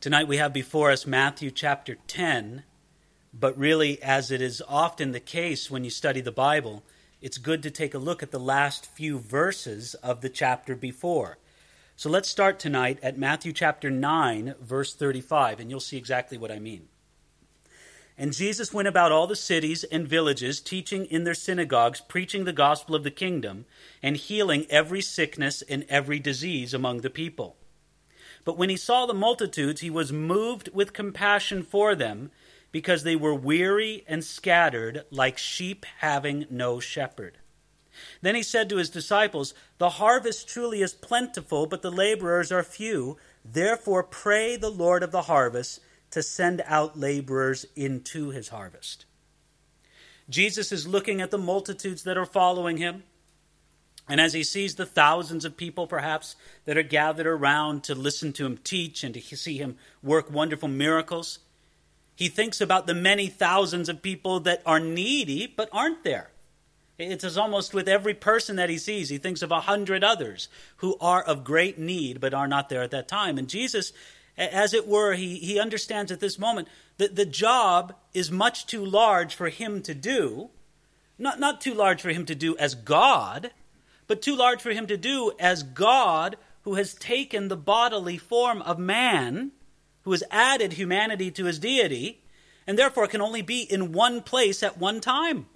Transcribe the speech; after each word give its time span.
Tonight 0.00 0.28
we 0.28 0.36
have 0.36 0.52
before 0.52 0.92
us 0.92 1.08
Matthew 1.08 1.50
chapter 1.50 1.96
10, 2.06 2.62
but 3.34 3.58
really, 3.58 4.00
as 4.00 4.30
it 4.30 4.40
is 4.40 4.62
often 4.68 5.10
the 5.10 5.18
case 5.18 5.72
when 5.72 5.82
you 5.82 5.90
study 5.90 6.20
the 6.20 6.30
Bible, 6.30 6.84
it's 7.20 7.36
good 7.36 7.64
to 7.64 7.70
take 7.72 7.94
a 7.94 7.98
look 7.98 8.22
at 8.22 8.30
the 8.30 8.38
last 8.38 8.86
few 8.86 9.18
verses 9.18 9.94
of 9.94 10.20
the 10.20 10.28
chapter 10.28 10.76
before. 10.76 11.38
So 11.96 12.08
let's 12.08 12.28
start 12.28 12.60
tonight 12.60 13.00
at 13.02 13.18
Matthew 13.18 13.52
chapter 13.52 13.90
9, 13.90 14.54
verse 14.60 14.94
35, 14.94 15.58
and 15.58 15.68
you'll 15.68 15.80
see 15.80 15.96
exactly 15.96 16.38
what 16.38 16.52
I 16.52 16.60
mean. 16.60 16.86
And 18.16 18.32
Jesus 18.32 18.72
went 18.72 18.86
about 18.86 19.10
all 19.10 19.26
the 19.26 19.34
cities 19.34 19.82
and 19.82 20.06
villages, 20.06 20.60
teaching 20.60 21.06
in 21.06 21.24
their 21.24 21.34
synagogues, 21.34 22.00
preaching 22.00 22.44
the 22.44 22.52
gospel 22.52 22.94
of 22.94 23.02
the 23.02 23.10
kingdom, 23.10 23.66
and 24.00 24.16
healing 24.16 24.64
every 24.70 25.00
sickness 25.00 25.60
and 25.62 25.84
every 25.88 26.20
disease 26.20 26.72
among 26.72 27.00
the 27.00 27.10
people. 27.10 27.56
But 28.48 28.56
when 28.56 28.70
he 28.70 28.78
saw 28.78 29.04
the 29.04 29.12
multitudes, 29.12 29.82
he 29.82 29.90
was 29.90 30.10
moved 30.10 30.70
with 30.72 30.94
compassion 30.94 31.62
for 31.62 31.94
them, 31.94 32.30
because 32.72 33.02
they 33.02 33.14
were 33.14 33.34
weary 33.34 34.04
and 34.08 34.24
scattered, 34.24 35.04
like 35.10 35.36
sheep 35.36 35.84
having 35.98 36.46
no 36.48 36.80
shepherd. 36.80 37.36
Then 38.22 38.34
he 38.34 38.42
said 38.42 38.70
to 38.70 38.78
his 38.78 38.88
disciples, 38.88 39.52
The 39.76 39.90
harvest 39.90 40.48
truly 40.48 40.80
is 40.80 40.94
plentiful, 40.94 41.66
but 41.66 41.82
the 41.82 41.90
laborers 41.90 42.50
are 42.50 42.62
few. 42.62 43.18
Therefore, 43.44 44.02
pray 44.02 44.56
the 44.56 44.70
Lord 44.70 45.02
of 45.02 45.12
the 45.12 45.28
harvest 45.28 45.80
to 46.12 46.22
send 46.22 46.62
out 46.64 46.98
laborers 46.98 47.66
into 47.76 48.30
his 48.30 48.48
harvest. 48.48 49.04
Jesus 50.30 50.72
is 50.72 50.88
looking 50.88 51.20
at 51.20 51.30
the 51.30 51.36
multitudes 51.36 52.02
that 52.04 52.16
are 52.16 52.24
following 52.24 52.78
him. 52.78 53.02
And 54.08 54.20
as 54.20 54.32
he 54.32 54.42
sees 54.42 54.74
the 54.74 54.86
thousands 54.86 55.44
of 55.44 55.56
people, 55.56 55.86
perhaps, 55.86 56.34
that 56.64 56.78
are 56.78 56.82
gathered 56.82 57.26
around 57.26 57.84
to 57.84 57.94
listen 57.94 58.32
to 58.34 58.46
him 58.46 58.58
teach 58.58 59.04
and 59.04 59.14
to 59.14 59.20
see 59.20 59.58
him 59.58 59.76
work 60.02 60.30
wonderful 60.30 60.68
miracles, 60.68 61.40
he 62.16 62.28
thinks 62.28 62.60
about 62.60 62.86
the 62.86 62.94
many 62.94 63.28
thousands 63.28 63.88
of 63.88 64.02
people 64.02 64.40
that 64.40 64.62
are 64.64 64.80
needy 64.80 65.46
but 65.46 65.68
aren't 65.72 66.04
there. 66.04 66.30
It's 66.98 67.36
almost 67.36 67.74
with 67.74 67.86
every 67.86 68.14
person 68.14 68.56
that 68.56 68.70
he 68.70 68.78
sees, 68.78 69.08
he 69.08 69.18
thinks 69.18 69.42
of 69.42 69.52
a 69.52 69.60
hundred 69.60 70.02
others 70.02 70.48
who 70.78 70.96
are 71.00 71.22
of 71.22 71.44
great 71.44 71.78
need 71.78 72.20
but 72.20 72.34
are 72.34 72.48
not 72.48 72.68
there 72.68 72.82
at 72.82 72.90
that 72.90 73.06
time. 73.06 73.38
And 73.38 73.48
Jesus, 73.48 73.92
as 74.36 74.74
it 74.74 74.88
were, 74.88 75.14
he, 75.14 75.36
he 75.36 75.60
understands 75.60 76.10
at 76.10 76.18
this 76.18 76.40
moment 76.40 76.66
that 76.96 77.14
the 77.14 77.24
job 77.24 77.94
is 78.14 78.32
much 78.32 78.66
too 78.66 78.84
large 78.84 79.34
for 79.34 79.48
him 79.48 79.80
to 79.82 79.94
do, 79.94 80.50
not, 81.18 81.38
not 81.38 81.60
too 81.60 81.74
large 81.74 82.02
for 82.02 82.10
him 82.10 82.26
to 82.26 82.34
do 82.34 82.56
as 82.56 82.74
God 82.74 83.52
but 84.08 84.22
too 84.22 84.34
large 84.34 84.60
for 84.60 84.70
him 84.70 84.86
to 84.88 84.96
do 84.96 85.32
as 85.38 85.62
God 85.62 86.36
who 86.62 86.74
has 86.74 86.94
taken 86.94 87.48
the 87.48 87.56
bodily 87.56 88.18
form 88.18 88.60
of 88.62 88.78
man, 88.78 89.52
who 90.02 90.10
has 90.10 90.24
added 90.30 90.72
humanity 90.72 91.30
to 91.30 91.44
his 91.44 91.58
deity, 91.58 92.22
and 92.66 92.78
therefore 92.78 93.06
can 93.06 93.20
only 93.20 93.42
be 93.42 93.62
in 93.62 93.92
one 93.92 94.22
place 94.22 94.62
at 94.62 94.78
one 94.78 95.00
time. 95.00 95.46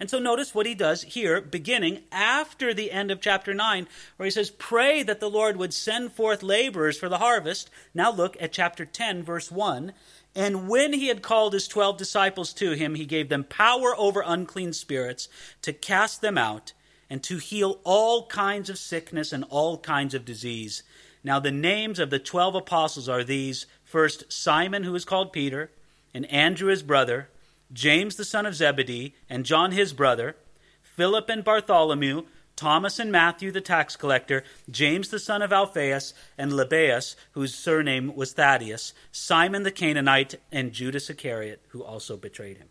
And 0.00 0.10
so 0.10 0.18
notice 0.18 0.54
what 0.54 0.66
he 0.66 0.74
does 0.74 1.02
here, 1.02 1.40
beginning 1.40 2.02
after 2.10 2.74
the 2.74 2.90
end 2.90 3.10
of 3.10 3.20
chapter 3.20 3.54
9, 3.54 3.86
where 4.16 4.24
he 4.24 4.30
says, 4.30 4.50
Pray 4.50 5.02
that 5.02 5.20
the 5.20 5.30
Lord 5.30 5.56
would 5.56 5.72
send 5.72 6.12
forth 6.12 6.42
laborers 6.42 6.98
for 6.98 7.08
the 7.08 7.18
harvest. 7.18 7.70
Now 7.94 8.10
look 8.10 8.36
at 8.40 8.52
chapter 8.52 8.84
10, 8.84 9.22
verse 9.22 9.50
1. 9.50 9.92
And 10.34 10.68
when 10.68 10.92
he 10.92 11.08
had 11.08 11.22
called 11.22 11.52
his 11.52 11.68
twelve 11.68 11.96
disciples 11.96 12.52
to 12.54 12.72
him, 12.72 12.96
he 12.96 13.06
gave 13.06 13.28
them 13.28 13.44
power 13.44 13.94
over 13.96 14.22
unclean 14.26 14.72
spirits 14.72 15.28
to 15.62 15.72
cast 15.72 16.22
them 16.22 16.36
out 16.36 16.72
and 17.08 17.22
to 17.24 17.38
heal 17.38 17.80
all 17.84 18.26
kinds 18.26 18.70
of 18.70 18.78
sickness 18.78 19.32
and 19.32 19.44
all 19.50 19.78
kinds 19.78 20.14
of 20.14 20.24
disease. 20.24 20.82
Now, 21.22 21.40
the 21.40 21.50
names 21.50 21.98
of 21.98 22.10
the 22.10 22.18
twelve 22.18 22.54
apostles 22.54 23.08
are 23.08 23.24
these 23.24 23.66
first, 23.82 24.30
Simon, 24.32 24.84
who 24.84 24.94
is 24.94 25.04
called 25.04 25.32
Peter, 25.32 25.70
and 26.12 26.26
Andrew 26.26 26.68
his 26.68 26.82
brother, 26.82 27.28
James 27.72 28.16
the 28.16 28.24
son 28.24 28.46
of 28.46 28.54
Zebedee, 28.54 29.14
and 29.28 29.46
John 29.46 29.72
his 29.72 29.92
brother, 29.92 30.36
Philip 30.82 31.28
and 31.28 31.42
Bartholomew, 31.42 32.24
Thomas 32.56 33.00
and 33.00 33.10
Matthew 33.10 33.50
the 33.50 33.60
tax 33.60 33.96
collector, 33.96 34.44
James 34.70 35.08
the 35.08 35.18
son 35.18 35.42
of 35.42 35.52
Alphaeus, 35.52 36.14
and 36.38 36.52
Lebbaeus, 36.52 37.16
whose 37.32 37.54
surname 37.54 38.14
was 38.14 38.32
Thaddeus, 38.32 38.92
Simon 39.10 39.64
the 39.64 39.72
Canaanite, 39.72 40.36
and 40.52 40.72
Judas 40.72 41.10
Iscariot, 41.10 41.62
who 41.68 41.82
also 41.82 42.16
betrayed 42.16 42.58
him. 42.58 42.68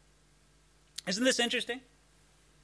Isn't 1.05 1.25
this 1.25 1.39
interesting? 1.39 1.81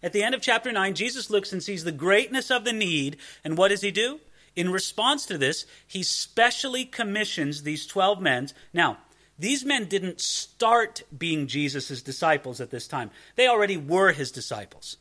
At 0.02 0.14
the 0.14 0.24
end 0.24 0.34
of 0.34 0.42
chapter 0.42 0.72
9, 0.72 0.96
Jesus 0.96 1.30
looks 1.30 1.52
and 1.52 1.62
sees 1.62 1.84
the 1.84 1.92
greatness 1.92 2.50
of 2.50 2.64
the 2.64 2.74
need, 2.74 3.18
and 3.44 3.58
what 3.58 3.68
does 3.68 3.82
he 3.82 3.92
do? 3.92 4.20
In 4.56 4.72
response 4.72 5.26
to 5.26 5.38
this, 5.38 5.66
he 5.86 6.04
specially 6.04 6.86
commissions 6.86 7.64
these 7.64 7.86
12 7.86 8.22
men. 8.22 8.50
Now, 8.74 8.98
these 9.38 9.64
men 9.64 9.86
didn't 9.86 10.20
start 10.20 11.04
being 11.18 11.48
Jesus' 11.48 12.02
disciples 12.02 12.60
at 12.60 12.72
this 12.72 12.88
time, 12.88 13.12
they 13.36 13.48
already 13.48 13.78
were 13.78 14.12
his 14.12 14.32
disciples. 14.32 14.98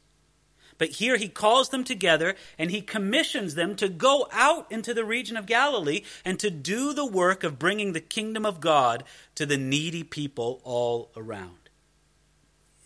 But 0.79 0.91
here 0.91 1.17
he 1.17 1.29
calls 1.29 1.71
them 1.71 1.83
together 1.83 2.37
and 2.57 2.71
he 2.71 2.81
commissions 2.81 3.57
them 3.57 3.75
to 3.77 3.89
go 3.89 4.29
out 4.33 4.71
into 4.71 4.95
the 4.95 5.05
region 5.05 5.37
of 5.37 5.45
Galilee 5.45 6.03
and 6.25 6.39
to 6.39 6.51
do 6.51 6.95
the 6.95 7.05
work 7.05 7.43
of 7.43 7.59
bringing 7.59 7.93
the 7.93 8.01
kingdom 8.01 8.47
of 8.47 8.61
God 8.61 9.03
to 9.35 9.45
the 9.45 9.59
needy 9.59 10.05
people 10.05 10.61
all 10.63 11.11
around. 11.17 11.69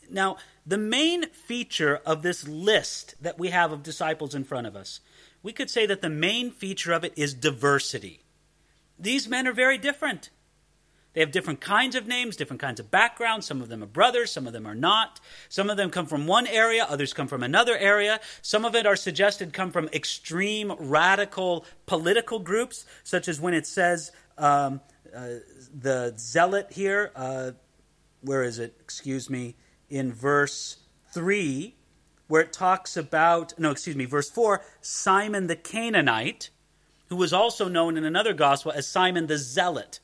Now, 0.08 0.38
the 0.66 0.78
main 0.78 1.28
feature 1.30 2.00
of 2.06 2.22
this 2.22 2.46
list 2.46 3.14
that 3.20 3.38
we 3.38 3.48
have 3.48 3.72
of 3.72 3.82
disciples 3.82 4.34
in 4.34 4.44
front 4.44 4.66
of 4.66 4.76
us, 4.76 5.00
we 5.42 5.52
could 5.52 5.70
say 5.70 5.86
that 5.86 6.02
the 6.02 6.10
main 6.10 6.50
feature 6.50 6.92
of 6.92 7.04
it 7.04 7.12
is 7.16 7.34
diversity. 7.34 8.22
These 8.98 9.28
men 9.28 9.48
are 9.48 9.52
very 9.52 9.76
different. 9.76 10.30
They 11.14 11.20
have 11.20 11.32
different 11.32 11.60
kinds 11.60 11.94
of 11.94 12.06
names, 12.06 12.36
different 12.36 12.62
kinds 12.62 12.80
of 12.80 12.90
backgrounds. 12.90 13.46
Some 13.46 13.60
of 13.60 13.68
them 13.68 13.82
are 13.82 13.86
brothers, 13.86 14.30
some 14.30 14.46
of 14.46 14.52
them 14.52 14.66
are 14.66 14.74
not. 14.74 15.20
Some 15.48 15.68
of 15.68 15.76
them 15.76 15.90
come 15.90 16.06
from 16.06 16.26
one 16.26 16.46
area, 16.46 16.86
others 16.88 17.12
come 17.12 17.26
from 17.26 17.42
another 17.42 17.76
area. 17.76 18.20
Some 18.40 18.64
of 18.64 18.74
it 18.74 18.86
are 18.86 18.96
suggested 18.96 19.52
come 19.52 19.72
from 19.72 19.88
extreme 19.92 20.72
radical 20.78 21.66
political 21.86 22.38
groups, 22.38 22.86
such 23.04 23.28
as 23.28 23.40
when 23.40 23.52
it 23.52 23.66
says 23.66 24.12
um, 24.38 24.80
uh, 25.14 25.28
the 25.74 26.14
zealot 26.16 26.68
here. 26.70 27.10
Uh, 27.14 27.50
where 28.22 28.44
is 28.44 28.58
it? 28.58 28.76
Excuse 28.80 29.28
me 29.28 29.56
in 29.92 30.10
verse 30.10 30.78
3, 31.12 31.74
where 32.26 32.40
it 32.40 32.52
talks 32.52 32.96
about, 32.96 33.52
no, 33.58 33.70
excuse 33.70 33.94
me, 33.94 34.06
verse 34.06 34.30
4, 34.30 34.62
Simon 34.80 35.48
the 35.48 35.56
Canaanite, 35.56 36.48
who 37.10 37.16
was 37.16 37.34
also 37.34 37.68
known 37.68 37.98
in 37.98 38.04
another 38.04 38.32
gospel 38.32 38.72
as 38.72 38.88
Simon 38.88 39.26
the 39.26 39.36
Zealot. 39.36 40.00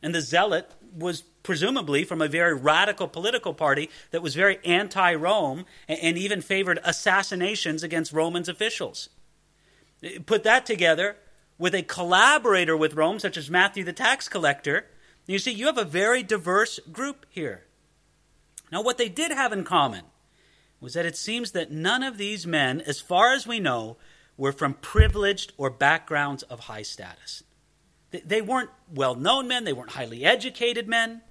And 0.00 0.14
the 0.14 0.20
Zealot 0.20 0.70
was 0.96 1.22
presumably 1.42 2.04
from 2.04 2.22
a 2.22 2.28
very 2.28 2.54
radical 2.54 3.08
political 3.08 3.52
party 3.52 3.90
that 4.12 4.22
was 4.22 4.36
very 4.36 4.60
anti 4.64 5.12
Rome 5.14 5.64
and 5.88 6.16
even 6.16 6.40
favored 6.40 6.78
assassinations 6.84 7.82
against 7.82 8.12
Romans 8.12 8.48
officials. 8.48 9.08
Put 10.26 10.44
that 10.44 10.64
together 10.64 11.16
with 11.58 11.74
a 11.74 11.82
collaborator 11.82 12.76
with 12.76 12.94
Rome, 12.94 13.18
such 13.18 13.36
as 13.36 13.50
Matthew 13.50 13.82
the 13.82 13.92
tax 13.92 14.28
collector, 14.28 14.86
you 15.26 15.40
see, 15.40 15.50
you 15.50 15.66
have 15.66 15.76
a 15.76 15.84
very 15.84 16.22
diverse 16.22 16.78
group 16.92 17.26
here. 17.28 17.64
Now, 18.70 18.82
what 18.82 18.98
they 18.98 19.08
did 19.08 19.30
have 19.30 19.52
in 19.52 19.64
common 19.64 20.04
was 20.80 20.94
that 20.94 21.06
it 21.06 21.16
seems 21.16 21.52
that 21.52 21.72
none 21.72 22.02
of 22.02 22.18
these 22.18 22.46
men, 22.46 22.80
as 22.80 23.00
far 23.00 23.32
as 23.32 23.46
we 23.46 23.60
know, 23.60 23.96
were 24.36 24.52
from 24.52 24.74
privileged 24.74 25.52
or 25.56 25.70
backgrounds 25.70 26.42
of 26.44 26.60
high 26.60 26.82
status. 26.82 27.42
They 28.10 28.40
weren't 28.40 28.70
well 28.92 29.14
known 29.14 29.48
men, 29.48 29.64
they 29.64 29.72
weren't 29.72 29.90
highly 29.90 30.24
educated 30.24 30.88
men. 30.88 31.22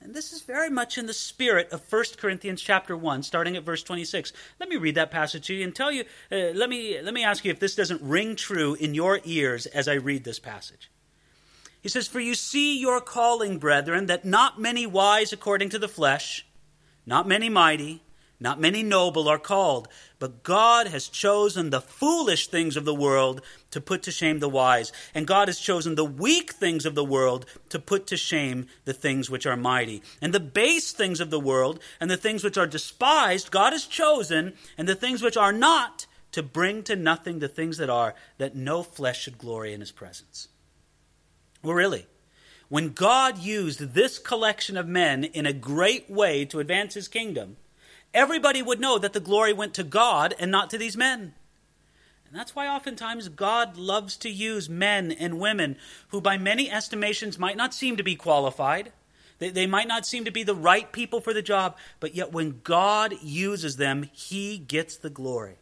And 0.00 0.14
this 0.14 0.32
is 0.32 0.42
very 0.42 0.70
much 0.70 0.98
in 0.98 1.06
the 1.06 1.14
spirit 1.14 1.72
of 1.72 1.90
1 1.90 2.04
Corinthians 2.18 2.60
chapter 2.60 2.96
1, 2.96 3.22
starting 3.22 3.56
at 3.56 3.64
verse 3.64 3.82
26. 3.82 4.32
Let 4.60 4.68
me 4.68 4.76
read 4.76 4.94
that 4.96 5.10
passage 5.10 5.46
to 5.46 5.54
you 5.54 5.64
and 5.64 5.74
tell 5.74 5.90
you, 5.90 6.04
uh, 6.30 6.52
let, 6.54 6.68
me, 6.68 7.00
let 7.00 7.14
me 7.14 7.24
ask 7.24 7.44
you 7.44 7.50
if 7.50 7.60
this 7.60 7.74
doesn't 7.74 8.02
ring 8.02 8.36
true 8.36 8.74
in 8.74 8.94
your 8.94 9.20
ears 9.24 9.66
as 9.66 9.88
I 9.88 9.94
read 9.94 10.24
this 10.24 10.38
passage. 10.38 10.90
He 11.86 11.90
says, 11.90 12.08
For 12.08 12.18
you 12.18 12.34
see 12.34 12.80
your 12.80 13.00
calling, 13.00 13.58
brethren, 13.58 14.06
that 14.06 14.24
not 14.24 14.60
many 14.60 14.88
wise 14.88 15.32
according 15.32 15.68
to 15.68 15.78
the 15.78 15.86
flesh, 15.86 16.44
not 17.06 17.28
many 17.28 17.48
mighty, 17.48 18.02
not 18.40 18.58
many 18.58 18.82
noble 18.82 19.28
are 19.28 19.38
called, 19.38 19.86
but 20.18 20.42
God 20.42 20.88
has 20.88 21.06
chosen 21.06 21.70
the 21.70 21.80
foolish 21.80 22.48
things 22.48 22.76
of 22.76 22.86
the 22.86 22.92
world 22.92 23.40
to 23.70 23.80
put 23.80 24.02
to 24.02 24.10
shame 24.10 24.40
the 24.40 24.48
wise, 24.48 24.90
and 25.14 25.28
God 25.28 25.46
has 25.46 25.60
chosen 25.60 25.94
the 25.94 26.04
weak 26.04 26.54
things 26.54 26.86
of 26.86 26.96
the 26.96 27.04
world 27.04 27.46
to 27.68 27.78
put 27.78 28.08
to 28.08 28.16
shame 28.16 28.66
the 28.84 28.92
things 28.92 29.30
which 29.30 29.46
are 29.46 29.56
mighty. 29.56 30.02
And 30.20 30.34
the 30.34 30.40
base 30.40 30.90
things 30.90 31.20
of 31.20 31.30
the 31.30 31.38
world 31.38 31.78
and 32.00 32.10
the 32.10 32.16
things 32.16 32.42
which 32.42 32.58
are 32.58 32.66
despised, 32.66 33.52
God 33.52 33.72
has 33.72 33.86
chosen, 33.86 34.54
and 34.76 34.88
the 34.88 34.96
things 34.96 35.22
which 35.22 35.36
are 35.36 35.52
not, 35.52 36.06
to 36.32 36.42
bring 36.42 36.82
to 36.82 36.96
nothing 36.96 37.38
the 37.38 37.46
things 37.46 37.78
that 37.78 37.88
are, 37.88 38.16
that 38.38 38.56
no 38.56 38.82
flesh 38.82 39.22
should 39.22 39.38
glory 39.38 39.72
in 39.72 39.78
his 39.78 39.92
presence. 39.92 40.48
Well, 41.66 41.74
really, 41.74 42.06
when 42.68 42.90
God 42.90 43.38
used 43.38 43.92
this 43.92 44.20
collection 44.20 44.76
of 44.76 44.86
men 44.86 45.24
in 45.24 45.46
a 45.46 45.52
great 45.52 46.08
way 46.08 46.44
to 46.44 46.60
advance 46.60 46.94
his 46.94 47.08
kingdom, 47.08 47.56
everybody 48.14 48.62
would 48.62 48.78
know 48.78 48.98
that 48.98 49.12
the 49.14 49.18
glory 49.18 49.52
went 49.52 49.74
to 49.74 49.82
God 49.82 50.32
and 50.38 50.52
not 50.52 50.70
to 50.70 50.78
these 50.78 50.96
men. 50.96 51.34
And 52.28 52.38
that's 52.38 52.54
why 52.54 52.68
oftentimes 52.68 53.28
God 53.30 53.76
loves 53.76 54.16
to 54.18 54.30
use 54.30 54.70
men 54.70 55.10
and 55.10 55.40
women 55.40 55.76
who, 56.10 56.20
by 56.20 56.38
many 56.38 56.70
estimations, 56.70 57.36
might 57.36 57.56
not 57.56 57.74
seem 57.74 57.96
to 57.96 58.04
be 58.04 58.14
qualified. 58.14 58.92
They, 59.40 59.50
they 59.50 59.66
might 59.66 59.88
not 59.88 60.06
seem 60.06 60.24
to 60.24 60.30
be 60.30 60.44
the 60.44 60.54
right 60.54 60.92
people 60.92 61.20
for 61.20 61.34
the 61.34 61.42
job, 61.42 61.76
but 61.98 62.14
yet 62.14 62.32
when 62.32 62.60
God 62.62 63.12
uses 63.24 63.76
them, 63.76 64.08
He 64.12 64.56
gets 64.56 64.96
the 64.96 65.10
glory. 65.10 65.56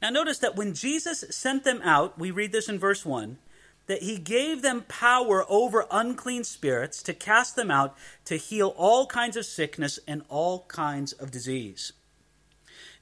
Now, 0.00 0.10
notice 0.10 0.38
that 0.38 0.54
when 0.54 0.72
Jesus 0.72 1.24
sent 1.30 1.64
them 1.64 1.82
out, 1.82 2.16
we 2.16 2.30
read 2.30 2.52
this 2.52 2.68
in 2.68 2.78
verse 2.78 3.04
1 3.04 3.38
that 3.86 4.02
he 4.02 4.16
gave 4.18 4.62
them 4.62 4.84
power 4.88 5.44
over 5.48 5.86
unclean 5.90 6.44
spirits 6.44 7.02
to 7.02 7.14
cast 7.14 7.56
them 7.56 7.70
out 7.70 7.96
to 8.24 8.36
heal 8.36 8.74
all 8.76 9.06
kinds 9.06 9.36
of 9.36 9.44
sickness 9.44 9.98
and 10.06 10.22
all 10.28 10.64
kinds 10.68 11.12
of 11.12 11.30
disease. 11.30 11.92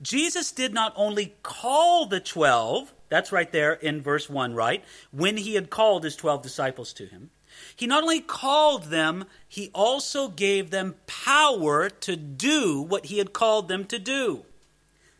Jesus 0.00 0.50
did 0.50 0.74
not 0.74 0.92
only 0.96 1.34
call 1.42 2.06
the 2.06 2.18
12, 2.18 2.92
that's 3.08 3.30
right 3.30 3.50
there 3.52 3.74
in 3.74 4.02
verse 4.02 4.28
1, 4.28 4.54
right? 4.54 4.84
When 5.12 5.36
he 5.36 5.54
had 5.54 5.70
called 5.70 6.02
his 6.02 6.16
12 6.16 6.42
disciples 6.42 6.92
to 6.94 7.06
him. 7.06 7.30
He 7.76 7.86
not 7.86 8.02
only 8.02 8.20
called 8.20 8.84
them, 8.84 9.26
he 9.46 9.70
also 9.74 10.28
gave 10.28 10.70
them 10.70 10.96
power 11.06 11.88
to 11.90 12.16
do 12.16 12.82
what 12.82 13.06
he 13.06 13.18
had 13.18 13.32
called 13.32 13.68
them 13.68 13.84
to 13.86 13.98
do. 13.98 14.44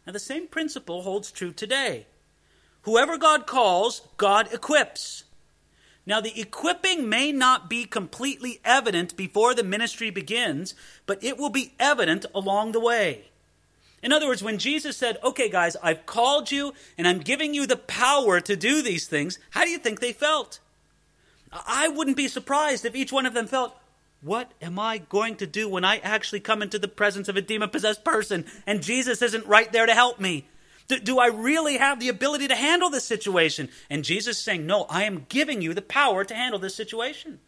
Now, 0.07 0.13
the 0.13 0.19
same 0.19 0.49
principle 0.49 1.03
holds 1.03 1.31
true 1.31 1.53
today. 1.53 2.07
Whoever 2.83 3.17
God 3.19 3.47
calls, 3.47 4.03
God 4.17 4.53
equips. 4.53 5.25
Now, 6.05 6.21
the 6.21 6.41
equipping 6.41 7.09
may 7.09 7.31
not 7.31 7.71
be 7.71 7.85
completely 7.85 8.61
evident 8.65 9.17
before 9.17 9.55
the 9.55 9.63
ministry 9.63 10.11
begins, 10.11 10.75
but 11.07 11.23
it 11.23 11.39
will 11.39 11.51
be 11.51 11.75
evident 11.79 12.27
along 12.35 12.73
the 12.73 12.81
way. 12.81 13.27
In 14.03 14.13
other 14.13 14.27
words, 14.27 14.43
when 14.43 14.59
Jesus 14.59 14.97
said, 14.97 15.19
Okay, 15.23 15.49
guys, 15.49 15.77
I've 15.83 16.07
called 16.07 16.51
you 16.51 16.75
and 16.99 17.07
I'm 17.07 17.21
giving 17.21 17.55
you 17.55 17.67
the 17.67 17.77
power 17.77 18.41
to 18.41 18.57
do 18.57 18.83
these 18.83 19.07
things, 19.07 19.39
how 19.51 19.65
do 19.65 19.71
you 19.71 19.79
think 19.79 20.01
they 20.01 20.13
felt? 20.13 20.59
I 21.53 21.87
wouldn't 21.89 22.17
be 22.17 22.29
surprised 22.29 22.85
if 22.85 22.97
each 22.97 23.13
one 23.13 23.27
of 23.27 23.35
them 23.35 23.47
felt, 23.47 23.77
What 24.23 24.51
am 24.61 24.81
I 24.81 24.99
going 24.99 25.37
to 25.37 25.47
do 25.47 25.69
when 25.69 25.85
I 25.85 25.99
actually 25.99 26.41
come 26.41 26.63
into 26.63 26.81
the 26.81 26.89
presence 26.89 27.29
of 27.29 27.37
a 27.37 27.41
demon 27.41 27.71
possessed 27.71 28.05
person 28.05 28.45
and 28.67 28.83
Jesus 28.83 29.23
isn't 29.23 29.47
right 29.47 29.71
there 29.73 29.87
to 29.87 29.95
help 29.95 30.19
me? 30.19 30.47
Do, 30.93 31.01
do, 31.01 31.19
I 31.19 31.29
really 31.29 31.79
have 31.79 32.01
the 32.01 32.11
ability 32.11 32.49
to 32.49 32.55
handle 32.55 32.91
this 32.91 33.07
situation? 33.07 33.71
And 33.89 34.05
Jesus 34.05 34.37
is 34.37 34.45
saying, 34.45 34.67
No, 34.67 34.85
I 34.91 35.05
am 35.05 35.25
giving 35.31 35.63
you 35.63 35.73
the 35.73 35.81
power 35.81 36.23
to 36.23 36.35
handle 36.35 36.59
this 36.59 36.75
situation. 36.75 37.41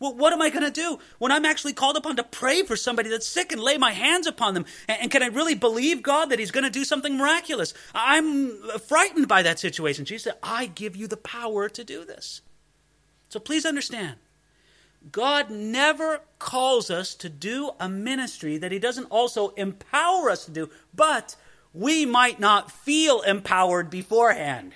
Well, 0.00 0.14
what 0.14 0.32
am 0.32 0.42
I 0.42 0.50
going 0.50 0.64
to 0.64 0.70
do 0.72 0.98
when 1.18 1.30
I'm 1.30 1.44
actually 1.44 1.72
called 1.72 1.96
upon 1.96 2.16
to 2.16 2.24
pray 2.24 2.64
for 2.64 2.74
somebody 2.74 3.10
that's 3.10 3.28
sick 3.28 3.52
and 3.52 3.62
lay 3.62 3.78
my 3.78 3.92
hands 3.92 4.26
upon 4.26 4.54
them? 4.54 4.66
And, 4.88 5.02
and 5.02 5.10
can 5.10 5.22
I 5.22 5.28
really 5.28 5.54
believe 5.54 6.02
God 6.02 6.30
that 6.30 6.40
He's 6.40 6.50
going 6.50 6.64
to 6.64 6.70
do 6.70 6.84
something 6.84 7.16
miraculous? 7.16 7.74
I'm 7.94 8.60
frightened 8.80 9.28
by 9.28 9.42
that 9.42 9.60
situation. 9.60 10.04
Jesus 10.04 10.24
said, 10.24 10.38
I 10.42 10.66
give 10.66 10.96
you 10.96 11.06
the 11.06 11.16
power 11.16 11.68
to 11.68 11.84
do 11.84 12.04
this. 12.04 12.40
So 13.28 13.38
please 13.38 13.64
understand. 13.64 14.16
God 15.12 15.48
never 15.48 16.22
calls 16.40 16.90
us 16.90 17.14
to 17.16 17.28
do 17.28 17.70
a 17.78 17.88
ministry 17.88 18.58
that 18.58 18.72
He 18.72 18.80
doesn't 18.80 19.04
also 19.04 19.50
empower 19.50 20.28
us 20.28 20.44
to 20.46 20.50
do, 20.50 20.70
but 20.92 21.36
we 21.72 22.06
might 22.06 22.40
not 22.40 22.70
feel 22.70 23.20
empowered 23.22 23.90
beforehand. 23.90 24.74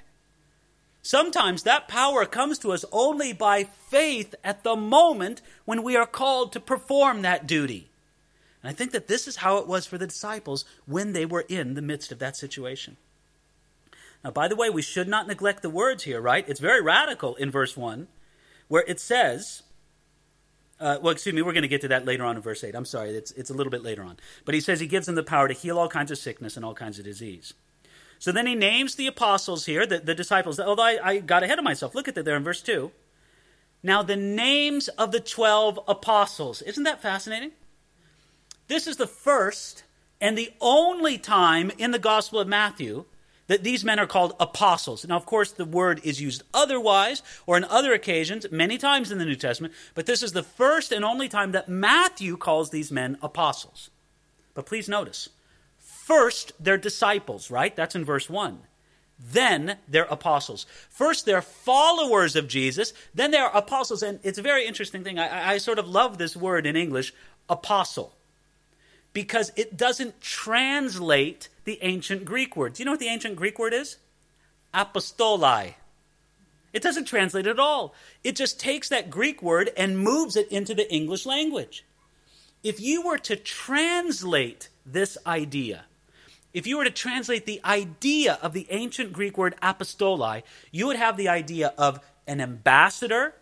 Sometimes 1.02 1.64
that 1.64 1.88
power 1.88 2.24
comes 2.24 2.58
to 2.60 2.72
us 2.72 2.84
only 2.92 3.32
by 3.32 3.64
faith 3.64 4.34
at 4.44 4.62
the 4.62 4.76
moment 4.76 5.42
when 5.64 5.82
we 5.82 5.96
are 5.96 6.06
called 6.06 6.52
to 6.52 6.60
perform 6.60 7.22
that 7.22 7.46
duty. 7.46 7.90
And 8.62 8.70
I 8.70 8.72
think 8.72 8.92
that 8.92 9.08
this 9.08 9.26
is 9.26 9.36
how 9.36 9.56
it 9.56 9.66
was 9.66 9.84
for 9.84 9.98
the 9.98 10.06
disciples 10.06 10.64
when 10.86 11.12
they 11.12 11.26
were 11.26 11.44
in 11.48 11.74
the 11.74 11.82
midst 11.82 12.12
of 12.12 12.20
that 12.20 12.36
situation. 12.36 12.96
Now, 14.22 14.30
by 14.30 14.46
the 14.46 14.54
way, 14.54 14.70
we 14.70 14.82
should 14.82 15.08
not 15.08 15.26
neglect 15.26 15.62
the 15.62 15.70
words 15.70 16.04
here, 16.04 16.20
right? 16.20 16.48
It's 16.48 16.60
very 16.60 16.80
radical 16.80 17.34
in 17.34 17.50
verse 17.50 17.76
1, 17.76 18.06
where 18.68 18.84
it 18.86 19.00
says, 19.00 19.64
uh, 20.82 20.98
well, 21.00 21.12
excuse 21.12 21.34
me, 21.34 21.42
we're 21.42 21.52
going 21.52 21.62
to 21.62 21.68
get 21.68 21.80
to 21.82 21.88
that 21.88 22.04
later 22.04 22.24
on 22.24 22.36
in 22.36 22.42
verse 22.42 22.64
8. 22.64 22.74
I'm 22.74 22.84
sorry, 22.84 23.10
it's, 23.10 23.30
it's 23.32 23.50
a 23.50 23.54
little 23.54 23.70
bit 23.70 23.82
later 23.82 24.02
on. 24.02 24.16
But 24.44 24.54
he 24.54 24.60
says 24.60 24.80
he 24.80 24.86
gives 24.86 25.06
them 25.06 25.14
the 25.14 25.22
power 25.22 25.46
to 25.46 25.54
heal 25.54 25.78
all 25.78 25.88
kinds 25.88 26.10
of 26.10 26.18
sickness 26.18 26.56
and 26.56 26.64
all 26.64 26.74
kinds 26.74 26.98
of 26.98 27.04
disease. 27.04 27.54
So 28.18 28.32
then 28.32 28.46
he 28.46 28.56
names 28.56 28.96
the 28.96 29.06
apostles 29.06 29.66
here, 29.66 29.86
the, 29.86 30.00
the 30.00 30.14
disciples. 30.14 30.58
Although 30.58 30.82
I, 30.82 30.98
I 31.02 31.18
got 31.18 31.44
ahead 31.44 31.58
of 31.58 31.64
myself. 31.64 31.94
Look 31.94 32.08
at 32.08 32.16
that 32.16 32.24
there 32.24 32.36
in 32.36 32.44
verse 32.44 32.62
2. 32.62 32.90
Now, 33.84 34.02
the 34.02 34.16
names 34.16 34.88
of 34.88 35.12
the 35.12 35.20
12 35.20 35.78
apostles. 35.86 36.62
Isn't 36.62 36.84
that 36.84 37.00
fascinating? 37.00 37.52
This 38.68 38.86
is 38.86 38.96
the 38.96 39.06
first 39.06 39.84
and 40.20 40.36
the 40.36 40.52
only 40.60 41.18
time 41.18 41.70
in 41.78 41.90
the 41.90 41.98
Gospel 41.98 42.40
of 42.40 42.48
Matthew 42.48 43.04
that 43.46 43.64
these 43.64 43.84
men 43.84 43.98
are 43.98 44.06
called 44.06 44.34
apostles. 44.38 45.06
Now, 45.06 45.16
of 45.16 45.26
course, 45.26 45.52
the 45.52 45.64
word 45.64 46.00
is 46.04 46.20
used 46.20 46.42
otherwise 46.54 47.22
or 47.46 47.56
in 47.56 47.64
other 47.64 47.92
occasions, 47.92 48.46
many 48.50 48.78
times 48.78 49.10
in 49.10 49.18
the 49.18 49.24
New 49.24 49.36
Testament, 49.36 49.74
but 49.94 50.06
this 50.06 50.22
is 50.22 50.32
the 50.32 50.42
first 50.42 50.92
and 50.92 51.04
only 51.04 51.28
time 51.28 51.52
that 51.52 51.68
Matthew 51.68 52.36
calls 52.36 52.70
these 52.70 52.92
men 52.92 53.18
apostles. 53.22 53.90
But 54.54 54.66
please 54.66 54.88
notice 54.88 55.28
First, 56.02 56.52
they're 56.58 56.78
disciples, 56.78 57.50
right? 57.50 57.74
That's 57.74 57.94
in 57.94 58.04
verse 58.04 58.28
1. 58.28 58.58
Then 59.18 59.78
they're 59.86 60.02
apostles. 60.04 60.66
First, 60.90 61.26
they're 61.26 61.42
followers 61.42 62.34
of 62.34 62.48
Jesus. 62.48 62.92
Then 63.14 63.30
they're 63.30 63.46
apostles. 63.46 64.02
And 64.02 64.18
it's 64.24 64.38
a 64.38 64.42
very 64.42 64.66
interesting 64.66 65.04
thing. 65.04 65.20
I, 65.20 65.52
I 65.52 65.58
sort 65.58 65.78
of 65.78 65.88
love 65.88 66.18
this 66.18 66.36
word 66.36 66.66
in 66.66 66.74
English, 66.74 67.14
apostle, 67.48 68.14
because 69.12 69.52
it 69.56 69.76
doesn't 69.76 70.20
translate 70.20 71.48
the 71.64 71.78
ancient 71.82 72.24
Greek 72.24 72.56
word. 72.56 72.74
Do 72.74 72.82
you 72.82 72.84
know 72.84 72.92
what 72.92 73.00
the 73.00 73.08
ancient 73.08 73.36
Greek 73.36 73.58
word 73.58 73.72
is? 73.72 73.96
Apostoli. 74.74 75.74
It 76.72 76.82
doesn't 76.82 77.04
translate 77.04 77.46
at 77.46 77.58
all. 77.58 77.94
It 78.24 78.34
just 78.36 78.58
takes 78.58 78.88
that 78.88 79.10
Greek 79.10 79.42
word 79.42 79.70
and 79.76 79.98
moves 79.98 80.36
it 80.36 80.48
into 80.50 80.74
the 80.74 80.90
English 80.92 81.26
language. 81.26 81.84
If 82.62 82.80
you 82.80 83.02
were 83.02 83.18
to 83.18 83.36
translate 83.36 84.68
this 84.86 85.18
idea, 85.26 85.84
if 86.54 86.66
you 86.66 86.78
were 86.78 86.84
to 86.84 86.90
translate 86.90 87.44
the 87.44 87.60
idea 87.64 88.38
of 88.40 88.52
the 88.52 88.66
ancient 88.70 89.12
Greek 89.12 89.36
word 89.36 89.54
apostoli, 89.62 90.42
you 90.70 90.86
would 90.86 90.96
have 90.96 91.16
the 91.16 91.28
idea 91.28 91.74
of 91.76 92.00
an 92.26 92.40
ambassador, 92.40 93.34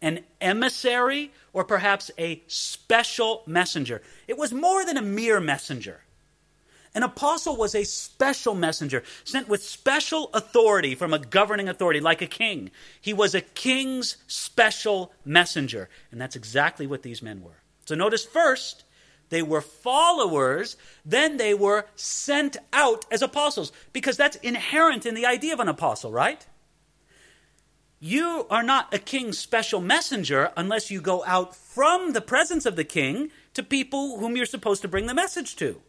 an 0.00 0.20
emissary, 0.40 1.32
or 1.52 1.64
perhaps 1.64 2.10
a 2.18 2.42
special 2.46 3.42
messenger. 3.46 4.00
It 4.26 4.38
was 4.38 4.52
more 4.52 4.84
than 4.84 4.96
a 4.96 5.02
mere 5.02 5.40
messenger. 5.40 6.02
An 6.94 7.02
apostle 7.02 7.56
was 7.56 7.74
a 7.74 7.84
special 7.84 8.54
messenger, 8.54 9.02
sent 9.24 9.48
with 9.48 9.62
special 9.62 10.30
authority 10.32 10.94
from 10.94 11.12
a 11.12 11.18
governing 11.18 11.68
authority, 11.68 12.00
like 12.00 12.22
a 12.22 12.26
king. 12.26 12.70
He 13.00 13.12
was 13.12 13.34
a 13.34 13.40
king's 13.40 14.16
special 14.26 15.12
messenger. 15.24 15.88
And 16.10 16.20
that's 16.20 16.36
exactly 16.36 16.86
what 16.86 17.02
these 17.02 17.22
men 17.22 17.42
were. 17.42 17.60
So 17.84 17.94
notice 17.94 18.24
first, 18.24 18.84
they 19.28 19.42
were 19.42 19.60
followers, 19.60 20.76
then 21.04 21.36
they 21.36 21.54
were 21.54 21.86
sent 21.94 22.56
out 22.72 23.04
as 23.10 23.22
apostles, 23.22 23.72
because 23.92 24.16
that's 24.16 24.36
inherent 24.36 25.04
in 25.04 25.14
the 25.14 25.26
idea 25.26 25.52
of 25.52 25.60
an 25.60 25.68
apostle, 25.68 26.10
right? 26.10 26.46
You 28.00 28.46
are 28.48 28.62
not 28.62 28.94
a 28.94 28.98
king's 28.98 29.38
special 29.38 29.80
messenger 29.80 30.52
unless 30.56 30.90
you 30.90 31.00
go 31.00 31.24
out 31.24 31.56
from 31.56 32.12
the 32.12 32.20
presence 32.20 32.64
of 32.64 32.76
the 32.76 32.84
king 32.84 33.30
to 33.54 33.62
people 33.62 34.18
whom 34.18 34.36
you're 34.36 34.46
supposed 34.46 34.82
to 34.82 34.88
bring 34.88 35.06
the 35.06 35.14
message 35.14 35.56
to. 35.56 35.80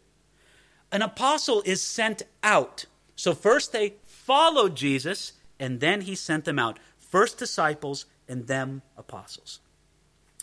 An 0.90 1.02
apostle 1.02 1.62
is 1.64 1.80
sent 1.80 2.22
out. 2.42 2.86
So 3.14 3.32
first 3.32 3.72
they 3.72 3.94
followed 4.02 4.74
Jesus, 4.74 5.34
and 5.58 5.78
then 5.78 6.00
he 6.00 6.16
sent 6.16 6.44
them 6.44 6.58
out. 6.58 6.78
First 6.98 7.38
disciples, 7.38 8.06
and 8.28 8.48
then 8.48 8.82
apostles. 8.96 9.60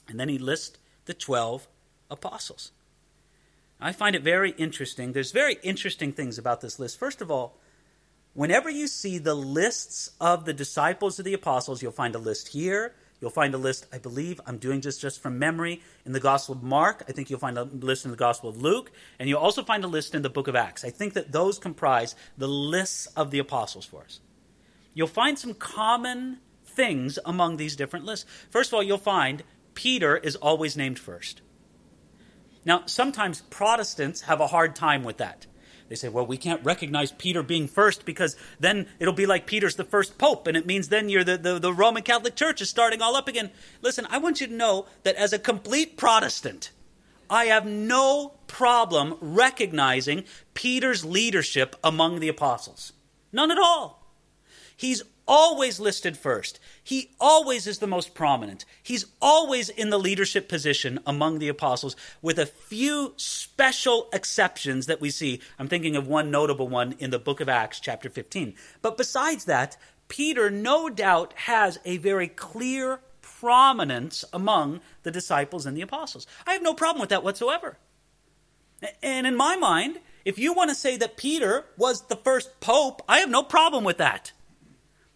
And 0.08 0.20
then 0.20 0.30
he 0.30 0.38
lists 0.38 0.78
the 1.06 1.14
12 1.14 1.68
apostles. 2.10 2.72
I 3.80 3.92
find 3.92 4.16
it 4.16 4.24
very 4.24 4.52
interesting. 4.52 5.12
There's 5.12 5.32
very 5.32 5.58
interesting 5.64 6.12
things 6.14 6.38
about 6.38 6.62
this 6.62 6.80
list. 6.80 6.98
First 6.98 7.22
of 7.22 7.30
all, 7.30 7.58
whenever 8.38 8.70
you 8.70 8.86
see 8.86 9.18
the 9.18 9.34
lists 9.34 10.12
of 10.22 10.46
the 10.46 10.54
disciples 10.54 11.18
of 11.18 11.26
the 11.26 11.34
apostles, 11.34 11.82
you'll 11.82 11.92
find 11.92 12.14
a 12.14 12.20
list 12.20 12.50
here. 12.50 12.94
You'll 13.20 13.32
find 13.32 13.56
a 13.56 13.58
list, 13.58 13.88
I 13.92 13.98
believe, 13.98 14.40
I'm 14.46 14.60
doing 14.60 14.80
just 14.80 15.02
just 15.02 15.24
from 15.24 15.40
memory, 15.40 15.82
in 16.06 16.12
the 16.12 16.20
Gospel 16.20 16.54
of 16.54 16.62
Mark. 16.62 17.04
I 17.10 17.14
think 17.14 17.32
you'll 17.32 17.40
find 17.40 17.58
a 17.58 17.64
list 17.64 18.06
in 18.06 18.12
the 18.12 18.18
Gospel 18.18 18.52
of 18.52 18.62
Luke. 18.62 18.92
And 19.18 19.28
you'll 19.28 19.40
also 19.40 19.64
find 19.64 19.84
a 19.84 19.88
list 19.88 20.14
in 20.14 20.22
the 20.22 20.30
book 20.30 20.48
of 20.48 20.56
Acts. 20.56 20.86
I 20.86 20.92
think 20.92 21.14
that 21.14 21.32
those 21.32 21.58
comprise 21.58 22.16
the 22.38 22.48
lists 22.48 23.08
of 23.08 23.32
the 23.32 23.40
apostles 23.40 23.86
for 23.86 24.04
us. 24.04 24.20
You'll 24.94 25.08
find 25.08 25.40
some 25.40 25.56
common 25.56 26.38
things 26.64 27.18
among 27.26 27.58
these 27.58 27.76
different 27.76 28.06
lists. 28.06 28.30
First 28.52 28.70
of 28.70 28.76
all, 28.76 28.84
you'll 28.84 29.00
find 29.00 29.42
Peter 29.74 30.16
is 30.16 30.36
always 30.36 30.78
named 30.78 31.00
first. 31.00 31.42
Now, 32.66 32.84
sometimes 32.86 33.42
Protestants 33.42 34.22
have 34.22 34.42
a 34.42 34.48
hard 34.48 34.76
time 34.76 35.04
with 35.04 35.18
that. 35.18 35.48
They 35.90 35.96
say, 35.96 36.10
well, 36.10 36.26
we 36.26 36.38
can't 36.38 36.64
recognize 36.64 37.12
Peter 37.12 37.42
being 37.42 37.68
first 37.68 38.06
because 38.06 38.36
then 38.60 38.88
it'll 39.00 39.14
be 39.14 39.26
like 39.26 39.46
Peter's 39.46 39.76
the 39.76 39.84
first 39.84 40.18
pope, 40.18 40.48
and 40.48 40.58
it 40.58 40.66
means 40.66 40.90
then 40.90 41.10
you're 41.10 41.24
the, 41.24 41.38
the, 41.38 41.60
the, 41.60 41.74
Roman 41.74 42.04
Catholic 42.04 42.36
Church 42.36 42.62
is 42.62 42.70
starting 42.70 43.02
all 43.02 43.16
up 43.16 43.28
again. 43.28 43.52
Listen, 43.82 44.06
I 44.10 44.18
want 44.18 44.42
you 44.42 44.48
to 44.48 44.54
know 44.54 44.88
that 45.04 45.16
as 45.16 45.32
a 45.32 45.40
complete 45.40 45.98
Protestant, 45.98 46.72
I 47.30 47.46
have 47.46 47.66
no 47.66 48.34
problem 48.48 49.18
recognizing 49.22 50.24
Peter's 50.54 51.06
leadership 51.06 51.76
among 51.84 52.20
the 52.20 52.30
apostles. 52.30 52.94
None 53.32 53.52
at 53.52 53.58
all. 53.58 54.06
He's 54.76 55.04
always 55.28 55.80
listed 55.80 56.18
first. 56.18 56.60
He 56.84 57.12
always 57.20 57.68
is 57.68 57.80
the 57.80 57.88
most 57.88 58.16
prominent. 58.16 58.66
He's 58.82 59.06
always 59.22 59.70
in 59.70 59.90
the 59.90 60.00
leadership 60.00 60.48
position 60.48 61.00
among 61.06 61.40
the 61.40 61.50
apostles, 61.50 61.96
with 62.22 62.40
a 62.40 62.46
few 62.46 63.14
special 63.18 64.08
exceptions 64.14 64.86
that 64.86 65.02
we 65.02 65.10
see. 65.10 65.42
I'm 65.60 65.68
thinking 65.68 65.96
of 65.96 66.08
one 66.08 66.32
notable 66.32 66.68
one 66.68 66.96
in 67.00 67.12
the 67.12 67.20
book 67.20 67.42
of 67.42 67.50
Acts, 67.50 67.80
chapter 67.80 68.10
15. 68.10 68.56
But 68.82 68.98
besides 68.98 69.46
that, 69.46 69.78
Peter 70.08 70.50
no 70.50 70.90
doubt 70.90 71.34
has 71.34 71.80
a 71.86 71.98
very 71.98 72.28
clear 72.28 73.02
prominence 73.22 74.24
among 74.32 74.80
the 75.04 75.12
disciples 75.12 75.66
and 75.66 75.76
the 75.76 75.82
apostles. 75.82 76.26
I 76.46 76.54
have 76.54 76.62
no 76.62 76.74
problem 76.74 77.02
with 77.02 77.10
that 77.10 77.24
whatsoever. 77.24 77.78
And 79.04 79.28
in 79.28 79.36
my 79.36 79.56
mind, 79.56 80.00
if 80.24 80.38
you 80.38 80.54
want 80.54 80.70
to 80.70 80.76
say 80.76 80.98
that 80.98 81.18
Peter 81.18 81.66
was 81.78 82.04
the 82.04 82.16
first 82.16 82.60
pope, 82.60 83.02
I 83.08 83.20
have 83.20 83.30
no 83.30 83.44
problem 83.44 83.84
with 83.84 83.98
that. 83.98 84.32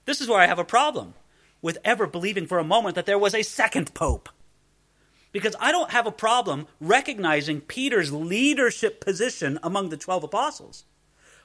This 0.06 0.22
is 0.22 0.28
where 0.28 0.40
I 0.40 0.48
have 0.48 0.60
a 0.60 0.66
problem 0.66 1.14
with 1.62 1.78
ever 1.84 2.08
believing 2.08 2.48
for 2.48 2.60
a 2.60 2.64
moment 2.64 2.96
that 2.96 3.06
there 3.06 3.20
was 3.20 3.36
a 3.36 3.44
second 3.44 3.94
pope. 3.94 4.30
Because 5.32 5.56
I 5.60 5.72
don't 5.72 5.92
have 5.92 6.08
a 6.08 6.12
problem 6.12 6.68
recognizing 6.80 7.62
Peter's 7.62 8.12
leadership 8.12 9.00
position 9.00 9.60
among 9.64 9.90
the 9.90 9.98
12 9.98 10.24
apostles. 10.26 10.86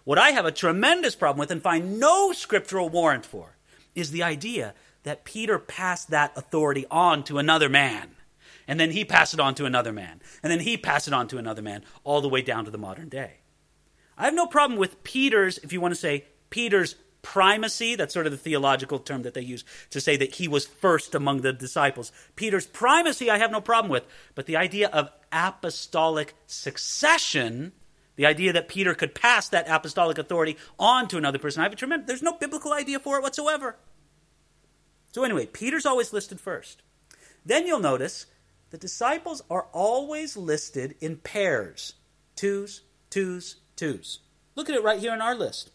What 0.04 0.18
I 0.18 0.30
have 0.30 0.46
a 0.46 0.52
tremendous 0.52 1.14
problem 1.14 1.38
with 1.38 1.50
and 1.50 1.62
find 1.62 2.00
no 2.00 2.32
scriptural 2.32 2.88
warrant 2.88 3.26
for 3.26 3.56
is 3.94 4.10
the 4.10 4.22
idea 4.22 4.75
that 5.02 5.25
Peter 5.25 5.58
passed 5.58 6.10
that 6.10 6.32
authority 6.36 6.84
on 6.90 7.22
to 7.25 7.38
another 7.38 7.68
man. 7.68 8.10
And 8.68 8.80
then 8.80 8.90
he 8.90 9.04
passed 9.04 9.34
it 9.34 9.40
on 9.40 9.54
to 9.56 9.64
another 9.64 9.92
man. 9.92 10.20
And 10.42 10.50
then 10.50 10.60
he 10.60 10.76
passed 10.76 11.06
it 11.06 11.14
on 11.14 11.28
to 11.28 11.38
another 11.38 11.62
man, 11.62 11.84
all 12.02 12.20
the 12.20 12.28
way 12.28 12.42
down 12.42 12.64
to 12.64 12.70
the 12.70 12.78
modern 12.78 13.08
day. 13.08 13.34
I 14.18 14.25
have 14.25 14.34
no 14.34 14.46
problem 14.46 14.78
with 14.78 15.04
Peter's, 15.04 15.58
if 15.58 15.72
you 15.72 15.80
want 15.80 15.94
to 15.94 16.00
say, 16.00 16.25
Peter's 16.50 16.96
primacy. 17.26 17.97
That's 17.97 18.14
sort 18.14 18.26
of 18.26 18.33
the 18.33 18.38
theological 18.38 19.00
term 19.00 19.23
that 19.23 19.35
they 19.35 19.40
use 19.40 19.64
to 19.90 20.00
say 20.00 20.16
that 20.16 20.37
he 20.37 20.47
was 20.47 20.64
first 20.64 21.12
among 21.12 21.40
the 21.40 21.52
disciples. 21.52 22.12
Peter's 22.37 22.66
primacy, 22.66 23.28
I 23.28 23.38
have 23.38 23.50
no 23.50 23.61
problem 23.61 23.90
with. 23.90 24.06
But 24.37 24.47
the 24.47 24.56
idea 24.56 24.88
of 24.88 25.11
apostolic 25.33 26.35
succession, 26.47 27.73
the 28.14 28.26
idea 28.26 28.52
that 28.52 28.68
Peter 28.68 28.95
could 28.95 29.12
pass 29.12 29.49
that 29.49 29.68
apostolic 29.68 30.18
authority 30.18 30.56
on 30.78 31.09
to 31.09 31.18
another 31.18 31.40
person, 31.40 31.61
I 31.61 31.64
have 31.64 31.73
a 31.73 31.76
tremendous, 31.76 32.06
there's 32.06 32.23
no 32.23 32.38
biblical 32.38 32.73
idea 32.73 33.00
for 33.00 33.18
it 33.18 33.23
whatsoever. 33.23 33.76
So, 35.11 35.25
anyway, 35.25 35.47
Peter's 35.47 35.87
always 35.87 36.12
listed 36.12 36.38
first. 36.38 36.83
Then 37.45 37.66
you'll 37.66 37.80
notice 37.80 38.26
the 38.71 38.78
disciples 38.78 39.42
are 39.50 39.66
always 39.73 40.37
listed 40.37 40.95
in 41.00 41.16
pairs 41.16 41.95
twos, 42.37 42.83
twos, 43.11 43.56
twos. 43.75 44.21
Look 44.54 44.68
at 44.68 44.76
it 44.76 44.85
right 44.85 45.00
here 45.00 45.12
in 45.12 45.21
our 45.21 45.35
list 45.35 45.73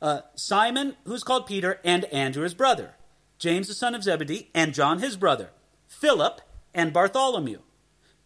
uh, 0.00 0.20
Simon, 0.34 0.96
who's 1.04 1.24
called 1.24 1.46
Peter, 1.46 1.80
and 1.84 2.04
Andrew, 2.06 2.42
his 2.42 2.54
brother, 2.54 2.94
James, 3.38 3.68
the 3.68 3.74
son 3.74 3.94
of 3.94 4.02
Zebedee, 4.02 4.50
and 4.54 4.74
John, 4.74 5.00
his 5.00 5.16
brother, 5.16 5.50
Philip, 5.86 6.40
and 6.74 6.92
Bartholomew, 6.92 7.60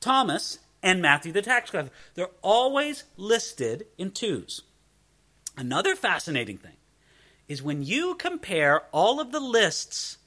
Thomas, 0.00 0.58
and 0.82 1.02
Matthew, 1.02 1.32
the 1.32 1.42
tax 1.42 1.70
collector. 1.70 1.92
They're 2.14 2.30
always 2.42 3.04
listed 3.16 3.86
in 3.98 4.10
twos. 4.12 4.62
Another 5.56 5.94
fascinating 5.94 6.58
thing 6.58 6.76
is 7.48 7.62
when 7.62 7.82
you 7.82 8.14
compare 8.14 8.82
all 8.92 9.20
of 9.20 9.32
the 9.32 9.40
lists, 9.40 10.18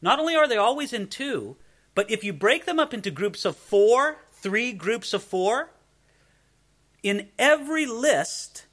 not 0.00 0.18
only 0.18 0.36
are 0.36 0.46
they 0.46 0.56
always 0.56 0.92
in 0.92 1.08
two, 1.08 1.56
but 1.94 2.10
if 2.10 2.22
you 2.22 2.32
break 2.32 2.66
them 2.66 2.78
up 2.78 2.92
into 2.92 3.10
groups 3.10 3.44
of 3.44 3.56
four, 3.56 4.18
three 4.32 4.72
groups 4.72 5.14
of 5.14 5.22
four, 5.22 5.70
in 7.02 7.28
every 7.38 7.86
list, 7.86 8.66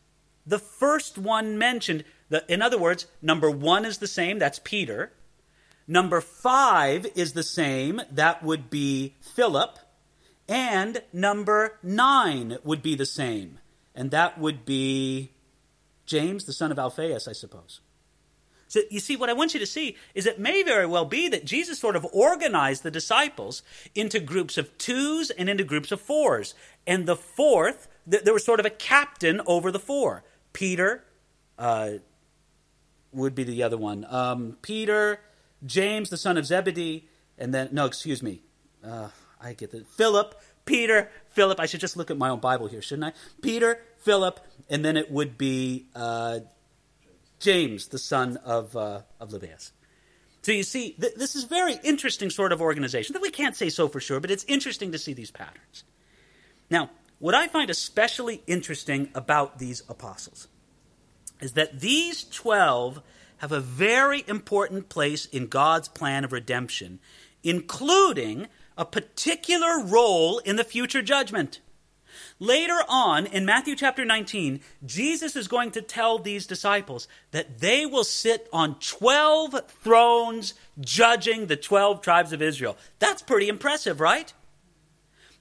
the 0.46 0.60
first 0.60 1.18
one 1.18 1.58
mentioned, 1.58 2.04
the, 2.30 2.44
in 2.48 2.62
other 2.62 2.78
words, 2.78 3.08
number 3.22 3.50
one 3.50 3.86
is 3.86 4.00
the 4.00 4.08
same, 4.08 4.40
that's 4.40 4.60
Peter. 4.64 5.12
Number 5.88 6.22
five 6.22 7.06
is 7.16 7.34
the 7.34 7.44
same, 7.44 8.02
that 8.12 8.44
would 8.44 8.70
be 8.70 9.16
Philip. 9.20 9.78
And 10.48 11.02
number 11.14 11.80
nine 11.82 12.58
would 12.64 12.82
be 12.82 12.96
the 12.96 13.06
same, 13.06 13.60
and 13.96 14.12
that 14.12 14.38
would 14.38 14.66
be 14.66 15.32
James, 16.06 16.44
the 16.46 16.54
son 16.54 16.72
of 16.72 16.80
Alphaeus, 16.80 17.28
I 17.28 17.34
suppose. 17.34 17.80
So 18.68 18.80
you 18.90 19.02
see, 19.02 19.18
what 19.18 19.30
I 19.30 19.34
want 19.34 19.54
you 19.54 19.60
to 19.60 19.66
see 19.66 19.98
is 20.16 20.26
it 20.26 20.40
may 20.40 20.64
very 20.64 20.86
well 20.86 21.04
be 21.04 21.28
that 21.28 21.44
Jesus 21.44 21.78
sort 21.78 21.98
of 21.98 22.06
organized 22.14 22.84
the 22.84 22.92
disciples 22.92 23.64
into 23.96 24.22
groups 24.22 24.58
of 24.58 24.78
twos 24.78 25.30
and 25.30 25.50
into 25.50 25.66
groups 25.66 25.92
of 25.92 26.00
fours. 26.00 26.54
And 26.88 27.06
the 27.06 27.18
fourth, 27.18 27.90
there 28.08 28.34
was 28.34 28.46
sort 28.46 28.62
of 28.62 28.66
a 28.66 28.70
captain 28.70 29.42
over 29.46 29.72
the 29.72 29.80
four. 29.80 30.24
Peter 30.53 31.03
uh, 31.58 31.91
would 33.12 33.36
be 33.36 33.43
the 33.43 33.63
other 33.63 33.77
one. 33.77 34.05
Um, 34.10 34.58
Peter, 34.62 35.20
James, 35.65 36.10
the 36.10 36.17
son 36.17 36.38
of 36.38 36.46
Zebedee, 36.46 37.08
and 37.38 37.53
then, 37.53 37.70
no, 37.72 37.86
excuse 37.86 38.22
me. 38.22 38.41
Uh, 38.84 39.10
I 39.41 39.53
get 39.53 39.72
the 39.72 39.84
Philip, 39.84 40.39
Peter, 40.65 41.10
Philip. 41.29 41.60
I 41.60 41.65
should 41.65 41.79
just 41.79 41.98
look 41.98 42.12
at 42.12 42.17
my 42.17 42.29
own 42.29 42.39
Bible 42.39 42.67
here, 42.67 42.81
shouldn't 42.81 43.05
I? 43.05 43.13
Peter, 43.41 43.79
Philip, 44.00 44.39
and 44.70 44.86
then 44.86 44.98
it 44.98 45.12
would 45.12 45.38
be 45.38 45.88
uh, 45.96 46.39
James, 47.39 47.88
the 47.88 47.98
son 47.98 48.38
of, 48.38 48.75
uh, 48.75 49.01
of 49.20 49.29
Lebbaeus. 49.29 49.72
So 50.43 50.51
you 50.51 50.63
see, 50.63 50.91
th- 50.91 51.15
this 51.15 51.36
is 51.36 51.43
very 51.43 51.79
interesting 51.84 52.29
sort 52.29 52.51
of 52.51 52.62
organization. 52.62 53.13
That 53.13 53.22
we 53.22 53.29
can't 53.29 53.55
say 53.55 53.70
so 53.70 53.88
for 53.88 54.00
sure, 54.00 54.20
but 54.20 54.31
it's 54.31 54.43
interesting 54.46 54.91
to 54.91 54.98
see 54.98 55.13
these 55.13 55.31
patterns. 55.31 55.84
Now, 56.70 56.89
what 57.22 57.36
I 57.36 57.48
find 57.48 57.70
especially 57.70 58.42
interesting 58.48 59.10
about 59.13 59.60
these 59.60 59.84
apostles 59.88 60.48
is 61.40 61.54
that 61.54 61.80
these 61.80 62.24
12 62.24 63.01
have 63.38 63.51
a 63.51 63.60
very 63.60 64.24
important 64.28 64.90
place 64.90 65.28
in 65.28 65.46
God's 65.46 65.88
plan 65.88 66.24
of 66.24 66.32
redemption, 66.32 67.00
including 67.44 68.48
a 68.75 68.86
particular 68.86 69.84
role 69.84 70.40
in 70.40 70.56
the 70.56 70.63
future 70.63 71.04
judgment. 71.04 71.60
Later 72.40 72.80
on 72.90 73.28
in 73.28 73.46
Matthew 73.46 73.75
chapter 73.75 74.04
19, 74.04 74.60
Jesus 74.84 75.36
is 75.36 75.48
going 75.48 75.70
to 75.72 75.82
tell 75.82 76.18
these 76.18 76.48
disciples 76.48 77.08
that 77.30 77.60
they 77.60 77.86
will 77.86 78.04
sit 78.04 78.50
on 78.51 78.80
12 78.80 79.70
thrones 79.70 80.56
judging 80.80 81.46
the 81.46 81.56
12 81.56 82.01
tribes 82.01 82.34
of 82.34 82.42
Israel. 82.42 82.78
That's 82.98 83.22
pretty 83.22 83.48
impressive, 83.48 84.00
right? 84.00 84.34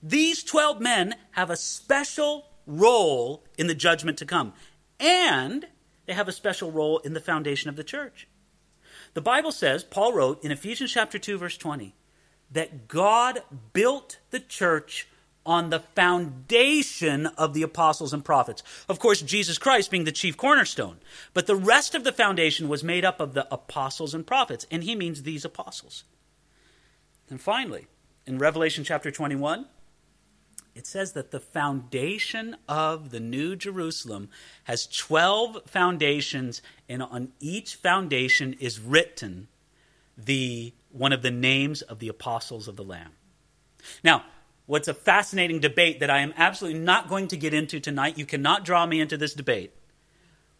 These 0.02 0.42
12 0.44 0.80
men 0.80 1.14
have 1.32 1.50
a 1.50 1.56
special 1.56 2.46
role 2.66 3.44
in 3.58 3.66
the 3.66 3.74
judgment 3.74 4.18
to 4.18 4.26
come, 4.26 4.54
and 4.98 5.66
they 6.06 6.12
have 6.12 6.28
a 6.28 6.32
special 6.32 6.70
role 6.70 6.98
in 6.98 7.12
the 7.12 7.20
foundation 7.20 7.68
of 7.68 7.76
the 7.76 7.84
church. 7.84 8.26
The 9.14 9.20
Bible 9.20 9.52
says, 9.52 9.84
Paul 9.84 10.12
wrote 10.12 10.42
in 10.44 10.52
Ephesians 10.52 10.92
chapter 10.92 11.18
2 11.18 11.38
verse 11.38 11.56
20, 11.56 11.94
that 12.50 12.88
God 12.88 13.42
built 13.72 14.18
the 14.30 14.40
church 14.40 15.06
on 15.46 15.70
the 15.70 15.80
foundation 15.80 17.26
of 17.26 17.54
the 17.54 17.62
apostles 17.62 18.12
and 18.12 18.24
prophets. 18.24 18.62
Of 18.88 18.98
course, 18.98 19.22
Jesus 19.22 19.58
Christ 19.58 19.90
being 19.90 20.04
the 20.04 20.12
chief 20.12 20.36
cornerstone. 20.36 20.98
But 21.32 21.46
the 21.46 21.56
rest 21.56 21.94
of 21.94 22.04
the 22.04 22.12
foundation 22.12 22.68
was 22.68 22.84
made 22.84 23.04
up 23.04 23.20
of 23.20 23.34
the 23.34 23.52
apostles 23.52 24.14
and 24.14 24.26
prophets, 24.26 24.66
and 24.70 24.84
he 24.84 24.94
means 24.94 25.22
these 25.22 25.44
apostles. 25.44 26.04
And 27.30 27.40
finally, 27.40 27.86
in 28.26 28.38
Revelation 28.38 28.84
chapter 28.84 29.10
21, 29.10 29.66
it 30.80 30.86
says 30.86 31.12
that 31.12 31.30
the 31.30 31.40
foundation 31.40 32.56
of 32.66 33.10
the 33.10 33.20
New 33.20 33.54
Jerusalem 33.54 34.30
has 34.64 34.86
12 34.86 35.58
foundations, 35.66 36.62
and 36.88 37.02
on 37.02 37.32
each 37.38 37.74
foundation 37.74 38.54
is 38.54 38.80
written 38.80 39.48
the 40.16 40.72
one 40.90 41.12
of 41.12 41.20
the 41.20 41.30
names 41.30 41.82
of 41.82 41.98
the 41.98 42.08
apostles 42.08 42.66
of 42.66 42.76
the 42.76 42.82
Lamb. 42.82 43.12
Now, 44.02 44.24
what's 44.64 44.88
a 44.88 44.94
fascinating 44.94 45.60
debate 45.60 46.00
that 46.00 46.08
I 46.08 46.20
am 46.20 46.32
absolutely 46.34 46.80
not 46.80 47.10
going 47.10 47.28
to 47.28 47.36
get 47.36 47.52
into 47.52 47.78
tonight, 47.78 48.16
you 48.16 48.24
cannot 48.24 48.64
draw 48.64 48.86
me 48.86 49.02
into 49.02 49.18
this 49.18 49.34
debate. 49.34 49.74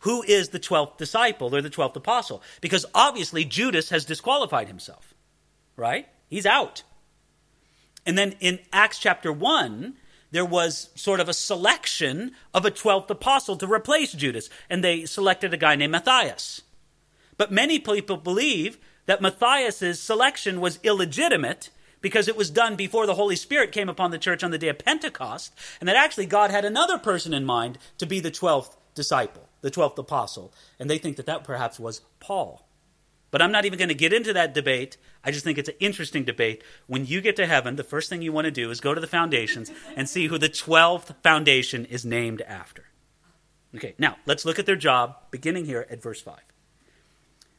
Who 0.00 0.22
is 0.22 0.50
the 0.50 0.60
12th 0.60 0.98
disciple 0.98 1.56
or 1.56 1.62
the 1.62 1.70
12th 1.70 1.96
apostle? 1.96 2.42
Because 2.60 2.84
obviously 2.94 3.46
Judas 3.46 3.88
has 3.88 4.04
disqualified 4.04 4.68
himself, 4.68 5.14
right? 5.76 6.08
He's 6.28 6.44
out. 6.44 6.82
And 8.04 8.18
then 8.18 8.34
in 8.40 8.58
Acts 8.70 8.98
chapter 8.98 9.32
1, 9.32 9.94
there 10.30 10.44
was 10.44 10.90
sort 10.94 11.20
of 11.20 11.28
a 11.28 11.34
selection 11.34 12.32
of 12.54 12.64
a 12.64 12.70
12th 12.70 13.10
apostle 13.10 13.56
to 13.56 13.66
replace 13.66 14.12
Judas, 14.12 14.48
and 14.68 14.82
they 14.82 15.04
selected 15.04 15.52
a 15.52 15.56
guy 15.56 15.76
named 15.76 15.92
Matthias. 15.92 16.62
But 17.36 17.50
many 17.52 17.78
people 17.78 18.16
believe 18.16 18.78
that 19.06 19.22
Matthias's 19.22 20.00
selection 20.00 20.60
was 20.60 20.78
illegitimate 20.82 21.70
because 22.00 22.28
it 22.28 22.36
was 22.36 22.50
done 22.50 22.76
before 22.76 23.06
the 23.06 23.14
Holy 23.14 23.36
Spirit 23.36 23.72
came 23.72 23.88
upon 23.88 24.10
the 24.10 24.18
church 24.18 24.42
on 24.42 24.50
the 24.50 24.58
day 24.58 24.68
of 24.68 24.78
Pentecost, 24.78 25.52
and 25.80 25.88
that 25.88 25.96
actually 25.96 26.26
God 26.26 26.50
had 26.50 26.64
another 26.64 26.98
person 26.98 27.34
in 27.34 27.44
mind 27.44 27.78
to 27.98 28.06
be 28.06 28.20
the 28.20 28.30
12th 28.30 28.76
disciple, 28.94 29.48
the 29.60 29.70
12th 29.70 29.98
apostle, 29.98 30.52
and 30.78 30.88
they 30.88 30.98
think 30.98 31.16
that 31.16 31.26
that 31.26 31.44
perhaps 31.44 31.78
was 31.78 32.00
Paul. 32.20 32.66
But 33.30 33.42
I'm 33.42 33.52
not 33.52 33.64
even 33.64 33.78
going 33.78 33.88
to 33.88 33.94
get 33.94 34.12
into 34.12 34.32
that 34.32 34.54
debate. 34.54 34.96
I 35.22 35.30
just 35.30 35.44
think 35.44 35.58
it's 35.58 35.68
an 35.68 35.76
interesting 35.78 36.24
debate. 36.24 36.64
When 36.86 37.06
you 37.06 37.20
get 37.20 37.36
to 37.36 37.46
heaven, 37.46 37.76
the 37.76 37.84
first 37.84 38.08
thing 38.08 38.22
you 38.22 38.32
want 38.32 38.46
to 38.46 38.50
do 38.50 38.70
is 38.70 38.80
go 38.80 38.94
to 38.94 39.00
the 39.00 39.06
foundations 39.06 39.70
and 39.96 40.08
see 40.08 40.26
who 40.26 40.38
the 40.38 40.48
12th 40.48 41.14
foundation 41.22 41.84
is 41.84 42.04
named 42.04 42.42
after. 42.42 42.86
Okay, 43.74 43.94
now 43.98 44.16
let's 44.26 44.44
look 44.44 44.58
at 44.58 44.66
their 44.66 44.76
job, 44.76 45.16
beginning 45.30 45.64
here 45.64 45.86
at 45.90 46.02
verse 46.02 46.20
5. 46.20 46.38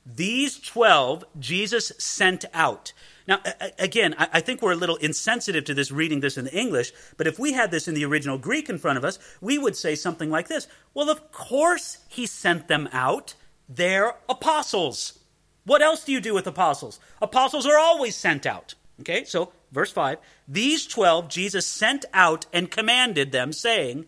These 0.05 0.59
12 0.59 1.25
Jesus 1.39 1.91
sent 1.97 2.45
out. 2.53 2.91
Now, 3.27 3.39
again, 3.77 4.15
I 4.17 4.41
think 4.41 4.61
we're 4.61 4.71
a 4.73 4.75
little 4.75 4.95
insensitive 4.97 5.63
to 5.65 5.73
this 5.73 5.91
reading 5.91 6.19
this 6.19 6.37
in 6.37 6.45
the 6.45 6.57
English, 6.57 6.91
but 7.17 7.27
if 7.27 7.37
we 7.37 7.53
had 7.53 7.71
this 7.71 7.87
in 7.87 7.93
the 7.93 8.03
original 8.03 8.37
Greek 8.37 8.67
in 8.67 8.79
front 8.79 8.97
of 8.97 9.05
us, 9.05 9.19
we 9.39 9.57
would 9.57 9.77
say 9.77 9.95
something 9.95 10.29
like 10.29 10.47
this 10.47 10.67
Well, 10.93 11.09
of 11.09 11.31
course 11.31 11.99
he 12.09 12.25
sent 12.25 12.67
them 12.67 12.89
out. 12.91 13.35
They're 13.69 14.15
apostles. 14.27 15.19
What 15.65 15.81
else 15.81 16.03
do 16.03 16.11
you 16.11 16.21
do 16.21 16.33
with 16.33 16.47
apostles? 16.47 16.99
Apostles 17.21 17.65
are 17.65 17.77
always 17.77 18.15
sent 18.15 18.45
out. 18.45 18.75
Okay, 18.99 19.23
so 19.23 19.51
verse 19.71 19.91
5 19.91 20.17
These 20.47 20.87
12 20.87 21.27
Jesus 21.27 21.65
sent 21.65 22.05
out 22.13 22.45
and 22.53 22.71
commanded 22.71 23.31
them, 23.31 23.53
saying, 23.53 24.05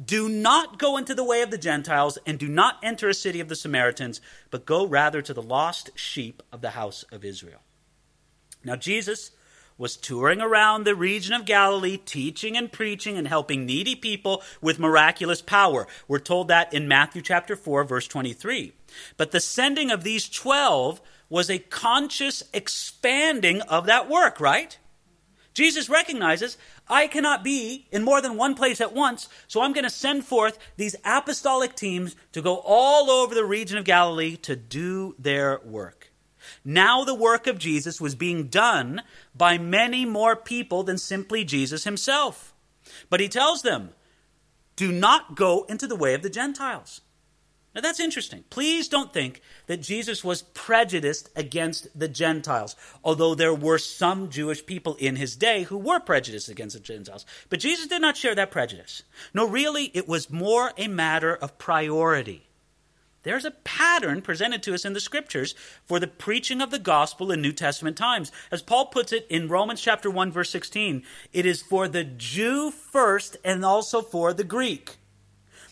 do 0.00 0.28
not 0.28 0.78
go 0.78 0.96
into 0.96 1.14
the 1.14 1.24
way 1.24 1.42
of 1.42 1.50
the 1.50 1.58
Gentiles, 1.58 2.16
and 2.24 2.38
do 2.38 2.48
not 2.48 2.78
enter 2.82 3.08
a 3.08 3.14
city 3.14 3.40
of 3.40 3.48
the 3.48 3.56
Samaritans, 3.56 4.22
but 4.50 4.64
go 4.64 4.86
rather 4.86 5.20
to 5.20 5.34
the 5.34 5.42
lost 5.42 5.90
sheep 5.94 6.42
of 6.50 6.62
the 6.62 6.70
house 6.70 7.04
of 7.12 7.24
Israel. 7.24 7.60
Now, 8.64 8.76
Jesus 8.76 9.32
was 9.82 9.96
touring 9.96 10.40
around 10.40 10.84
the 10.84 10.94
region 10.94 11.34
of 11.34 11.44
Galilee, 11.44 11.96
teaching 11.96 12.56
and 12.56 12.70
preaching 12.70 13.18
and 13.18 13.26
helping 13.26 13.66
needy 13.66 13.96
people 13.96 14.40
with 14.60 14.78
miraculous 14.78 15.42
power. 15.42 15.88
We're 16.06 16.20
told 16.20 16.46
that 16.46 16.72
in 16.72 16.86
Matthew 16.86 17.20
chapter 17.20 17.56
4, 17.56 17.82
verse 17.82 18.06
23. 18.06 18.74
But 19.16 19.32
the 19.32 19.40
sending 19.40 19.90
of 19.90 20.04
these 20.04 20.28
12 20.28 21.00
was 21.28 21.50
a 21.50 21.58
conscious 21.58 22.44
expanding 22.54 23.60
of 23.62 23.86
that 23.86 24.08
work, 24.08 24.38
right? 24.38 24.78
Jesus 25.52 25.90
recognizes 25.90 26.56
I 26.88 27.08
cannot 27.08 27.42
be 27.42 27.88
in 27.90 28.04
more 28.04 28.22
than 28.22 28.36
one 28.36 28.54
place 28.54 28.80
at 28.80 28.94
once, 28.94 29.28
so 29.48 29.62
I'm 29.62 29.72
going 29.72 29.82
to 29.82 29.90
send 29.90 30.24
forth 30.24 30.60
these 30.76 30.94
apostolic 31.04 31.74
teams 31.74 32.14
to 32.30 32.40
go 32.40 32.62
all 32.64 33.10
over 33.10 33.34
the 33.34 33.44
region 33.44 33.78
of 33.78 33.84
Galilee 33.84 34.36
to 34.42 34.54
do 34.54 35.16
their 35.18 35.60
work. 35.64 36.01
Now 36.64 37.04
the 37.04 37.14
work 37.14 37.46
of 37.46 37.58
Jesus 37.58 38.00
was 38.00 38.14
being 38.14 38.48
done 38.48 39.02
by 39.34 39.58
many 39.58 40.04
more 40.04 40.36
people 40.36 40.82
than 40.82 40.98
simply 40.98 41.44
Jesus 41.44 41.84
himself. 41.84 42.54
But 43.10 43.20
he 43.20 43.28
tells 43.28 43.62
them, 43.62 43.90
do 44.76 44.90
not 44.90 45.36
go 45.36 45.64
into 45.68 45.86
the 45.86 45.96
way 45.96 46.14
of 46.14 46.22
the 46.22 46.30
Gentiles. 46.30 47.00
Now 47.74 47.80
that's 47.80 48.00
interesting. 48.00 48.44
Please 48.50 48.86
don't 48.86 49.14
think 49.14 49.40
that 49.66 49.80
Jesus 49.80 50.22
was 50.22 50.42
prejudiced 50.42 51.30
against 51.34 51.98
the 51.98 52.08
Gentiles, 52.08 52.76
although 53.02 53.34
there 53.34 53.54
were 53.54 53.78
some 53.78 54.28
Jewish 54.28 54.66
people 54.66 54.94
in 54.96 55.16
his 55.16 55.36
day 55.36 55.62
who 55.62 55.78
were 55.78 56.00
prejudiced 56.00 56.50
against 56.50 56.76
the 56.76 56.82
Gentiles. 56.82 57.24
But 57.48 57.60
Jesus 57.60 57.86
did 57.86 58.02
not 58.02 58.16
share 58.16 58.34
that 58.34 58.50
prejudice. 58.50 59.04
No, 59.32 59.48
really, 59.48 59.90
it 59.94 60.06
was 60.06 60.30
more 60.30 60.72
a 60.76 60.86
matter 60.86 61.34
of 61.34 61.56
priority. 61.56 62.46
There's 63.22 63.44
a 63.44 63.52
pattern 63.52 64.20
presented 64.20 64.62
to 64.64 64.74
us 64.74 64.84
in 64.84 64.94
the 64.94 65.00
scriptures 65.00 65.54
for 65.84 66.00
the 66.00 66.06
preaching 66.06 66.60
of 66.60 66.70
the 66.70 66.78
gospel 66.78 67.30
in 67.30 67.40
New 67.40 67.52
Testament 67.52 67.96
times. 67.96 68.32
As 68.50 68.62
Paul 68.62 68.86
puts 68.86 69.12
it 69.12 69.26
in 69.30 69.48
Romans 69.48 69.80
chapter 69.80 70.10
1 70.10 70.32
verse 70.32 70.50
16, 70.50 71.02
it 71.32 71.46
is 71.46 71.62
for 71.62 71.86
the 71.86 72.04
Jew 72.04 72.70
first 72.70 73.36
and 73.44 73.64
also 73.64 74.02
for 74.02 74.32
the 74.32 74.44
Greek. 74.44 74.96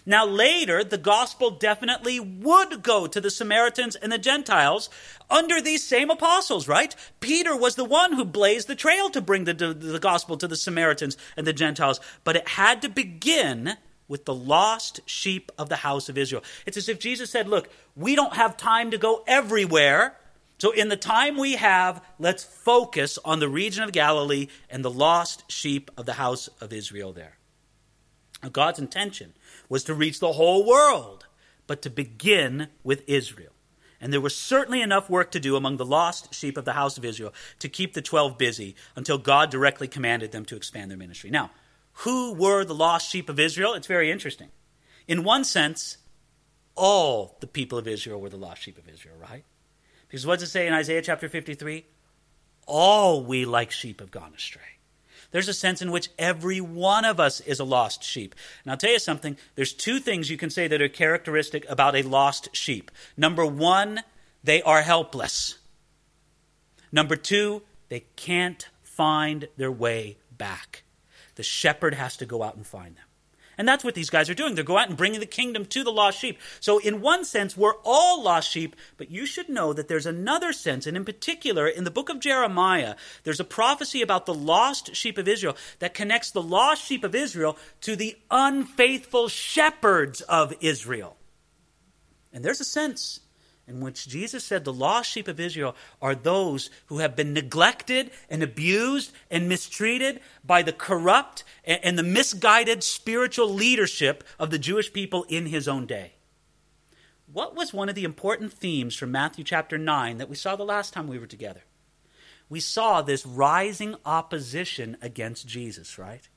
Now, 0.06 0.24
later, 0.24 0.82
the 0.82 0.98
gospel 0.98 1.50
definitely 1.50 2.18
would 2.18 2.82
go 2.82 3.06
to 3.06 3.20
the 3.20 3.30
Samaritans 3.30 3.96
and 3.96 4.10
the 4.10 4.18
Gentiles 4.18 4.88
under 5.28 5.60
these 5.60 5.86
same 5.86 6.10
apostles, 6.10 6.66
right? 6.66 6.96
Peter 7.20 7.56
was 7.56 7.74
the 7.74 7.84
one 7.84 8.14
who 8.14 8.24
blazed 8.24 8.66
the 8.66 8.74
trail 8.74 9.10
to 9.10 9.20
bring 9.20 9.44
the, 9.44 9.52
the, 9.52 9.74
the 9.74 9.98
gospel 9.98 10.36
to 10.38 10.48
the 10.48 10.56
Samaritans 10.56 11.16
and 11.36 11.46
the 11.46 11.52
Gentiles, 11.52 12.00
but 12.24 12.34
it 12.34 12.48
had 12.48 12.80
to 12.82 12.88
begin 12.88 13.76
with 14.10 14.24
the 14.24 14.34
lost 14.34 15.00
sheep 15.06 15.52
of 15.56 15.68
the 15.68 15.76
house 15.76 16.08
of 16.08 16.18
Israel. 16.18 16.42
It's 16.66 16.76
as 16.76 16.88
if 16.88 16.98
Jesus 16.98 17.30
said, 17.30 17.48
Look, 17.48 17.70
we 17.94 18.16
don't 18.16 18.34
have 18.34 18.56
time 18.56 18.90
to 18.90 18.98
go 18.98 19.22
everywhere. 19.26 20.16
So, 20.58 20.72
in 20.72 20.88
the 20.88 20.96
time 20.96 21.38
we 21.38 21.54
have, 21.54 22.04
let's 22.18 22.44
focus 22.44 23.18
on 23.24 23.38
the 23.38 23.48
region 23.48 23.84
of 23.84 23.92
Galilee 23.92 24.48
and 24.68 24.84
the 24.84 24.90
lost 24.90 25.50
sheep 25.50 25.90
of 25.96 26.04
the 26.04 26.14
house 26.14 26.48
of 26.60 26.72
Israel 26.72 27.12
there. 27.12 27.38
Now, 28.42 28.50
God's 28.50 28.80
intention 28.80 29.32
was 29.68 29.84
to 29.84 29.94
reach 29.94 30.18
the 30.18 30.32
whole 30.32 30.66
world, 30.66 31.26
but 31.66 31.80
to 31.82 31.88
begin 31.88 32.68
with 32.82 33.04
Israel. 33.06 33.52
And 34.00 34.12
there 34.12 34.20
was 34.20 34.36
certainly 34.36 34.82
enough 34.82 35.08
work 35.08 35.30
to 35.30 35.40
do 35.40 35.56
among 35.56 35.76
the 35.76 35.84
lost 35.84 36.34
sheep 36.34 36.56
of 36.56 36.64
the 36.64 36.72
house 36.72 36.98
of 36.98 37.04
Israel 37.04 37.32
to 37.60 37.68
keep 37.68 37.92
the 37.92 38.02
12 38.02 38.36
busy 38.36 38.74
until 38.96 39.18
God 39.18 39.50
directly 39.50 39.86
commanded 39.86 40.32
them 40.32 40.44
to 40.46 40.56
expand 40.56 40.90
their 40.90 40.98
ministry. 40.98 41.30
Now, 41.30 41.50
who 42.00 42.32
were 42.32 42.64
the 42.64 42.74
lost 42.74 43.10
sheep 43.10 43.28
of 43.28 43.38
Israel? 43.38 43.74
It's 43.74 43.86
very 43.86 44.10
interesting. 44.10 44.48
In 45.06 45.22
one 45.22 45.44
sense, 45.44 45.98
all 46.74 47.36
the 47.40 47.46
people 47.46 47.78
of 47.78 47.86
Israel 47.86 48.20
were 48.20 48.30
the 48.30 48.38
lost 48.38 48.62
sheep 48.62 48.78
of 48.78 48.88
Israel, 48.88 49.16
right? 49.20 49.44
Because 50.08 50.26
what 50.26 50.38
does 50.38 50.48
it 50.48 50.52
say 50.52 50.66
in 50.66 50.72
Isaiah 50.72 51.02
chapter 51.02 51.28
53? 51.28 51.84
All 52.66 53.22
we 53.22 53.44
like 53.44 53.70
sheep 53.70 54.00
have 54.00 54.10
gone 54.10 54.32
astray. 54.34 54.62
There's 55.30 55.48
a 55.48 55.54
sense 55.54 55.82
in 55.82 55.92
which 55.92 56.08
every 56.18 56.60
one 56.60 57.04
of 57.04 57.20
us 57.20 57.40
is 57.40 57.60
a 57.60 57.64
lost 57.64 58.02
sheep. 58.02 58.34
And 58.64 58.70
I'll 58.70 58.78
tell 58.78 58.92
you 58.92 58.98
something, 58.98 59.36
there's 59.54 59.72
two 59.72 59.98
things 59.98 60.30
you 60.30 60.36
can 60.36 60.50
say 60.50 60.66
that 60.68 60.80
are 60.80 60.88
characteristic 60.88 61.68
about 61.68 61.94
a 61.94 62.02
lost 62.02 62.48
sheep. 62.56 62.90
Number 63.16 63.44
one, 63.44 64.00
they 64.42 64.62
are 64.62 64.82
helpless. 64.82 65.58
Number 66.90 67.14
two, 67.14 67.62
they 67.90 68.04
can't 68.16 68.68
find 68.82 69.48
their 69.56 69.70
way 69.70 70.16
back. 70.36 70.82
The 71.40 71.44
shepherd 71.44 71.94
has 71.94 72.18
to 72.18 72.26
go 72.26 72.42
out 72.42 72.56
and 72.56 72.66
find 72.66 72.96
them. 72.96 73.04
And 73.56 73.66
that's 73.66 73.82
what 73.82 73.94
these 73.94 74.10
guys 74.10 74.28
are 74.28 74.34
doing. 74.34 74.54
They're 74.54 74.62
going 74.62 74.82
out 74.82 74.88
and 74.90 74.96
bringing 74.98 75.20
the 75.20 75.24
kingdom 75.24 75.64
to 75.64 75.82
the 75.82 75.90
lost 75.90 76.18
sheep. 76.18 76.38
So, 76.60 76.76
in 76.76 77.00
one 77.00 77.24
sense, 77.24 77.56
we're 77.56 77.78
all 77.82 78.22
lost 78.22 78.50
sheep, 78.50 78.76
but 78.98 79.10
you 79.10 79.24
should 79.24 79.48
know 79.48 79.72
that 79.72 79.88
there's 79.88 80.04
another 80.04 80.52
sense, 80.52 80.86
and 80.86 80.98
in 80.98 81.06
particular, 81.06 81.66
in 81.66 81.84
the 81.84 81.90
book 81.90 82.10
of 82.10 82.20
Jeremiah, 82.20 82.94
there's 83.24 83.40
a 83.40 83.44
prophecy 83.44 84.02
about 84.02 84.26
the 84.26 84.34
lost 84.34 84.94
sheep 84.94 85.16
of 85.16 85.26
Israel 85.26 85.56
that 85.78 85.94
connects 85.94 86.30
the 86.30 86.42
lost 86.42 86.84
sheep 86.84 87.04
of 87.04 87.14
Israel 87.14 87.56
to 87.80 87.96
the 87.96 88.18
unfaithful 88.30 89.28
shepherds 89.28 90.20
of 90.20 90.52
Israel. 90.60 91.16
And 92.34 92.44
there's 92.44 92.60
a 92.60 92.66
sense 92.66 93.20
in 93.70 93.80
which 93.80 94.08
Jesus 94.08 94.44
said 94.44 94.64
the 94.64 94.72
lost 94.72 95.10
sheep 95.10 95.28
of 95.28 95.40
Israel 95.40 95.74
are 96.02 96.14
those 96.14 96.70
who 96.86 96.98
have 96.98 97.16
been 97.16 97.32
neglected 97.32 98.10
and 98.28 98.42
abused 98.42 99.12
and 99.30 99.48
mistreated 99.48 100.20
by 100.44 100.62
the 100.62 100.72
corrupt 100.72 101.44
and 101.64 101.98
the 101.98 102.02
misguided 102.02 102.82
spiritual 102.82 103.48
leadership 103.48 104.24
of 104.38 104.50
the 104.50 104.58
Jewish 104.58 104.92
people 104.92 105.24
in 105.28 105.46
his 105.46 105.68
own 105.68 105.86
day. 105.86 106.12
What 107.32 107.54
was 107.54 107.72
one 107.72 107.88
of 107.88 107.94
the 107.94 108.04
important 108.04 108.52
themes 108.52 108.96
from 108.96 109.12
Matthew 109.12 109.44
chapter 109.44 109.78
9 109.78 110.18
that 110.18 110.28
we 110.28 110.36
saw 110.36 110.56
the 110.56 110.64
last 110.64 110.92
time 110.92 111.06
we 111.06 111.18
were 111.18 111.26
together? 111.26 111.62
We 112.48 112.58
saw 112.58 113.00
this 113.00 113.24
rising 113.24 113.94
opposition 114.04 114.96
against 115.00 115.46
Jesus, 115.46 115.96
right? 115.96 116.28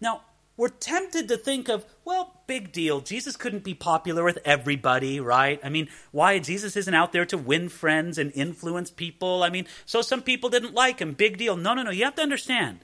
Now, 0.00 0.22
we're 0.58 0.68
tempted 0.68 1.28
to 1.28 1.36
think 1.36 1.68
of, 1.68 1.86
well, 2.04 2.42
big 2.48 2.72
deal. 2.72 3.00
Jesus 3.00 3.36
couldn't 3.36 3.62
be 3.62 3.74
popular 3.74 4.24
with 4.24 4.40
everybody, 4.44 5.20
right? 5.20 5.60
I 5.62 5.68
mean, 5.68 5.88
why? 6.10 6.40
Jesus 6.40 6.76
isn't 6.76 6.92
out 6.92 7.12
there 7.12 7.24
to 7.26 7.38
win 7.38 7.68
friends 7.68 8.18
and 8.18 8.32
influence 8.34 8.90
people. 8.90 9.44
I 9.44 9.50
mean, 9.50 9.66
so 9.86 10.02
some 10.02 10.20
people 10.20 10.50
didn't 10.50 10.74
like 10.74 10.98
him. 10.98 11.12
Big 11.12 11.38
deal. 11.38 11.56
No, 11.56 11.74
no, 11.74 11.84
no. 11.84 11.92
You 11.92 12.04
have 12.04 12.16
to 12.16 12.22
understand 12.22 12.80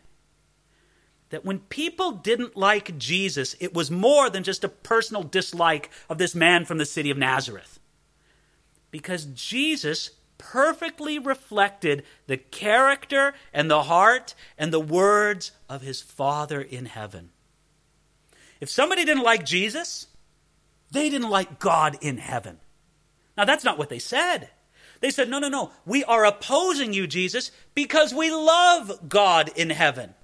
that 1.30 1.44
when 1.44 1.58
people 1.58 2.12
didn't 2.12 2.56
like 2.56 2.96
Jesus, 2.96 3.56
it 3.58 3.74
was 3.74 3.90
more 3.90 4.30
than 4.30 4.44
just 4.44 4.62
a 4.62 4.68
personal 4.68 5.24
dislike 5.24 5.90
of 6.08 6.18
this 6.18 6.34
man 6.34 6.64
from 6.64 6.78
the 6.78 6.86
city 6.86 7.10
of 7.10 7.18
Nazareth. 7.18 7.80
Because 8.92 9.24
Jesus 9.24 10.12
perfectly 10.38 11.18
reflected 11.18 12.04
the 12.28 12.36
character 12.36 13.34
and 13.52 13.68
the 13.68 13.82
heart 13.84 14.36
and 14.56 14.72
the 14.72 14.78
words 14.78 15.50
of 15.68 15.82
his 15.82 16.00
Father 16.00 16.60
in 16.60 16.86
heaven. 16.86 17.30
If 18.60 18.70
somebody 18.70 19.04
didn't 19.04 19.22
like 19.22 19.44
Jesus, 19.44 20.06
they 20.90 21.10
didn't 21.10 21.30
like 21.30 21.58
God 21.58 21.98
in 22.00 22.18
heaven. 22.18 22.58
Now, 23.36 23.44
that's 23.44 23.64
not 23.64 23.78
what 23.78 23.88
they 23.88 23.98
said. 23.98 24.50
They 25.00 25.10
said, 25.10 25.28
no, 25.28 25.38
no, 25.38 25.48
no. 25.48 25.72
We 25.84 26.04
are 26.04 26.24
opposing 26.24 26.92
you, 26.92 27.06
Jesus, 27.06 27.50
because 27.74 28.14
we 28.14 28.30
love 28.30 29.08
God 29.08 29.50
in 29.56 29.70
heaven. 29.70 30.14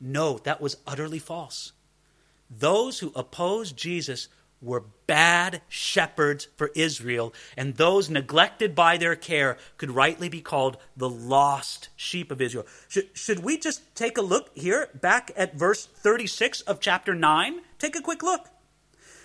No, 0.00 0.38
that 0.38 0.60
was 0.60 0.76
utterly 0.86 1.18
false. 1.18 1.72
Those 2.48 3.00
who 3.00 3.12
opposed 3.14 3.76
Jesus 3.76 4.28
were 4.62 4.84
bad 5.06 5.62
shepherds 5.68 6.48
for 6.56 6.70
Israel, 6.74 7.32
and 7.56 7.74
those 7.74 8.10
neglected 8.10 8.74
by 8.74 8.96
their 8.96 9.14
care 9.14 9.58
could 9.76 9.90
rightly 9.90 10.28
be 10.28 10.40
called 10.40 10.78
the 10.96 11.08
lost 11.08 11.88
sheep 11.96 12.30
of 12.30 12.40
Israel. 12.40 12.66
Should, 12.88 13.08
should 13.12 13.40
we 13.40 13.58
just 13.58 13.94
take 13.94 14.18
a 14.18 14.22
look 14.22 14.50
here 14.54 14.88
back 14.94 15.30
at 15.36 15.54
verse 15.54 15.86
36 15.86 16.62
of 16.62 16.80
chapter 16.80 17.14
9? 17.14 17.60
Take 17.78 17.96
a 17.96 18.02
quick 18.02 18.22
look. 18.22 18.48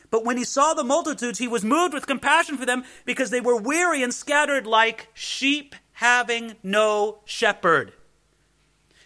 But 0.09 0.25
when 0.25 0.35
he 0.35 0.43
saw 0.43 0.73
the 0.73 0.83
multitudes, 0.83 1.39
he 1.39 1.47
was 1.47 1.63
moved 1.63 1.93
with 1.93 2.05
compassion 2.05 2.57
for 2.57 2.65
them 2.65 2.83
because 3.05 3.29
they 3.29 3.39
were 3.39 3.55
weary 3.55 4.03
and 4.03 4.13
scattered 4.13 4.67
like 4.67 5.07
sheep 5.13 5.73
having 5.93 6.55
no 6.61 7.19
shepherd. 7.23 7.93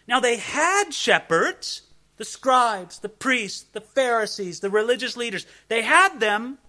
Now 0.08 0.20
they 0.20 0.38
had 0.38 0.92
shepherds, 0.94 1.84
the 2.18 2.26
scribes, 2.26 3.00
the 3.00 3.10
priests, 3.10 3.64
the 3.74 3.82
Pharisees, 3.82 4.60
the 4.60 4.70
religious 4.70 5.18
leaders. 5.18 5.46
They 5.68 5.82
had 5.82 6.20
them, 6.20 6.60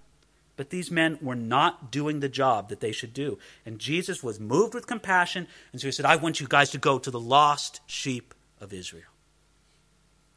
but 0.56 0.70
these 0.70 0.90
men 0.90 1.18
were 1.20 1.36
not 1.36 1.92
doing 1.92 2.20
the 2.20 2.28
job 2.28 2.68
that 2.68 2.80
they 2.80 2.92
should 2.92 3.12
do. 3.12 3.38
And 3.64 3.78
Jesus 3.78 4.22
was 4.22 4.40
moved 4.40 4.74
with 4.74 4.86
compassion, 4.86 5.46
and 5.72 5.80
so 5.80 5.88
he 5.88 5.92
said, 5.92 6.06
I 6.06 6.16
want 6.16 6.40
you 6.40 6.48
guys 6.48 6.70
to 6.70 6.78
go 6.78 6.98
to 6.98 7.10
the 7.10 7.20
lost 7.20 7.80
sheep 7.86 8.34
of 8.60 8.72
Israel. 8.72 9.10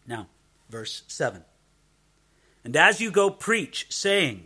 Now, 0.05 0.27
verse 0.69 1.03
7. 1.07 1.43
And 2.63 2.75
as 2.75 2.99
you 2.99 3.11
go, 3.11 3.29
preach, 3.29 3.87
saying, 3.89 4.45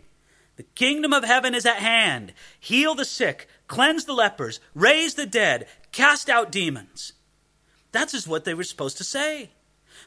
The 0.56 0.62
kingdom 0.62 1.12
of 1.12 1.24
heaven 1.24 1.54
is 1.54 1.66
at 1.66 1.76
hand. 1.76 2.32
Heal 2.60 2.94
the 2.94 3.04
sick, 3.04 3.48
cleanse 3.66 4.04
the 4.04 4.12
lepers, 4.12 4.60
raise 4.74 5.14
the 5.14 5.26
dead, 5.26 5.66
cast 5.90 6.30
out 6.30 6.52
demons. 6.52 7.12
That's 7.92 8.12
just 8.12 8.28
what 8.28 8.44
they 8.44 8.54
were 8.54 8.64
supposed 8.64 8.98
to 8.98 9.04
say. 9.04 9.50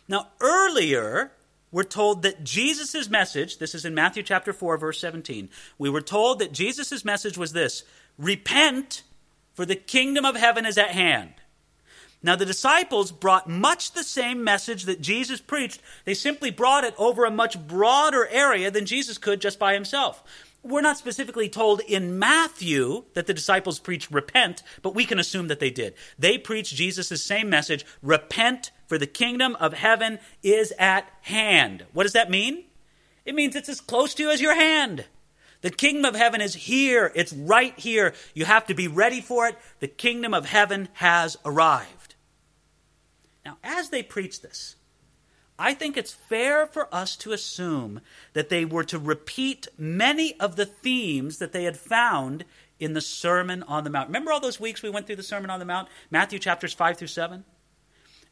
Now, 0.08 0.30
earlier, 0.39 1.32
we're 1.72 1.84
told 1.84 2.22
that 2.24 2.43
Jesus' 2.43 3.10
message, 3.10 3.58
this 3.58 3.76
is 3.76 3.86
in 3.86 3.93
Matthew 3.93 4.24
chapter 4.24 4.54
4, 4.54 4.78
verse 4.78 5.00
17, 5.00 5.50
we 5.78 5.89
were 5.89 6.02
told 6.02 6.39
that 6.39 6.54
Jesus' 6.54 7.04
message 7.04 7.38
was 7.38 7.54
this 7.54 7.84
repent, 8.17 9.04
for 9.54 9.65
the 9.65 9.76
kingdom 9.76 10.24
of 10.24 10.36
heaven 10.36 10.65
is 10.65 10.78
at 10.78 10.91
hand. 10.91 11.34
Now, 12.24 12.36
the 12.36 12.46
disciples 12.46 13.12
brought 13.12 13.48
much 13.48 13.91
the 13.91 14.04
same 14.04 14.43
message 14.43 14.86
that 14.86 15.02
Jesus 15.02 15.39
preached. 15.39 15.82
They 16.04 16.15
simply 16.15 16.50
brought 16.50 16.84
it 16.84 16.96
over 16.98 17.26
a 17.26 17.32
much 17.32 17.60
broader 17.67 18.28
area 18.28 18.72
than 18.72 18.88
Jesus 18.88 19.17
could 19.17 19.39
just 19.39 19.60
by 19.60 19.74
himself. 19.74 20.24
We're 20.63 20.82
not 20.82 20.98
specifically 20.98 21.50
told 21.50 21.82
in 21.82 22.20
Matthew 22.20 23.06
that 23.13 23.26
the 23.26 23.34
disciples 23.34 23.80
preached 23.80 24.12
repent, 24.12 24.63
but 24.82 24.96
we 24.96 25.06
can 25.06 25.20
assume 25.20 25.48
that 25.48 25.60
they 25.60 25.70
did. 25.70 25.93
They 26.20 26.38
preached 26.38 26.76
Jesus' 26.76 27.24
same 27.24 27.50
message 27.50 27.86
repent, 28.02 28.72
for 28.88 28.98
the 28.98 29.08
kingdom 29.08 29.56
of 29.58 29.74
heaven 29.74 30.20
is 30.43 30.74
at 30.78 31.10
hand. 31.22 31.86
What 31.93 32.04
does 32.04 32.13
that 32.13 32.30
mean? 32.30 32.65
It 33.26 33.36
means 33.36 33.56
it's 33.56 33.70
as 33.70 33.82
close 33.82 34.13
to 34.15 34.24
you 34.24 34.30
as 34.30 34.41
your 34.41 34.56
hand. 34.56 35.06
The 35.62 35.70
kingdom 35.70 36.06
of 36.06 36.15
heaven 36.15 36.39
is 36.41 36.54
here. 36.54 37.12
It's 37.15 37.34
right 37.34 37.78
here. 37.78 38.13
You 38.34 38.46
have 38.46 38.67
to 38.67 38.74
be 38.74 38.88
ready 38.88 39.22
for 39.22 39.48
it. 39.48 39.58
The 39.80 39.88
kingdom 39.88 40.34
of 40.34 40.46
heaven 40.46 40.89
has 40.93 41.38
arrived. 41.43 42.15
Now, 43.43 43.58
as 43.63 43.89
they 43.89 44.04
preach 44.04 44.41
this, 44.41 44.76
I 45.60 45.74
think 45.74 45.98
it's 45.98 46.13
fair 46.13 46.67
for 46.67 46.93
us 46.93 47.15
to 47.17 47.32
assume 47.32 48.02
that 48.34 48.50
they 48.50 48.63
were 48.63 48.84
to 48.86 49.00
repeat 49.00 49.67
many 49.78 50.39
of 50.39 50.56
the 50.56 50.65
themes 50.65 51.39
that 51.39 51.52
they 51.52 51.63
had 51.63 51.78
found 51.78 52.46
in 52.80 52.93
the 52.93 53.02
Sermon 53.02 53.63
on 53.63 53.84
the 53.84 53.89
Mount. 53.89 54.10
Remember 54.10 54.32
all 54.32 54.39
those 54.39 54.60
weeks 54.60 54.84
we 54.84 54.89
went 54.89 55.08
through 55.08 55.15
the 55.15 55.24
Sermon 55.24 55.50
on 55.50 55.60
the 55.60 55.65
Mount? 55.65 55.88
Matthew 56.12 56.38
chapters 56.38 56.74
5 56.74 56.98
through 56.98 57.08
7? 57.08 57.43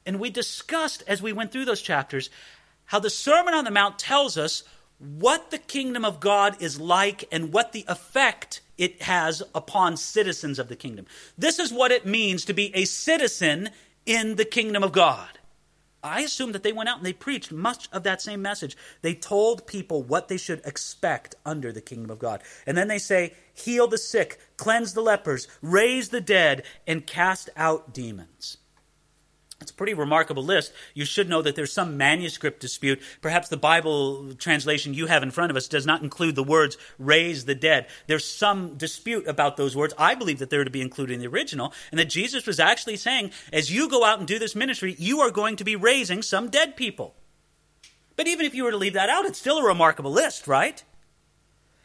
And 0.06 0.20
we 0.20 0.30
discussed 0.30 1.04
as 1.08 1.22
we 1.22 1.34
went 1.34 1.52
through 1.52 1.66
those 1.66 1.82
chapters 1.82 2.30
how 2.86 3.00
the 3.00 3.10
Sermon 3.10 3.56
on 3.56 3.66
the 3.66 3.72
Mount 3.72 3.98
tells 3.98 4.38
us 4.38 4.64
what 5.00 5.50
the 5.50 5.58
kingdom 5.58 6.06
of 6.06 6.20
God 6.20 6.62
is 6.62 6.80
like 6.80 7.28
and 7.32 7.52
what 7.52 7.72
the 7.72 7.86
effect 7.88 8.62
it 8.78 9.02
has 9.02 9.42
upon 9.54 9.98
citizens 9.98 10.60
of 10.60 10.68
the 10.68 10.76
kingdom. 10.76 11.06
This 11.38 11.58
is 11.58 11.74
what 11.74 11.92
it 11.92 12.06
means 12.06 12.46
to 12.46 12.54
be 12.54 12.74
a 12.76 12.86
citizen 12.86 13.70
in 14.06 14.36
the 14.36 14.46
kingdom 14.46 14.84
of 14.84 14.92
God. 14.92 15.40
I 16.06 16.22
assume 16.22 16.52
that 16.52 16.62
they 16.62 16.72
went 16.72 16.88
out 16.88 16.98
and 16.98 17.06
they 17.06 17.14
preached 17.14 17.52
much 17.52 17.90
of 17.92 18.04
that 18.04 18.22
same 18.22 18.40
message. 18.40 18.78
They 19.02 19.16
told 19.16 19.66
people 19.66 20.04
what 20.04 20.28
they 20.28 20.38
should 20.38 20.62
expect 20.64 21.34
under 21.44 21.72
the 21.72 21.82
kingdom 21.82 22.12
of 22.12 22.20
God. 22.20 22.44
And 22.68 22.78
then 22.78 22.88
they 22.88 23.00
say, 23.00 23.34
heal 23.56 23.88
the 23.88 23.98
sick, 23.98 24.40
cleanse 24.56 24.94
the 24.94 25.02
lepers, 25.02 25.48
raise 25.64 26.10
the 26.10 26.22
dead, 26.22 26.62
and 26.86 27.08
cast 27.08 27.50
out 27.58 27.92
demons. 27.92 28.58
It's 29.62 29.72
a 29.72 29.74
pretty 29.74 29.94
remarkable 29.94 30.44
list. 30.44 30.74
You 30.94 31.06
should 31.06 31.30
know 31.30 31.42
that 31.42 31.56
there's 31.56 31.72
some 31.72 31.98
manuscript 31.98 32.60
dispute. 32.60 33.02
Perhaps 33.22 33.48
the 33.48 33.58
Bible 33.58 34.34
translation 34.36 34.94
you 34.94 35.08
have 35.08 35.24
in 35.24 35.32
front 35.32 35.50
of 35.50 35.56
us 35.56 35.70
does 35.70 35.86
not 35.86 36.04
include 36.04 36.36
the 36.36 36.44
words 36.44 36.78
raise 37.00 37.46
the 37.46 37.56
dead. 37.56 37.88
There's 38.08 38.30
some 38.30 38.76
dispute 38.76 39.28
about 39.28 39.56
those 39.56 39.76
words. 39.76 39.94
I 39.98 40.14
believe 40.14 40.40
that 40.40 40.50
they're 40.50 40.66
to 40.66 40.70
be 40.70 40.82
included 40.82 41.14
in 41.14 41.20
the 41.22 41.28
original, 41.28 41.74
and 41.90 42.00
that 42.00 42.10
Jesus 42.10 42.46
was 42.46 42.60
actually 42.60 42.98
saying, 42.98 43.32
as 43.54 43.72
you 43.72 43.90
go 43.90 44.04
out 44.04 44.20
and 44.20 44.28
do 44.28 44.40
this 44.40 44.56
ministry, 44.56 44.96
you 45.00 45.22
are 45.22 45.32
going 45.32 45.56
to 45.56 45.64
be 45.64 45.78
raising 45.78 46.22
some 46.22 46.50
dead 46.50 46.76
people. 46.76 47.16
But 48.18 48.28
even 48.28 48.46
if 48.46 48.54
you 48.54 48.66
were 48.66 48.72
to 48.72 48.78
leave 48.78 48.94
that 48.94 49.10
out, 49.10 49.26
it's 49.26 49.40
still 49.40 49.60
a 49.60 49.66
remarkable 49.66 50.12
list, 50.12 50.48
right? 50.48 50.84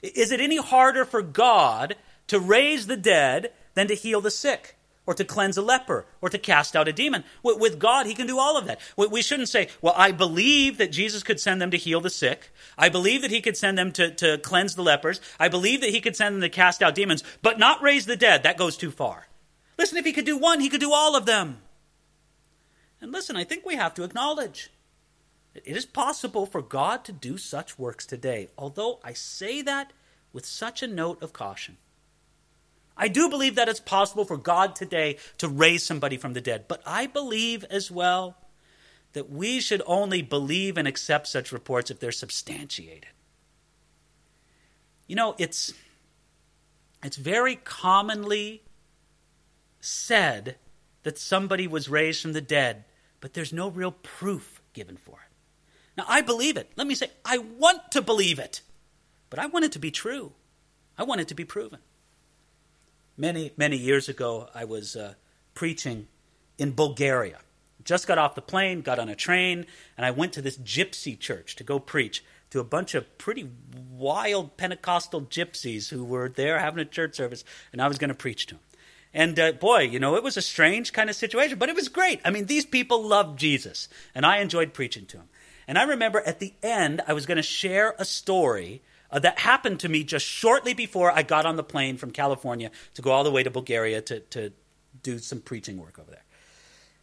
Is 0.02 0.32
it 0.32 0.40
any 0.40 0.56
harder 0.56 1.04
for 1.04 1.22
God 1.22 1.94
to 2.26 2.40
raise 2.40 2.88
the 2.88 2.96
dead 2.96 3.52
than 3.74 3.86
to 3.88 3.94
heal 3.94 4.20
the 4.20 4.30
sick? 4.30 4.76
Or 5.10 5.14
to 5.14 5.24
cleanse 5.24 5.56
a 5.56 5.62
leper 5.62 6.06
or 6.20 6.28
to 6.28 6.38
cast 6.38 6.76
out 6.76 6.86
a 6.86 6.92
demon. 6.92 7.24
With 7.42 7.80
God, 7.80 8.06
He 8.06 8.14
can 8.14 8.28
do 8.28 8.38
all 8.38 8.56
of 8.56 8.66
that. 8.66 8.78
We 8.96 9.22
shouldn't 9.22 9.48
say, 9.48 9.66
well, 9.82 9.92
I 9.96 10.12
believe 10.12 10.78
that 10.78 10.92
Jesus 10.92 11.24
could 11.24 11.40
send 11.40 11.60
them 11.60 11.72
to 11.72 11.76
heal 11.76 12.00
the 12.00 12.08
sick. 12.08 12.52
I 12.78 12.90
believe 12.90 13.22
that 13.22 13.32
He 13.32 13.40
could 13.40 13.56
send 13.56 13.76
them 13.76 13.90
to, 13.90 14.14
to 14.14 14.38
cleanse 14.38 14.76
the 14.76 14.84
lepers. 14.84 15.20
I 15.40 15.48
believe 15.48 15.80
that 15.80 15.90
He 15.90 16.00
could 16.00 16.14
send 16.14 16.36
them 16.36 16.42
to 16.42 16.48
cast 16.48 16.80
out 16.80 16.94
demons, 16.94 17.24
but 17.42 17.58
not 17.58 17.82
raise 17.82 18.06
the 18.06 18.14
dead. 18.14 18.44
That 18.44 18.56
goes 18.56 18.76
too 18.76 18.92
far. 18.92 19.26
Listen, 19.76 19.98
if 19.98 20.04
He 20.04 20.12
could 20.12 20.24
do 20.24 20.38
one, 20.38 20.60
He 20.60 20.68
could 20.68 20.78
do 20.78 20.92
all 20.92 21.16
of 21.16 21.26
them. 21.26 21.58
And 23.00 23.10
listen, 23.10 23.34
I 23.34 23.42
think 23.42 23.66
we 23.66 23.74
have 23.74 23.94
to 23.94 24.04
acknowledge 24.04 24.70
that 25.54 25.68
it 25.68 25.76
is 25.76 25.86
possible 25.86 26.46
for 26.46 26.62
God 26.62 27.04
to 27.06 27.12
do 27.12 27.36
such 27.36 27.80
works 27.80 28.06
today, 28.06 28.50
although 28.56 29.00
I 29.02 29.14
say 29.14 29.60
that 29.62 29.92
with 30.32 30.46
such 30.46 30.84
a 30.84 30.86
note 30.86 31.20
of 31.20 31.32
caution. 31.32 31.78
I 33.00 33.08
do 33.08 33.30
believe 33.30 33.54
that 33.54 33.68
it's 33.68 33.80
possible 33.80 34.26
for 34.26 34.36
God 34.36 34.76
today 34.76 35.16
to 35.38 35.48
raise 35.48 35.82
somebody 35.82 36.18
from 36.18 36.34
the 36.34 36.42
dead, 36.42 36.66
but 36.68 36.82
I 36.84 37.06
believe 37.06 37.64
as 37.70 37.90
well 37.90 38.36
that 39.14 39.30
we 39.30 39.58
should 39.58 39.80
only 39.86 40.20
believe 40.20 40.76
and 40.76 40.86
accept 40.86 41.26
such 41.26 41.50
reports 41.50 41.90
if 41.90 41.98
they're 41.98 42.12
substantiated. 42.12 43.08
You 45.06 45.16
know, 45.16 45.34
it's 45.38 45.72
it's 47.02 47.16
very 47.16 47.56
commonly 47.56 48.64
said 49.80 50.56
that 51.02 51.16
somebody 51.16 51.66
was 51.66 51.88
raised 51.88 52.20
from 52.20 52.34
the 52.34 52.42
dead, 52.42 52.84
but 53.20 53.32
there's 53.32 53.52
no 53.52 53.70
real 53.70 53.92
proof 53.92 54.60
given 54.74 54.98
for 54.98 55.14
it. 55.14 55.34
Now, 55.96 56.04
I 56.06 56.20
believe 56.20 56.58
it. 56.58 56.70
Let 56.76 56.86
me 56.86 56.94
say, 56.94 57.10
I 57.24 57.38
want 57.38 57.92
to 57.92 58.02
believe 58.02 58.38
it, 58.38 58.60
but 59.30 59.38
I 59.38 59.46
want 59.46 59.64
it 59.64 59.72
to 59.72 59.78
be 59.78 59.90
true. 59.90 60.32
I 60.98 61.04
want 61.04 61.22
it 61.22 61.28
to 61.28 61.34
be 61.34 61.46
proven. 61.46 61.78
Many, 63.16 63.52
many 63.56 63.76
years 63.76 64.08
ago, 64.08 64.48
I 64.54 64.64
was 64.64 64.96
uh, 64.96 65.14
preaching 65.54 66.08
in 66.58 66.72
Bulgaria. 66.72 67.38
Just 67.84 68.06
got 68.06 68.18
off 68.18 68.34
the 68.34 68.42
plane, 68.42 68.82
got 68.82 68.98
on 68.98 69.08
a 69.08 69.14
train, 69.14 69.66
and 69.96 70.04
I 70.06 70.10
went 70.10 70.32
to 70.34 70.42
this 70.42 70.58
gypsy 70.58 71.18
church 71.18 71.56
to 71.56 71.64
go 71.64 71.78
preach 71.78 72.24
to 72.50 72.60
a 72.60 72.64
bunch 72.64 72.94
of 72.94 73.18
pretty 73.18 73.48
wild 73.90 74.56
Pentecostal 74.56 75.22
gypsies 75.22 75.88
who 75.88 76.04
were 76.04 76.28
there 76.28 76.58
having 76.58 76.80
a 76.80 76.84
church 76.84 77.14
service, 77.14 77.44
and 77.72 77.80
I 77.80 77.88
was 77.88 77.98
going 77.98 78.08
to 78.08 78.14
preach 78.14 78.46
to 78.46 78.54
them. 78.56 78.64
And 79.12 79.38
uh, 79.38 79.52
boy, 79.52 79.80
you 79.82 79.98
know, 79.98 80.16
it 80.16 80.22
was 80.22 80.36
a 80.36 80.42
strange 80.42 80.92
kind 80.92 81.10
of 81.10 81.16
situation, 81.16 81.58
but 81.58 81.68
it 81.68 81.74
was 81.74 81.88
great. 81.88 82.20
I 82.24 82.30
mean, 82.30 82.46
these 82.46 82.66
people 82.66 83.02
loved 83.02 83.38
Jesus, 83.38 83.88
and 84.14 84.24
I 84.24 84.38
enjoyed 84.38 84.72
preaching 84.72 85.06
to 85.06 85.18
them. 85.18 85.28
And 85.66 85.78
I 85.78 85.84
remember 85.84 86.20
at 86.20 86.40
the 86.40 86.54
end, 86.62 87.00
I 87.06 87.12
was 87.12 87.26
going 87.26 87.36
to 87.36 87.42
share 87.42 87.94
a 87.98 88.04
story 88.04 88.82
uh, 89.12 89.18
that 89.18 89.38
happened 89.38 89.80
to 89.80 89.88
me 89.88 90.04
just 90.04 90.26
shortly 90.26 90.74
before 90.74 91.10
I 91.10 91.22
got 91.22 91.46
on 91.46 91.56
the 91.56 91.62
plane 91.62 91.96
from 91.96 92.10
California 92.10 92.70
to 92.94 93.02
go 93.02 93.10
all 93.10 93.24
the 93.24 93.30
way 93.30 93.42
to 93.42 93.50
Bulgaria 93.50 94.00
to, 94.02 94.20
to 94.20 94.52
do 95.02 95.18
some 95.18 95.40
preaching 95.40 95.78
work 95.78 95.98
over 95.98 96.10
there. 96.10 96.24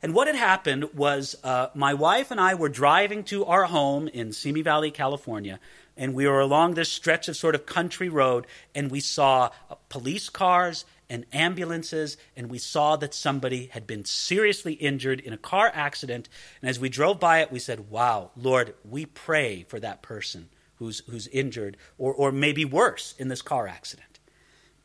And 0.02 0.14
what 0.14 0.28
had 0.28 0.36
happened 0.36 0.94
was 0.94 1.36
uh, 1.44 1.68
my 1.74 1.96
wife 1.96 2.30
and 2.30 2.40
I 2.40 2.54
were 2.54 2.70
driving 2.70 3.24
to 3.26 3.46
our 3.46 3.66
home 3.66 4.08
in 4.08 4.32
Simi 4.32 4.62
Valley, 4.62 4.92
California, 4.92 5.60
and 5.96 6.14
we 6.14 6.28
were 6.28 6.40
along 6.40 6.76
this 6.76 6.92
stretch 6.92 7.28
of 7.28 7.36
sort 7.36 7.56
of 7.56 7.66
country 7.66 8.08
road, 8.08 8.46
and 8.76 8.92
we 8.92 9.00
saw 9.00 9.50
uh, 9.70 9.76
police 9.90 10.30
cars 10.30 10.86
and 11.10 11.26
ambulances, 11.34 12.18
and 12.36 12.50
we 12.50 12.60
saw 12.60 12.96
that 12.98 13.16
somebody 13.16 13.68
had 13.72 13.88
been 13.88 14.06
seriously 14.06 14.74
injured 14.74 15.20
in 15.20 15.34
a 15.34 15.38
car 15.38 15.72
accident. 15.74 16.30
And 16.62 16.70
as 16.70 16.80
we 16.80 16.90
drove 16.90 17.20
by 17.20 17.40
it, 17.40 17.52
we 17.52 17.60
said, 17.60 17.90
Wow, 17.90 18.32
Lord, 18.36 18.76
we 18.88 19.06
pray 19.08 19.66
for 19.68 19.80
that 19.80 20.04
person 20.04 20.50
who's, 20.78 21.02
who's 21.10 21.28
injured 21.28 21.78
or, 21.98 22.14
or 22.14 22.32
maybe 22.32 22.66
worse 22.66 23.16
in 23.18 23.28
this 23.28 23.42
car 23.42 23.68
accident. 23.68 24.20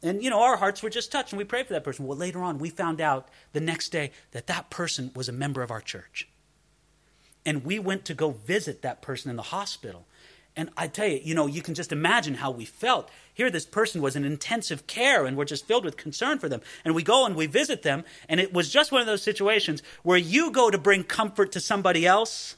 And, 0.02 0.22
you 0.22 0.30
know, 0.30 0.42
our 0.42 0.56
hearts 0.56 0.82
were 0.82 0.90
just 0.90 1.12
touched 1.12 1.32
and 1.32 1.38
we 1.38 1.44
prayed 1.44 1.66
for 1.66 1.74
that 1.74 1.84
person. 1.84 2.06
Well, 2.06 2.18
later 2.18 2.42
on, 2.42 2.58
we 2.58 2.70
found 2.70 3.00
out 3.00 3.28
the 3.52 3.60
next 3.60 3.90
day 3.90 4.10
that 4.32 4.48
that 4.48 4.68
person 4.68 5.12
was 5.14 5.28
a 5.28 5.32
member 5.32 5.62
of 5.62 5.70
our 5.70 5.80
church. 5.80 6.28
And 7.46 7.64
we 7.64 7.78
went 7.78 8.04
to 8.06 8.14
go 8.14 8.30
visit 8.30 8.82
that 8.82 9.02
person 9.02 9.30
in 9.30 9.36
the 9.36 9.42
hospital. 9.42 10.06
And 10.54 10.70
I 10.76 10.86
tell 10.86 11.06
you, 11.06 11.20
you 11.22 11.34
know, 11.34 11.46
you 11.46 11.62
can 11.62 11.74
just 11.74 11.92
imagine 11.92 12.34
how 12.34 12.50
we 12.50 12.64
felt. 12.64 13.10
Here, 13.32 13.50
this 13.50 13.64
person 13.64 14.02
was 14.02 14.16
in 14.16 14.24
intensive 14.24 14.86
care, 14.86 15.24
and 15.24 15.36
we're 15.36 15.46
just 15.46 15.66
filled 15.66 15.84
with 15.84 15.96
concern 15.96 16.38
for 16.38 16.48
them. 16.48 16.60
And 16.84 16.94
we 16.94 17.02
go 17.02 17.24
and 17.24 17.34
we 17.34 17.46
visit 17.46 17.82
them, 17.82 18.04
and 18.28 18.38
it 18.38 18.52
was 18.52 18.70
just 18.70 18.92
one 18.92 19.00
of 19.00 19.06
those 19.06 19.22
situations 19.22 19.82
where 20.02 20.18
you 20.18 20.50
go 20.50 20.70
to 20.70 20.76
bring 20.76 21.04
comfort 21.04 21.52
to 21.52 21.60
somebody 21.60 22.06
else, 22.06 22.56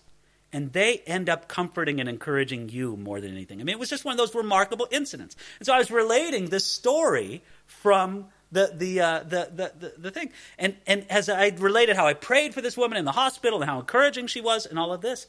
and 0.54 0.72
they 0.72 1.02
end 1.06 1.28
up 1.28 1.48
comforting 1.48 2.00
and 2.00 2.08
encouraging 2.08 2.70
you 2.70 2.96
more 2.96 3.20
than 3.20 3.32
anything. 3.32 3.60
I 3.60 3.64
mean, 3.64 3.74
it 3.74 3.80
was 3.80 3.90
just 3.90 4.04
one 4.04 4.12
of 4.12 4.18
those 4.18 4.34
remarkable 4.34 4.88
incidents. 4.90 5.34
And 5.58 5.66
so 5.66 5.74
I 5.74 5.78
was 5.78 5.90
relating 5.90 6.48
this 6.48 6.64
story 6.64 7.42
from 7.66 8.26
the 8.52 8.70
the, 8.82 9.00
uh, 9.00 9.18
the, 9.34 9.42
the, 9.58 9.72
the 9.80 9.90
the 9.98 10.10
thing, 10.10 10.28
and 10.58 10.72
and 10.86 11.04
as 11.10 11.28
I 11.28 11.48
related 11.58 11.96
how 11.96 12.06
I 12.06 12.14
prayed 12.14 12.54
for 12.54 12.62
this 12.62 12.76
woman 12.76 12.96
in 12.98 13.04
the 13.04 13.18
hospital 13.24 13.60
and 13.60 13.68
how 13.70 13.80
encouraging 13.80 14.28
she 14.28 14.40
was, 14.40 14.66
and 14.66 14.78
all 14.78 14.92
of 14.92 15.00
this, 15.00 15.26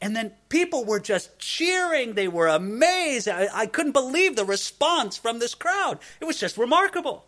And, 0.00 0.16
then 0.16 0.32
people 0.48 0.84
were 0.86 1.00
just 1.00 1.38
cheering. 1.38 2.14
They 2.14 2.28
were 2.28 2.48
amazed. 2.48 3.28
I, 3.28 3.48
I 3.52 3.66
couldn't 3.66 3.92
believe 3.92 4.34
the 4.34 4.44
response 4.44 5.18
from 5.18 5.38
this 5.38 5.54
crowd. 5.54 5.98
It 6.20 6.24
was 6.24 6.40
just 6.40 6.56
remarkable. 6.56 7.26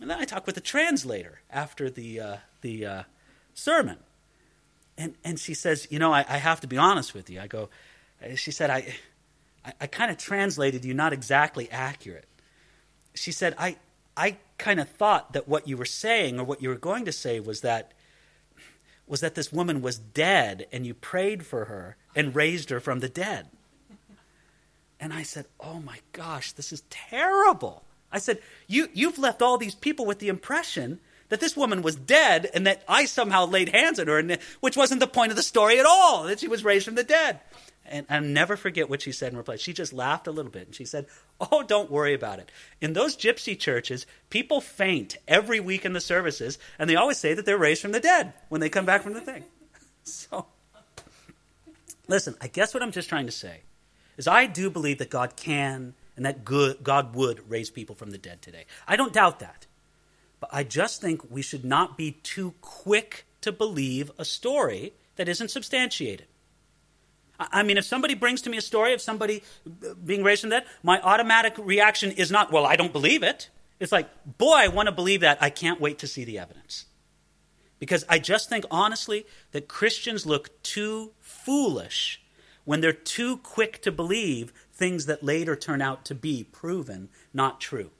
And 0.00 0.10
then 0.10 0.18
I 0.18 0.24
talked 0.24 0.46
with 0.46 0.56
the 0.56 0.60
translator 0.60 1.40
after 1.50 1.88
the, 1.88 2.20
uh, 2.20 2.36
the 2.62 2.86
uh, 2.86 3.02
sermon. 3.54 3.98
And, 4.98 5.14
and 5.24 5.38
she 5.38 5.54
says, 5.54 5.88
You 5.90 5.98
know, 5.98 6.12
I, 6.12 6.24
I 6.28 6.36
have 6.38 6.60
to 6.60 6.66
be 6.66 6.76
honest 6.76 7.14
with 7.14 7.30
you. 7.30 7.40
I 7.40 7.46
go, 7.46 7.68
uh, 8.24 8.34
She 8.34 8.50
said, 8.50 8.70
I, 8.70 8.94
I, 9.64 9.72
I 9.82 9.86
kind 9.86 10.10
of 10.10 10.18
translated 10.18 10.84
you 10.84 10.94
not 10.94 11.12
exactly 11.12 11.70
accurate. 11.70 12.26
She 13.14 13.32
said, 13.32 13.54
I, 13.58 13.76
I 14.16 14.36
kind 14.58 14.80
of 14.80 14.88
thought 14.88 15.32
that 15.32 15.48
what 15.48 15.66
you 15.66 15.76
were 15.76 15.84
saying 15.84 16.38
or 16.38 16.44
what 16.44 16.62
you 16.62 16.68
were 16.68 16.76
going 16.76 17.04
to 17.06 17.12
say 17.12 17.40
was 17.40 17.62
that 17.62 17.92
was 19.06 19.20
that 19.20 19.34
this 19.34 19.52
woman 19.52 19.82
was 19.82 19.98
dead 19.98 20.66
and 20.72 20.86
you 20.86 20.94
prayed 20.94 21.44
for 21.44 21.66
her 21.66 21.96
and 22.14 22.34
raised 22.34 22.70
her 22.70 22.80
from 22.80 23.00
the 23.00 23.08
dead. 23.08 23.48
And 25.00 25.12
I 25.12 25.22
said, 25.24 25.46
Oh 25.58 25.80
my 25.80 25.98
gosh, 26.12 26.52
this 26.52 26.72
is 26.72 26.82
terrible. 26.88 27.82
I 28.12 28.18
said, 28.18 28.40
you, 28.68 28.88
You've 28.92 29.18
left 29.18 29.42
all 29.42 29.58
these 29.58 29.74
people 29.74 30.06
with 30.06 30.20
the 30.20 30.28
impression 30.28 31.00
that 31.32 31.40
this 31.40 31.56
woman 31.56 31.80
was 31.80 31.96
dead 31.96 32.50
and 32.52 32.66
that 32.66 32.82
I 32.86 33.06
somehow 33.06 33.46
laid 33.46 33.70
hands 33.70 33.98
on 33.98 34.06
her, 34.06 34.36
which 34.60 34.76
wasn't 34.76 35.00
the 35.00 35.06
point 35.06 35.32
of 35.32 35.36
the 35.36 35.42
story 35.42 35.78
at 35.78 35.86
all, 35.86 36.24
that 36.24 36.40
she 36.40 36.46
was 36.46 36.62
raised 36.62 36.84
from 36.84 36.94
the 36.94 37.02
dead. 37.02 37.40
And 37.86 38.04
I'll 38.10 38.20
never 38.20 38.54
forget 38.54 38.90
what 38.90 39.00
she 39.00 39.12
said 39.12 39.32
in 39.32 39.38
reply. 39.38 39.56
She 39.56 39.72
just 39.72 39.94
laughed 39.94 40.26
a 40.26 40.30
little 40.30 40.50
bit 40.50 40.66
and 40.66 40.74
she 40.74 40.84
said, 40.84 41.06
Oh, 41.40 41.62
don't 41.62 41.90
worry 41.90 42.12
about 42.12 42.38
it. 42.38 42.52
In 42.82 42.92
those 42.92 43.16
gypsy 43.16 43.58
churches, 43.58 44.04
people 44.28 44.60
faint 44.60 45.16
every 45.26 45.58
week 45.58 45.86
in 45.86 45.94
the 45.94 46.02
services, 46.02 46.58
and 46.78 46.90
they 46.90 46.96
always 46.96 47.16
say 47.16 47.32
that 47.32 47.46
they're 47.46 47.56
raised 47.56 47.80
from 47.80 47.92
the 47.92 48.00
dead 48.00 48.34
when 48.50 48.60
they 48.60 48.68
come 48.68 48.84
back 48.84 49.02
from 49.02 49.14
the 49.14 49.20
thing. 49.22 49.44
So, 50.04 50.46
listen, 52.08 52.34
I 52.40 52.48
guess 52.48 52.74
what 52.74 52.82
I'm 52.82 52.90
just 52.90 53.08
trying 53.08 53.26
to 53.26 53.32
say 53.32 53.60
is 54.16 54.26
I 54.26 54.46
do 54.46 54.68
believe 54.68 54.98
that 54.98 55.10
God 55.10 55.36
can 55.36 55.94
and 56.16 56.26
that 56.26 56.44
good, 56.44 56.82
God 56.82 57.14
would 57.14 57.48
raise 57.48 57.70
people 57.70 57.94
from 57.94 58.10
the 58.10 58.18
dead 58.18 58.42
today. 58.42 58.66
I 58.86 58.96
don't 58.96 59.12
doubt 59.12 59.38
that. 59.38 59.66
But 60.42 60.50
I 60.52 60.64
just 60.64 61.00
think 61.00 61.30
we 61.30 61.40
should 61.40 61.64
not 61.64 61.96
be 61.96 62.10
too 62.10 62.54
quick 62.60 63.26
to 63.42 63.52
believe 63.52 64.10
a 64.18 64.24
story 64.24 64.92
that 65.14 65.28
isn't 65.28 65.52
substantiated. 65.52 66.26
I 67.38 67.62
mean, 67.62 67.78
if 67.78 67.84
somebody 67.84 68.14
brings 68.14 68.42
to 68.42 68.50
me 68.50 68.56
a 68.56 68.60
story 68.60 68.92
of 68.92 69.00
somebody 69.00 69.44
uh, 69.66 69.94
being 69.94 70.24
raised 70.24 70.42
the 70.42 70.50
dead, 70.50 70.64
my 70.82 71.00
automatic 71.00 71.54
reaction 71.58 72.10
is 72.10 72.32
not, 72.32 72.50
well, 72.50 72.66
I 72.66 72.74
don't 72.74 72.92
believe 72.92 73.22
it. 73.22 73.50
It's 73.78 73.92
like, 73.92 74.08
boy, 74.36 74.56
I 74.56 74.66
want 74.66 74.88
to 74.88 74.92
believe 74.92 75.20
that. 75.20 75.38
I 75.40 75.48
can't 75.48 75.80
wait 75.80 76.00
to 76.00 76.08
see 76.08 76.24
the 76.24 76.40
evidence. 76.40 76.86
Because 77.78 78.04
I 78.08 78.18
just 78.18 78.48
think, 78.48 78.64
honestly, 78.68 79.26
that 79.52 79.68
Christians 79.68 80.26
look 80.26 80.60
too 80.64 81.12
foolish 81.20 82.20
when 82.64 82.80
they're 82.80 82.92
too 82.92 83.36
quick 83.36 83.80
to 83.82 83.92
believe 83.92 84.52
things 84.72 85.06
that 85.06 85.22
later 85.22 85.54
turn 85.54 85.80
out 85.80 86.04
to 86.06 86.16
be 86.16 86.42
proven 86.42 87.10
not 87.32 87.60
true. 87.60 87.92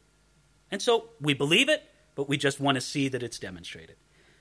And 0.72 0.82
so 0.82 1.10
we 1.20 1.34
believe 1.34 1.68
it, 1.68 1.84
but 2.14 2.28
we 2.28 2.36
just 2.36 2.60
want 2.60 2.76
to 2.76 2.80
see 2.80 3.08
that 3.08 3.22
it's 3.22 3.38
demonstrated. 3.38 3.96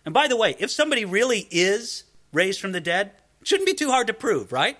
And 0.05 0.13
by 0.13 0.27
the 0.27 0.37
way, 0.37 0.55
if 0.59 0.71
somebody 0.71 1.05
really 1.05 1.47
is 1.51 2.03
raised 2.33 2.59
from 2.59 2.71
the 2.71 2.81
dead, 2.81 3.11
it 3.41 3.47
shouldn't 3.47 3.67
be 3.67 3.73
too 3.73 3.89
hard 3.89 4.07
to 4.07 4.13
prove, 4.13 4.51
right? 4.51 4.77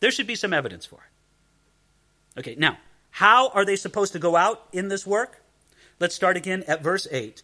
There 0.00 0.10
should 0.10 0.26
be 0.26 0.34
some 0.34 0.52
evidence 0.52 0.86
for 0.86 0.96
it. 0.96 2.40
Okay, 2.40 2.54
now, 2.56 2.78
how 3.10 3.48
are 3.48 3.64
they 3.64 3.76
supposed 3.76 4.12
to 4.12 4.18
go 4.18 4.36
out 4.36 4.66
in 4.72 4.88
this 4.88 5.06
work? 5.06 5.42
Let's 6.00 6.14
start 6.14 6.36
again 6.36 6.64
at 6.68 6.82
verse 6.82 7.08
8. 7.10 7.42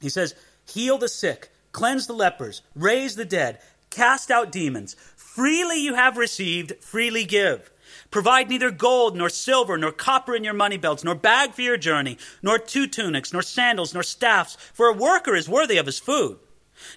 He 0.00 0.08
says, 0.08 0.34
Heal 0.66 0.98
the 0.98 1.08
sick, 1.08 1.50
cleanse 1.72 2.06
the 2.06 2.14
lepers, 2.14 2.62
raise 2.74 3.16
the 3.16 3.24
dead, 3.24 3.60
cast 3.90 4.30
out 4.30 4.52
demons. 4.52 4.96
Freely 5.16 5.80
you 5.80 5.94
have 5.94 6.16
received, 6.16 6.82
freely 6.82 7.24
give. 7.24 7.70
Provide 8.10 8.48
neither 8.48 8.70
gold, 8.70 9.16
nor 9.16 9.28
silver, 9.28 9.78
nor 9.78 9.92
copper 9.92 10.34
in 10.34 10.42
your 10.42 10.54
money 10.54 10.76
belts, 10.76 11.04
nor 11.04 11.14
bag 11.14 11.54
for 11.54 11.62
your 11.62 11.76
journey, 11.76 12.18
nor 12.42 12.58
two 12.58 12.86
tunics, 12.86 13.32
nor 13.32 13.42
sandals, 13.42 13.94
nor 13.94 14.02
staffs, 14.02 14.56
for 14.72 14.86
a 14.86 14.92
worker 14.92 15.36
is 15.36 15.48
worthy 15.48 15.76
of 15.76 15.86
his 15.86 16.00
food. 16.00 16.38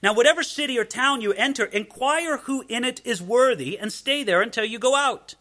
Now, 0.02 0.14
whatever 0.14 0.42
city 0.44 0.78
or 0.80 0.86
town 0.86 1.22
you 1.22 1.34
enter, 1.34 1.66
inquire 1.66 2.38
who 2.38 2.64
in 2.68 2.84
it 2.84 3.02
is 3.06 3.22
worthy, 3.22 3.78
and 3.78 3.92
stay 3.92 4.24
there 4.24 4.42
until 4.42 4.66
you 4.66 4.80
go 4.80 4.96
out. 4.96 5.36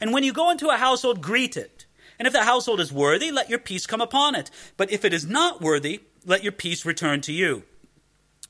And 0.00 0.12
when 0.12 0.24
you 0.24 0.32
go 0.32 0.50
into 0.50 0.70
a 0.70 0.76
household, 0.76 1.22
greet 1.22 1.56
it. 1.56 1.86
And 2.18 2.26
if 2.26 2.32
the 2.32 2.44
household 2.44 2.80
is 2.80 2.92
worthy, 2.92 3.30
let 3.30 3.50
your 3.50 3.58
peace 3.58 3.86
come 3.86 4.00
upon 4.00 4.34
it. 4.34 4.50
But 4.76 4.90
if 4.90 5.04
it 5.04 5.14
is 5.14 5.26
not 5.26 5.60
worthy, 5.60 6.00
let 6.24 6.42
your 6.42 6.52
peace 6.52 6.84
return 6.84 7.20
to 7.22 7.32
you. 7.32 7.64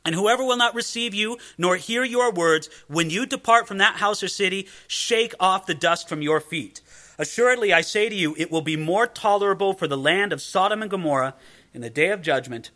And 0.05 0.15
whoever 0.15 0.45
will 0.45 0.57
not 0.57 0.75
receive 0.75 1.15
you 1.15 1.39
nor 1.57 1.77
hear 1.77 2.05
your 2.05 2.33
words, 2.33 2.69
when 2.89 3.11
you 3.11 3.25
depart 3.27 3.69
from 3.69 3.79
that 3.79 3.97
house 3.97 4.23
or 4.23 4.29
city, 4.29 4.69
shake 4.89 5.35
off 5.39 5.67
the 5.67 5.75
dust 5.75 6.09
from 6.09 6.23
your 6.23 6.41
feet. 6.41 6.81
Assuredly, 7.19 7.73
I 7.73 7.83
say 7.83 8.09
to 8.09 8.15
you, 8.15 8.35
it 8.37 8.51
will 8.51 8.63
be 8.63 8.77
more 8.77 9.07
tolerable 9.07 9.75
for 9.75 9.87
the 9.87 9.97
land 9.97 10.33
of 10.33 10.43
Sodom 10.43 10.83
and 10.83 10.91
Gomorrah 10.91 11.35
in 11.73 11.81
the 11.81 11.91
day 11.91 12.09
of 12.09 12.23
judgment 12.23 12.71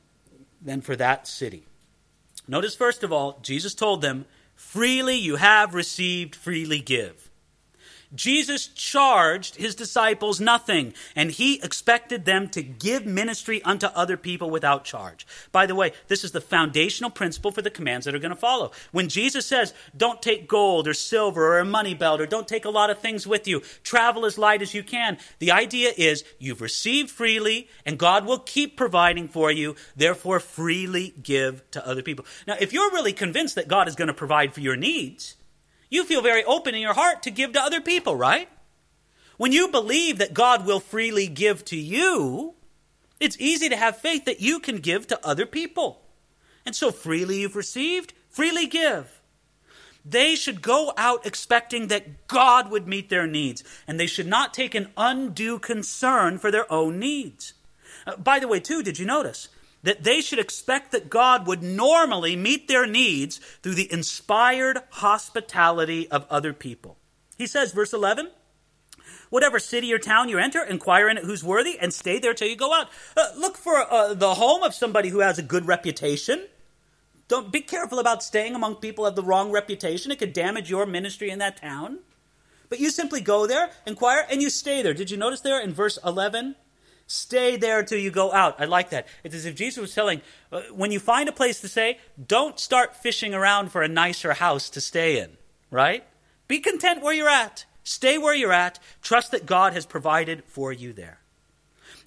than 0.63 0.81
for 0.81 0.95
that 0.97 1.27
city. 1.27 1.67
Notice, 2.47 2.77
first 2.77 3.03
of 3.03 3.13
all, 3.13 3.41
Jesus 3.43 3.75
told 3.75 4.03
them, 4.03 4.27
Freely 4.55 5.17
you 5.17 5.37
have 5.37 5.75
received, 5.75 6.35
freely 6.35 6.81
give. 6.81 7.26
Jesus 8.15 8.69
charged 8.69 9.57
his 9.57 9.75
disciples 9.75 10.41
nothing, 10.41 10.95
and 11.15 11.31
he 11.31 11.61
expected 11.63 12.25
them 12.25 12.49
to 12.51 12.63
give 12.63 13.05
ministry 13.05 13.63
unto 13.63 13.87
other 13.87 14.17
people 14.17 14.51
without 14.51 14.85
charge. 14.85 15.27
By 15.53 15.67
the 15.67 15.75
way, 15.75 15.93
this 16.09 16.25
is 16.25 16.33
the 16.33 16.41
foundational 16.41 17.11
principle 17.11 17.51
for 17.51 17.63
the 17.63 17.71
commands 17.71 18.07
that 18.07 18.15
are 18.15 18.21
going 18.21 18.31
to 18.31 18.37
follow. 18.37 18.73
When 18.93 19.09
Jesus 19.09 19.47
says, 19.47 19.75
don't 19.97 20.23
take 20.23 20.49
gold 20.49 20.89
or 20.89 20.95
silver 20.95 21.47
or 21.47 21.59
a 21.59 21.65
money 21.65 21.95
belt 21.95 22.21
or 22.21 22.27
don't 22.27 22.49
take 22.49 22.65
a 22.65 22.71
lot 22.71 22.91
of 22.91 22.99
things 22.99 23.27
with 23.27 23.49
you, 23.49 23.61
travel 23.83 24.25
as 24.25 24.39
light 24.39 24.63
as 24.63 24.75
you 24.75 24.83
can, 24.83 25.19
the 25.39 25.53
idea 25.53 25.93
is 25.97 26.25
you've 26.39 26.61
received 26.61 27.11
freely 27.11 27.69
and 27.85 27.99
God 27.99 28.27
will 28.27 28.39
keep 28.39 28.77
providing 28.77 29.29
for 29.29 29.51
you, 29.51 29.77
therefore 29.97 30.41
freely 30.41 31.15
give 31.23 31.69
to 31.73 31.87
other 31.87 32.03
people. 32.03 32.25
Now, 32.47 32.57
if 32.61 32.73
you're 32.73 32.93
really 32.93 33.13
convinced 33.13 33.55
that 33.57 33.69
God 33.69 33.89
is 33.89 33.97
going 33.97 34.09
to 34.09 34.15
provide 34.15 34.55
for 34.55 34.61
your 34.61 34.77
needs, 34.77 35.37
you 35.89 36.05
feel 36.05 36.23
very 36.23 36.45
open 36.45 36.75
in 36.75 36.81
your 36.81 36.95
heart 36.95 37.23
to 37.23 37.31
give 37.31 37.53
to 37.53 37.63
other 37.63 37.81
people, 37.81 38.17
right? 38.17 38.49
When 39.37 39.53
you 39.53 39.69
believe 39.69 40.19
that 40.19 40.35
God 40.35 40.67
will 40.67 40.81
freely 40.81 41.29
give 41.29 41.65
to 41.67 41.77
you, 41.77 42.55
it's 43.21 43.39
easy 43.39 43.69
to 43.69 43.77
have 43.77 43.99
faith 43.99 44.25
that 44.25 44.41
you 44.41 44.61
can 44.61 44.79
give 44.79 45.07
to 45.09 45.27
other 45.27 45.47
people. 45.47 46.03
And 46.65 46.75
so 46.75 46.91
freely 46.91 47.41
you've 47.41 47.57
received, 47.57 48.13
freely 48.29 48.67
give. 48.67 49.21
They 50.05 50.37
should 50.37 50.63
go 50.63 50.93
out 50.97 51.27
expecting 51.27 51.89
that 51.89 52.29
God 52.29 52.71
would 52.71 52.87
meet 52.87 53.09
their 53.09 53.27
needs, 53.27 53.65
and 53.89 53.99
they 53.99 54.07
should 54.07 54.27
not 54.27 54.55
take 54.55 54.75
an 54.75 54.91
undue 54.97 55.59
concern 55.59 56.39
for 56.39 56.51
their 56.51 56.71
own 56.73 56.99
needs. 56.99 57.55
Uh, 58.07 58.17
by 58.17 58.39
the 58.39 58.47
way, 58.47 58.61
too, 58.61 58.83
did 58.83 58.99
you 58.99 59.07
notice? 59.07 59.49
That 59.87 60.03
they 60.03 60.21
should 60.21 60.41
expect 60.41 60.91
that 60.91 61.09
God 61.09 61.47
would 61.47 61.63
normally 61.63 62.35
meet 62.35 62.67
their 62.67 62.89
needs 62.89 63.39
through 63.63 63.77
the 63.77 63.91
inspired 63.93 64.79
hospitality 64.91 66.11
of 66.11 66.27
other 66.29 66.53
people. 66.53 66.99
He 67.39 67.47
says, 67.47 67.71
verse 67.71 67.93
11, 67.93 68.31
Whatever 69.31 69.61
city 69.61 69.93
or 69.93 69.99
town 69.99 70.29
you 70.29 70.39
enter, 70.39 70.61
inquire 70.61 71.09
in 71.09 71.19
it 71.19 71.23
who's 71.25 71.45
worthy, 71.45 71.79
and 71.79 71.95
stay 71.95 72.19
there 72.19 72.35
till 72.35 72.49
you 72.49 72.57
go 72.57 72.75
out. 72.75 72.89
Uh, 73.17 73.29
look 73.37 73.57
for 73.57 73.77
uh, 73.77 74.13
the 74.13 74.35
home 74.35 74.65
of 74.65 74.75
somebody 74.75 75.11
who 75.11 75.21
has 75.21 75.39
a 75.39 75.43
good 75.43 75.69
reputation. 75.69 76.47
Don't 77.29 77.53
be 77.53 77.61
careful 77.61 78.01
about 78.01 78.25
staying 78.25 78.57
among 78.57 78.77
people 78.77 79.05
have 79.05 79.15
the 79.15 79.23
wrong 79.23 79.53
reputation. 79.53 80.11
It 80.11 80.19
could 80.19 80.33
damage 80.33 80.69
your 80.69 80.87
ministry 80.87 81.31
in 81.31 81.39
that 81.39 81.59
town. 81.59 82.01
But 82.69 82.81
you 82.81 82.91
simply 82.91 83.21
go 83.21 83.47
there, 83.47 83.71
inquire, 83.87 84.27
and 84.29 84.43
you 84.43 84.51
stay 84.51 84.83
there. 84.83 84.95
Did 84.95 85.13
you 85.13 85.17
notice 85.17 85.43
there 85.43 85.61
in 85.61 85.73
verse 85.73 85.97
11? 86.05 86.57
Stay 87.07 87.57
there 87.57 87.85
till 87.85 87.99
you 87.99 88.11
go 88.11 88.33
out. 88.33 88.61
I 88.61 88.65
like 88.65 88.91
that. 88.91 89.07
It's 89.23 89.35
as 89.35 89.47
if 89.47 89.55
Jesus 89.55 89.81
was 89.81 89.95
telling, 89.95 90.23
uh, 90.51 90.63
when 90.73 90.91
you 90.91 90.99
find 90.99 91.29
a 91.29 91.33
place 91.33 91.61
to 91.61 91.69
stay, 91.69 91.99
don't 92.27 92.59
start 92.59 92.97
fishing 92.97 93.33
around 93.33 93.71
for 93.71 93.83
a 93.83 93.89
nicer 93.89 94.33
house 94.33 94.69
to 94.71 94.81
stay 94.81 95.21
in, 95.21 95.37
right? 95.71 96.05
Be 96.49 96.59
content 96.59 97.03
where 97.03 97.15
you're 97.15 97.29
at. 97.29 97.65
Stay 97.85 98.19
where 98.19 98.35
you're 98.35 98.53
at. 98.53 98.81
Trust 99.03 99.31
that 99.31 99.47
God 99.47 99.73
has 99.73 99.87
provided 99.87 100.43
for 100.47 100.73
you 100.73 100.93
there. 100.93 101.21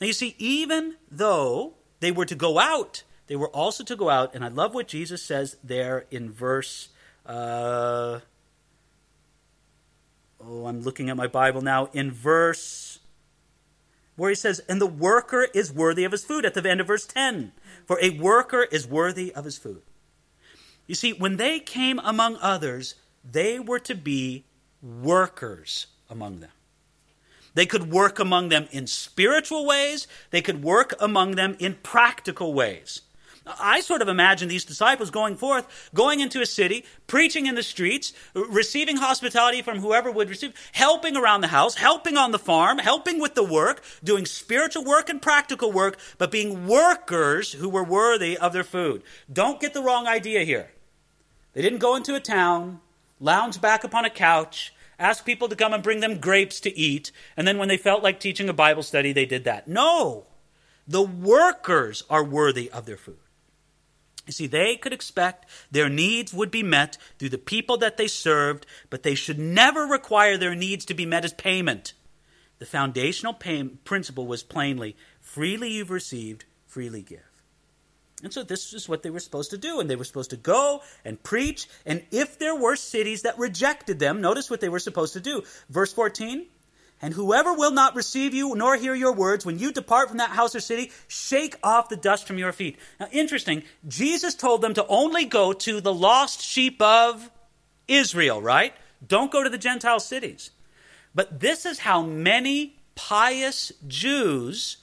Now, 0.02 0.08
you 0.08 0.14
see, 0.14 0.36
even 0.38 0.96
though 1.10 1.76
they 2.02 2.12
were 2.12 2.26
to 2.26 2.36
go 2.36 2.60
out, 2.60 3.04
they 3.28 3.38
were 3.38 3.50
also 3.50 3.84
to 3.84 3.96
go 3.96 4.10
out, 4.10 4.34
and 4.34 4.44
I 4.44 4.48
love 4.48 4.74
what 4.74 4.88
Jesus 4.88 5.22
says 5.22 5.56
there 5.64 6.06
in 6.10 6.32
verse. 6.32 6.90
Uh, 7.26 8.20
oh, 10.44 10.66
I'm 10.66 10.82
looking 10.82 11.10
at 11.10 11.16
my 11.16 11.28
Bible 11.28 11.62
now. 11.62 11.90
In 11.94 12.12
verse 12.12 13.00
where 14.20 14.30
he 14.30 14.36
says, 14.36 14.62
And 14.68 14.82
the 14.82 14.86
worker 14.86 15.48
is 15.54 15.72
worthy 15.72 16.04
of 16.04 16.12
his 16.12 16.24
food 16.24 16.46
at 16.46 16.54
the 16.54 16.70
end 16.70 16.82
of 16.82 16.88
verse 16.88 17.06
10. 17.06 17.54
For 17.86 17.98
a 18.02 18.12
worker 18.12 18.64
is 18.64 18.88
worthy 18.88 19.34
of 19.34 19.46
his 19.46 19.58
food. 19.58 19.82
You 20.88 20.96
see, 20.96 21.14
when 21.14 21.38
they 21.38 21.60
came 21.60 22.00
among 22.00 22.38
others, 22.42 22.96
they 23.24 23.60
were 23.60 23.80
to 23.80 23.96
be 23.96 24.46
workers 24.82 25.88
among 26.10 26.40
them. 26.40 26.52
They 27.54 27.66
could 27.66 27.92
work 27.92 28.20
among 28.20 28.50
them 28.50 28.68
in 28.72 28.88
spiritual 28.88 29.66
ways, 29.66 30.08
they 30.32 30.42
could 30.42 30.64
work 30.64 30.94
among 31.00 31.32
them 31.32 31.56
in 31.60 31.76
practical 31.82 32.54
ways. 32.54 33.02
I 33.60 33.82
sort 33.82 34.02
of 34.02 34.08
imagine 34.08 34.48
these 34.48 34.66
disciples 34.66 35.10
going 35.10 35.36
forth, 35.36 35.90
going 35.94 36.20
into 36.20 36.42
a 36.42 36.46
city, 36.46 36.86
preaching 37.08 37.46
in 37.46 37.56
the 37.56 37.64
streets, 37.64 38.14
receiving 38.34 38.98
hospitality 38.98 39.62
from 39.62 39.80
whoever 39.80 40.12
would 40.12 40.30
receive, 40.30 40.54
helping 40.74 41.16
around 41.16 41.42
the 41.42 41.48
house, 41.48 41.76
helping 41.76 42.18
on 42.18 42.32
the 42.32 42.40
farm, 42.40 42.78
helping 42.78 43.20
with 43.20 43.36
the 43.36 43.44
work, 43.44 43.82
doing 44.04 44.26
spiritual 44.26 44.84
work 44.84 45.10
and 45.10 45.22
practical 45.22 45.72
work, 45.72 45.98
but 46.18 46.32
being 46.32 46.68
workers 46.68 47.54
who 47.54 47.70
were 47.70 47.84
worthy 47.84 48.38
of 48.38 48.54
their 48.54 48.64
food. 48.64 49.02
Don't 49.32 49.60
get 49.60 49.74
the 49.74 49.84
wrong 49.84 50.08
idea 50.08 50.44
here. 50.44 50.72
They 51.54 51.62
didn't 51.62 51.80
go 51.80 51.96
into 51.96 52.16
a 52.16 52.20
town, 52.20 52.82
lounge 53.20 53.60
back 53.60 53.84
upon 53.84 54.06
a 54.06 54.10
couch, 54.10 54.74
ask 55.00 55.26
people 55.26 55.48
to 55.48 55.56
come 55.56 55.74
and 55.74 55.82
bring 55.82 56.02
them 56.02 56.20
grapes 56.20 56.60
to 56.60 56.78
eat, 56.78 57.12
and 57.36 57.48
then 57.48 57.58
when 57.58 57.70
they 57.70 57.78
felt 57.78 58.04
like 58.04 58.20
teaching 58.20 58.50
a 58.50 58.54
Bible 58.54 58.84
study, 58.84 59.14
they 59.14 59.26
did 59.26 59.46
that. 59.46 59.68
No! 59.68 60.28
The 60.88 61.02
workers 61.02 62.04
are 62.10 62.24
worthy 62.24 62.70
of 62.72 62.86
their 62.86 62.98
food. 62.98 63.18
You 64.30 64.34
see, 64.34 64.46
they 64.46 64.76
could 64.76 64.94
expect 64.94 65.48
their 65.72 65.90
needs 65.90 66.36
would 66.36 66.52
be 66.52 66.62
met 66.62 67.00
through 67.18 67.30
the 67.30 67.40
people 67.40 67.78
that 67.78 67.98
they 67.98 68.06
served, 68.06 68.68
but 68.92 69.02
they 69.02 69.16
should 69.16 69.40
never 69.40 69.88
require 69.88 70.38
their 70.38 70.54
needs 70.54 70.86
to 70.86 70.94
be 70.94 71.04
met 71.04 71.26
as 71.26 71.34
payment. 71.34 71.94
The 72.60 72.68
foundational 72.68 73.34
pay- 73.34 73.64
principle 73.64 74.28
was 74.28 74.44
plainly 74.44 74.96
freely 75.20 75.72
you've 75.72 75.90
received, 75.90 76.46
freely 76.68 77.02
give. 77.02 77.44
And 78.22 78.32
so 78.32 78.44
this 78.44 78.72
is 78.72 78.88
what 78.88 79.02
they 79.02 79.10
were 79.10 79.20
supposed 79.20 79.50
to 79.50 79.58
do. 79.58 79.80
And 79.80 79.90
they 79.90 79.96
were 79.96 80.04
supposed 80.04 80.30
to 80.30 80.38
go 80.38 80.84
and 81.04 81.24
preach. 81.24 81.68
And 81.84 82.04
if 82.12 82.38
there 82.38 82.56
were 82.56 82.76
cities 82.76 83.24
that 83.24 83.40
rejected 83.40 83.98
them, 83.98 84.22
notice 84.22 84.48
what 84.48 84.62
they 84.62 84.70
were 84.70 84.78
supposed 84.78 85.14
to 85.14 85.20
do. 85.20 85.42
Verse 85.70 85.92
14 85.92 86.46
and 87.02 87.14
whoever 87.14 87.54
will 87.54 87.72
not 87.72 87.96
receive 87.96 88.34
you 88.34 88.56
nor 88.56 88.76
hear 88.76 88.94
your 88.94 89.14
words, 89.14 89.46
when 89.46 89.60
you 89.60 89.72
depart 89.72 90.10
from 90.10 90.18
that 90.18 90.32
house 90.32 90.56
or 90.56 90.60
city, 90.60 90.92
shake 91.08 91.56
off 91.64 91.90
the 91.90 91.96
dust 91.96 92.28
from 92.28 92.38
your 92.38 92.52
feet. 92.52 92.78
Now, 93.00 93.08
interesting, 93.12 93.64
Jesus 93.88 94.36
told 94.36 94.62
them 94.62 94.74
to 94.74 94.86
only 94.88 95.26
go 95.26 95.54
to 95.54 95.82
the 95.82 95.94
lost 95.94 96.42
sheep 96.42 96.82
of 96.82 97.30
Israel, 97.88 98.42
right? 98.42 98.74
Don't 99.06 99.32
go 99.32 99.44
to 99.44 99.50
the 99.50 99.58
Gentile 99.58 100.00
cities. 100.00 100.52
But 101.16 101.40
this 101.40 101.66
is 101.66 101.80
how 101.80 102.02
many 102.02 102.76
pious 102.96 103.72
Jews 103.88 104.78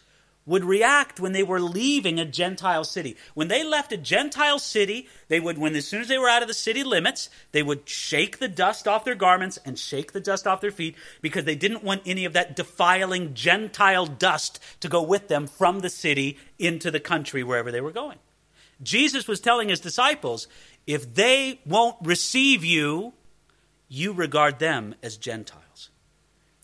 would 0.46 0.64
react 0.64 1.18
when 1.18 1.32
they 1.32 1.42
were 1.42 1.60
leaving 1.60 2.18
a 2.18 2.24
Gentile 2.24 2.84
city. 2.84 3.16
When 3.34 3.48
they 3.48 3.64
left 3.64 3.92
a 3.92 3.96
Gentile 3.96 4.60
city, 4.60 5.08
they 5.28 5.40
would, 5.40 5.58
when 5.58 5.74
as 5.74 5.88
soon 5.88 6.00
as 6.00 6.08
they 6.08 6.18
were 6.18 6.28
out 6.28 6.42
of 6.42 6.48
the 6.48 6.54
city 6.54 6.84
limits, 6.84 7.28
they 7.52 7.62
would 7.62 7.88
shake 7.88 8.38
the 8.38 8.48
dust 8.48 8.86
off 8.86 9.04
their 9.04 9.16
garments 9.16 9.58
and 9.64 9.78
shake 9.78 10.12
the 10.12 10.20
dust 10.20 10.46
off 10.46 10.60
their 10.60 10.70
feet 10.70 10.94
because 11.20 11.44
they 11.44 11.56
didn't 11.56 11.82
want 11.82 12.02
any 12.06 12.24
of 12.24 12.32
that 12.32 12.54
defiling 12.54 13.34
Gentile 13.34 14.06
dust 14.06 14.60
to 14.80 14.88
go 14.88 15.02
with 15.02 15.26
them 15.28 15.48
from 15.48 15.80
the 15.80 15.90
city 15.90 16.38
into 16.58 16.90
the 16.90 17.00
country 17.00 17.42
wherever 17.42 17.72
they 17.72 17.80
were 17.80 17.90
going. 17.90 18.18
Jesus 18.82 19.26
was 19.26 19.40
telling 19.40 19.68
his 19.68 19.80
disciples, 19.80 20.46
if 20.86 21.14
they 21.14 21.60
won't 21.66 21.96
receive 22.02 22.64
you, 22.64 23.14
you 23.88 24.12
regard 24.12 24.58
them 24.58 24.94
as 25.02 25.16
Gentiles. 25.16 25.90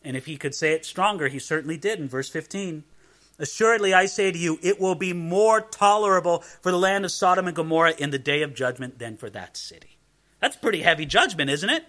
And 0.05 0.17
if 0.17 0.27
he 0.27 0.37
could 0.37 0.55
say 0.55 0.73
it 0.73 0.85
stronger, 0.85 1.29
he 1.29 1.39
certainly 1.39 1.77
did 1.77 1.99
in 1.99 2.09
verse 2.09 2.29
15. 2.29 2.85
Assuredly, 3.39 3.95
I 3.95 4.07
say 4.07 4.31
to 4.31 4.39
you, 4.39 4.59
it 4.63 4.81
will 4.81 4.95
be 4.95 5.13
more 5.13 5.61
tolerable 5.61 6.41
for 6.61 6.71
the 6.71 6.79
land 6.79 7.05
of 7.05 7.11
Sodom 7.11 7.47
and 7.47 7.57
Gomorrah 7.57 7.95
in 7.99 8.11
the 8.11 8.19
day 8.19 8.43
of 8.43 8.55
judgment 8.55 8.99
than 8.99 9.17
for 9.17 9.31
that 9.31 9.57
city. 9.57 9.97
That's 10.41 10.57
pretty 10.57 10.83
heavy 10.83 11.07
judgment, 11.07 11.51
isn't 11.51 11.71
it? 11.71 11.85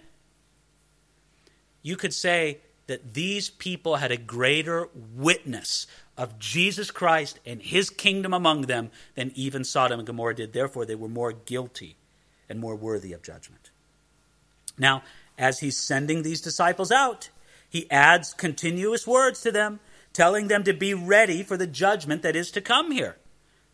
You 1.82 1.96
could 1.96 2.14
say 2.14 2.58
that 2.86 3.14
these 3.14 3.50
people 3.50 3.96
had 3.96 4.10
a 4.10 4.16
greater 4.16 4.88
witness 4.94 5.86
of 6.16 6.38
Jesus 6.38 6.90
Christ 6.90 7.40
and 7.44 7.60
his 7.60 7.90
kingdom 7.90 8.32
among 8.32 8.62
them 8.62 8.90
than 9.14 9.32
even 9.34 9.64
Sodom 9.64 10.00
and 10.00 10.06
Gomorrah 10.06 10.34
did. 10.34 10.52
Therefore, 10.52 10.86
they 10.86 10.94
were 10.94 11.08
more 11.08 11.32
guilty 11.32 11.96
and 12.48 12.60
more 12.60 12.76
worthy 12.76 13.12
of 13.12 13.22
judgment. 13.22 13.70
Now, 14.78 15.02
as 15.38 15.60
he's 15.60 15.76
sending 15.76 16.22
these 16.22 16.40
disciples 16.40 16.92
out, 16.92 17.30
he 17.68 17.90
adds 17.90 18.34
continuous 18.34 19.06
words 19.06 19.40
to 19.42 19.50
them 19.50 19.80
telling 20.14 20.48
them 20.48 20.64
to 20.64 20.72
be 20.72 20.94
ready 20.94 21.42
for 21.42 21.58
the 21.58 21.66
judgment 21.66 22.22
that 22.22 22.36
is 22.36 22.50
to 22.52 22.62
come 22.62 22.90
here. 22.90 23.16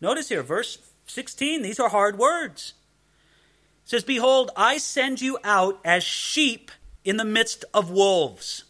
Notice 0.01 0.27
here, 0.27 0.43
verse 0.43 0.79
16, 1.05 1.61
these 1.61 1.79
are 1.79 1.89
hard 1.89 2.17
words. 2.17 2.73
It 3.85 3.89
says, 3.89 4.03
Behold, 4.03 4.51
I 4.57 4.77
send 4.77 5.21
you 5.21 5.37
out 5.43 5.79
as 5.85 6.03
sheep 6.03 6.71
in 7.05 7.17
the 7.17 7.25
midst 7.25 7.63
of 7.73 7.89
wolves. 7.89 8.65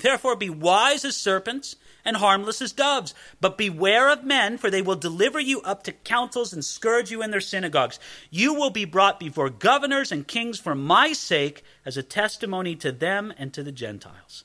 Therefore 0.00 0.36
be 0.36 0.50
wise 0.50 1.04
as 1.04 1.16
serpents 1.16 1.76
and 2.04 2.16
harmless 2.16 2.60
as 2.60 2.72
doves. 2.72 3.14
But 3.40 3.58
beware 3.58 4.10
of 4.10 4.24
men, 4.24 4.58
for 4.58 4.70
they 4.70 4.82
will 4.82 4.96
deliver 4.96 5.38
you 5.38 5.60
up 5.62 5.84
to 5.84 5.92
councils 5.92 6.52
and 6.52 6.64
scourge 6.64 7.10
you 7.10 7.22
in 7.22 7.30
their 7.30 7.40
synagogues. 7.40 8.00
You 8.30 8.54
will 8.54 8.70
be 8.70 8.84
brought 8.84 9.20
before 9.20 9.50
governors 9.50 10.10
and 10.10 10.26
kings 10.26 10.58
for 10.58 10.74
my 10.74 11.12
sake 11.12 11.64
as 11.86 11.96
a 11.96 12.02
testimony 12.02 12.74
to 12.76 12.90
them 12.90 13.32
and 13.36 13.52
to 13.52 13.62
the 13.62 13.72
Gentiles. 13.72 14.44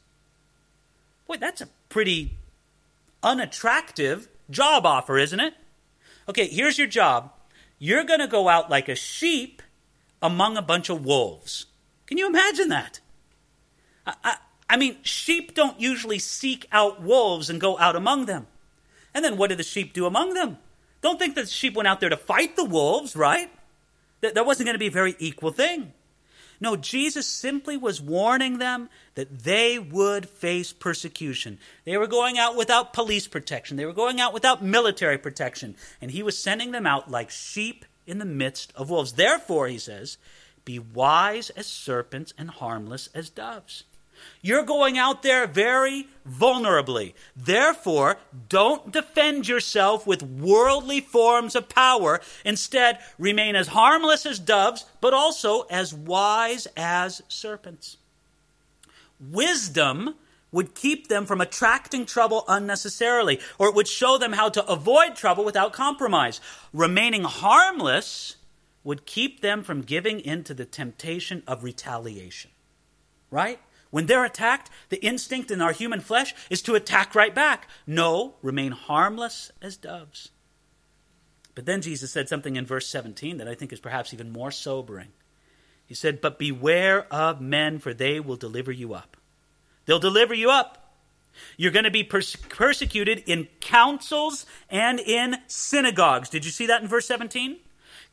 Boy, 1.28 1.38
that's 1.38 1.62
a 1.62 1.70
pretty 1.90 2.38
unattractive 3.24 4.28
job 4.50 4.86
offer, 4.86 5.18
isn't 5.18 5.40
it? 5.40 5.54
Okay, 6.30 6.48
here's 6.48 6.78
your 6.78 6.88
job. 6.88 7.32
You're 7.80 8.04
going 8.04 8.20
to 8.20 8.28
go 8.28 8.50
out 8.50 8.70
like 8.70 8.90
a 8.90 8.96
sheep 8.96 9.62
among 10.22 10.58
a 10.58 10.62
bunch 10.62 10.90
of 10.90 11.06
wolves. 11.06 11.68
Can 12.06 12.18
you 12.18 12.28
imagine 12.28 12.70
that? 12.70 13.00
I, 14.06 14.16
I, 14.24 14.38
I, 14.70 14.78
mean, 14.78 14.98
sheep 15.04 15.54
don't 15.54 15.80
usually 15.80 16.20
seek 16.20 16.68
out 16.72 17.02
wolves 17.02 17.50
and 17.50 17.62
go 17.62 17.78
out 17.78 17.96
among 17.96 18.26
them. 18.26 18.48
And 19.14 19.24
then 19.24 19.38
what 19.38 19.50
did 19.50 19.60
the 19.60 19.64
sheep 19.64 19.94
do 19.94 20.06
among 20.06 20.34
them? 20.34 20.58
Don't 21.02 21.20
think 21.20 21.36
that 21.36 21.46
the 21.46 21.52
sheep 21.52 21.76
went 21.76 21.88
out 21.88 22.00
there 22.00 22.10
to 22.10 22.18
fight 22.18 22.56
the 22.56 22.66
wolves, 22.66 23.16
right? 23.16 23.52
That, 24.22 24.36
that 24.36 24.46
wasn't 24.46 24.68
going 24.68 24.76
to 24.76 24.80
be 24.80 24.88
a 24.88 24.92
very 24.92 25.16
equal 25.20 25.52
thing. 25.52 25.94
No, 26.60 26.76
Jesus 26.76 27.28
simply 27.28 27.78
was 27.78 28.02
warning 28.02 28.58
them 28.58 28.90
that 29.16 29.40
they 29.44 29.78
would 29.78 30.28
face 30.28 30.74
persecution. 30.74 31.60
They 31.86 31.98
were 31.98 32.08
going 32.08 32.38
out 32.38 32.56
without 32.56 32.94
police 32.94 33.28
protection, 33.28 33.78
they 33.78 33.86
were 33.86 33.94
going 33.94 34.20
out 34.20 34.34
without 34.34 34.64
military 34.64 35.18
protection, 35.18 35.76
and 36.02 36.12
he 36.12 36.24
was 36.24 36.38
sending 36.38 36.72
them 36.72 36.88
out 36.88 37.12
like 37.12 37.30
sheep 37.30 37.86
in 38.06 38.20
the 38.20 38.26
midst 38.26 38.72
of 38.76 38.90
wolves. 38.90 39.14
Therefore, 39.14 39.68
he 39.68 39.78
says, 39.78 40.18
be 40.66 40.80
wise 40.80 41.50
as 41.52 41.66
serpents 41.66 42.34
and 42.38 42.50
harmless 42.50 43.08
as 43.14 43.30
doves. 43.30 43.86
You're 44.42 44.64
going 44.64 44.98
out 44.98 45.24
there 45.24 45.48
very 45.48 46.08
vulnerably. 46.28 47.14
Therefore, 47.36 48.18
don't 48.50 48.92
defend 48.92 49.48
yourself 49.48 50.06
with 50.06 50.22
worldly 50.24 51.02
forms 51.02 51.56
of 51.56 51.70
power. 51.70 52.22
Instead, 52.46 53.00
remain 53.18 53.56
as 53.56 53.70
harmless 53.70 54.26
as 54.26 54.40
doves, 54.40 54.86
but 55.02 55.14
also 55.14 55.62
as 55.64 55.94
wise 55.94 56.68
as 56.76 57.22
serpents. 57.28 57.98
Wisdom 59.20 60.16
would 60.52 60.76
keep 60.76 61.08
them 61.08 61.26
from 61.26 61.42
attracting 61.42 62.06
trouble 62.06 62.46
unnecessarily, 62.48 63.40
or 63.58 63.68
it 63.68 63.76
would 63.76 63.88
show 63.88 64.18
them 64.18 64.34
how 64.34 64.50
to 64.50 64.66
avoid 64.68 65.16
trouble 65.16 65.44
without 65.44 65.74
compromise. 65.74 66.40
Remaining 66.74 67.24
harmless 67.24 68.38
would 68.84 69.06
keep 69.06 69.42
them 69.42 69.64
from 69.64 69.82
giving 69.82 70.20
in 70.20 70.44
to 70.46 70.54
the 70.54 70.66
temptation 70.66 71.44
of 71.46 71.64
retaliation. 71.64 72.52
Right? 73.30 73.60
When 73.90 74.06
they're 74.06 74.26
attacked, 74.26 74.70
the 74.90 75.04
instinct 75.04 75.52
in 75.52 75.62
our 75.62 75.72
human 75.72 76.02
flesh 76.02 76.34
is 76.50 76.62
to 76.64 76.76
attack 76.76 77.16
right 77.16 77.34
back. 77.34 77.68
No, 77.86 78.36
remain 78.42 78.72
harmless 78.72 79.52
as 79.62 79.78
doves. 79.78 80.30
But 81.56 81.66
then 81.66 81.82
Jesus 81.82 82.12
said 82.12 82.30
something 82.30 82.56
in 82.56 82.66
verse 82.66 82.88
17 82.88 83.38
that 83.38 83.48
I 83.48 83.56
think 83.56 83.74
is 83.74 83.80
perhaps 83.80 84.14
even 84.14 84.32
more 84.32 84.52
sobering. 84.52 85.10
He 85.86 85.96
said, 85.96 86.22
But 86.22 86.38
beware 86.38 87.12
of 87.12 87.42
men, 87.42 87.80
for 87.80 87.94
they 87.94 88.20
will 88.20 88.36
deliver 88.36 88.72
you 88.72 88.94
up. 88.94 89.18
They'll 89.86 90.00
deliver 90.00 90.34
you 90.34 90.52
up. 90.52 90.94
You're 91.56 91.72
going 91.72 91.86
to 91.86 91.92
be 91.92 92.04
pers- 92.04 92.36
persecuted 92.36 93.24
in 93.26 93.48
councils 93.60 94.46
and 94.70 95.00
in 95.00 95.38
synagogues. 95.48 96.30
Did 96.30 96.46
you 96.46 96.52
see 96.52 96.68
that 96.68 96.82
in 96.82 96.88
verse 96.88 97.08
17? 97.08 97.58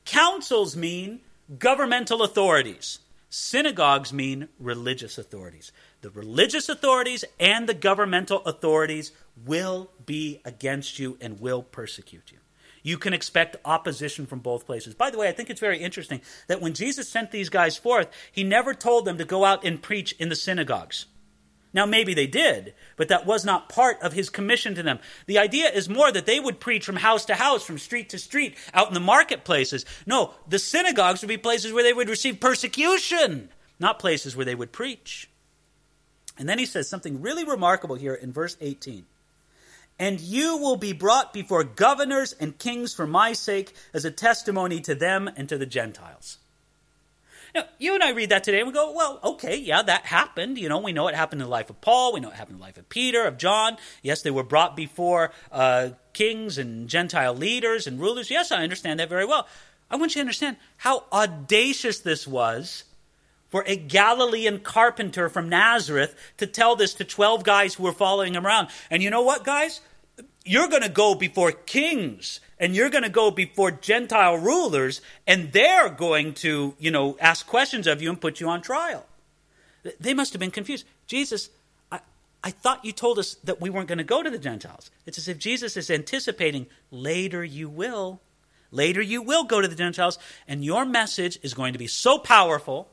Councils 0.04 0.76
mean 0.76 1.20
governmental 1.58 2.22
authorities. 2.22 3.00
Synagogues 3.36 4.12
mean 4.12 4.46
religious 4.60 5.18
authorities. 5.18 5.72
The 6.02 6.10
religious 6.10 6.68
authorities 6.68 7.24
and 7.40 7.68
the 7.68 7.74
governmental 7.74 8.44
authorities 8.44 9.10
will 9.44 9.90
be 10.06 10.40
against 10.44 11.00
you 11.00 11.18
and 11.20 11.40
will 11.40 11.64
persecute 11.64 12.30
you. 12.30 12.38
You 12.84 12.96
can 12.96 13.12
expect 13.12 13.56
opposition 13.64 14.26
from 14.26 14.38
both 14.38 14.66
places. 14.66 14.94
By 14.94 15.10
the 15.10 15.18
way, 15.18 15.28
I 15.28 15.32
think 15.32 15.50
it's 15.50 15.58
very 15.58 15.80
interesting 15.80 16.20
that 16.46 16.60
when 16.60 16.74
Jesus 16.74 17.08
sent 17.08 17.32
these 17.32 17.48
guys 17.48 17.76
forth, 17.76 18.08
he 18.30 18.44
never 18.44 18.72
told 18.72 19.04
them 19.04 19.18
to 19.18 19.24
go 19.24 19.44
out 19.44 19.64
and 19.64 19.82
preach 19.82 20.12
in 20.20 20.28
the 20.28 20.36
synagogues. 20.36 21.06
Now, 21.74 21.84
maybe 21.86 22.14
they 22.14 22.28
did, 22.28 22.72
but 22.96 23.08
that 23.08 23.26
was 23.26 23.44
not 23.44 23.68
part 23.68 24.00
of 24.00 24.12
his 24.12 24.30
commission 24.30 24.76
to 24.76 24.82
them. 24.82 25.00
The 25.26 25.38
idea 25.38 25.68
is 25.68 25.88
more 25.88 26.12
that 26.12 26.24
they 26.24 26.38
would 26.38 26.60
preach 26.60 26.86
from 26.86 26.96
house 26.96 27.24
to 27.26 27.34
house, 27.34 27.64
from 27.66 27.78
street 27.78 28.08
to 28.10 28.18
street, 28.18 28.56
out 28.72 28.88
in 28.88 28.94
the 28.94 29.00
marketplaces. 29.00 29.84
No, 30.06 30.34
the 30.48 30.60
synagogues 30.60 31.20
would 31.20 31.28
be 31.28 31.36
places 31.36 31.72
where 31.72 31.82
they 31.82 31.92
would 31.92 32.08
receive 32.08 32.38
persecution, 32.40 33.50
not 33.80 33.98
places 33.98 34.36
where 34.36 34.46
they 34.46 34.54
would 34.54 34.70
preach. 34.70 35.28
And 36.38 36.48
then 36.48 36.58
he 36.60 36.66
says 36.66 36.88
something 36.88 37.20
really 37.20 37.44
remarkable 37.44 37.96
here 37.96 38.14
in 38.14 38.32
verse 38.32 38.56
18. 38.60 39.04
and 39.98 40.20
you 40.20 40.56
will 40.56 40.76
be 40.76 40.92
brought 40.92 41.32
before 41.32 41.62
governors 41.64 42.32
and 42.40 42.58
kings 42.58 42.92
for 42.92 43.06
my 43.06 43.32
sake 43.32 43.74
as 43.92 44.04
a 44.04 44.10
testimony 44.10 44.80
to 44.80 44.94
them 44.94 45.30
and 45.36 45.48
to 45.48 45.56
the 45.58 45.66
Gentiles. 45.66 46.38
You 47.78 47.94
and 47.94 48.02
I 48.02 48.10
read 48.10 48.30
that 48.30 48.44
today 48.44 48.60
and 48.60 48.66
we 48.66 48.72
go, 48.72 48.92
well, 48.92 49.20
okay, 49.22 49.56
yeah, 49.56 49.82
that 49.82 50.06
happened. 50.06 50.58
You 50.58 50.68
know, 50.68 50.78
we 50.78 50.92
know 50.92 51.08
it 51.08 51.14
happened 51.14 51.40
in 51.42 51.46
the 51.46 51.50
life 51.50 51.70
of 51.70 51.80
Paul. 51.80 52.12
We 52.12 52.20
know 52.20 52.30
it 52.30 52.34
happened 52.34 52.54
in 52.54 52.60
the 52.60 52.64
life 52.64 52.78
of 52.78 52.88
Peter, 52.88 53.24
of 53.24 53.36
John. 53.36 53.76
Yes, 54.02 54.22
they 54.22 54.30
were 54.30 54.42
brought 54.42 54.76
before 54.76 55.32
uh, 55.52 55.90
kings 56.12 56.58
and 56.58 56.88
Gentile 56.88 57.34
leaders 57.34 57.86
and 57.86 58.00
rulers. 58.00 58.30
Yes, 58.30 58.50
I 58.50 58.62
understand 58.62 59.00
that 59.00 59.08
very 59.08 59.26
well. 59.26 59.46
I 59.90 59.96
want 59.96 60.12
you 60.12 60.20
to 60.20 60.20
understand 60.20 60.56
how 60.78 61.04
audacious 61.12 62.00
this 62.00 62.26
was 62.26 62.84
for 63.50 63.62
a 63.66 63.76
Galilean 63.76 64.60
carpenter 64.60 65.28
from 65.28 65.48
Nazareth 65.48 66.16
to 66.38 66.46
tell 66.46 66.74
this 66.74 66.94
to 66.94 67.04
12 67.04 67.44
guys 67.44 67.74
who 67.74 67.84
were 67.84 67.92
following 67.92 68.34
him 68.34 68.46
around. 68.46 68.68
And 68.90 69.02
you 69.02 69.10
know 69.10 69.22
what, 69.22 69.44
guys? 69.44 69.80
You're 70.44 70.68
going 70.68 70.82
to 70.82 70.88
go 70.88 71.14
before 71.14 71.52
kings 71.52 72.40
and 72.58 72.76
you're 72.76 72.90
going 72.90 73.04
to 73.04 73.10
go 73.10 73.30
before 73.30 73.70
Gentile 73.70 74.36
rulers 74.36 75.00
and 75.26 75.52
they're 75.52 75.88
going 75.88 76.34
to, 76.34 76.74
you 76.78 76.90
know, 76.90 77.16
ask 77.20 77.46
questions 77.46 77.86
of 77.86 78.02
you 78.02 78.10
and 78.10 78.20
put 78.20 78.40
you 78.40 78.48
on 78.48 78.60
trial. 78.60 79.06
They 79.98 80.14
must 80.14 80.32
have 80.32 80.40
been 80.40 80.50
confused. 80.50 80.86
Jesus, 81.06 81.50
I, 81.90 82.00
I 82.42 82.50
thought 82.50 82.84
you 82.84 82.92
told 82.92 83.18
us 83.18 83.34
that 83.44 83.60
we 83.60 83.70
weren't 83.70 83.88
going 83.88 83.98
to 83.98 84.04
go 84.04 84.22
to 84.22 84.30
the 84.30 84.38
Gentiles. 84.38 84.90
It's 85.06 85.18
as 85.18 85.28
if 85.28 85.38
Jesus 85.38 85.76
is 85.76 85.90
anticipating 85.90 86.66
later 86.90 87.42
you 87.42 87.68
will. 87.68 88.20
Later 88.70 89.00
you 89.00 89.22
will 89.22 89.44
go 89.44 89.60
to 89.60 89.68
the 89.68 89.76
Gentiles 89.76 90.18
and 90.46 90.64
your 90.64 90.84
message 90.84 91.38
is 91.42 91.54
going 91.54 91.72
to 91.72 91.78
be 91.78 91.86
so 91.86 92.18
powerful 92.18 92.88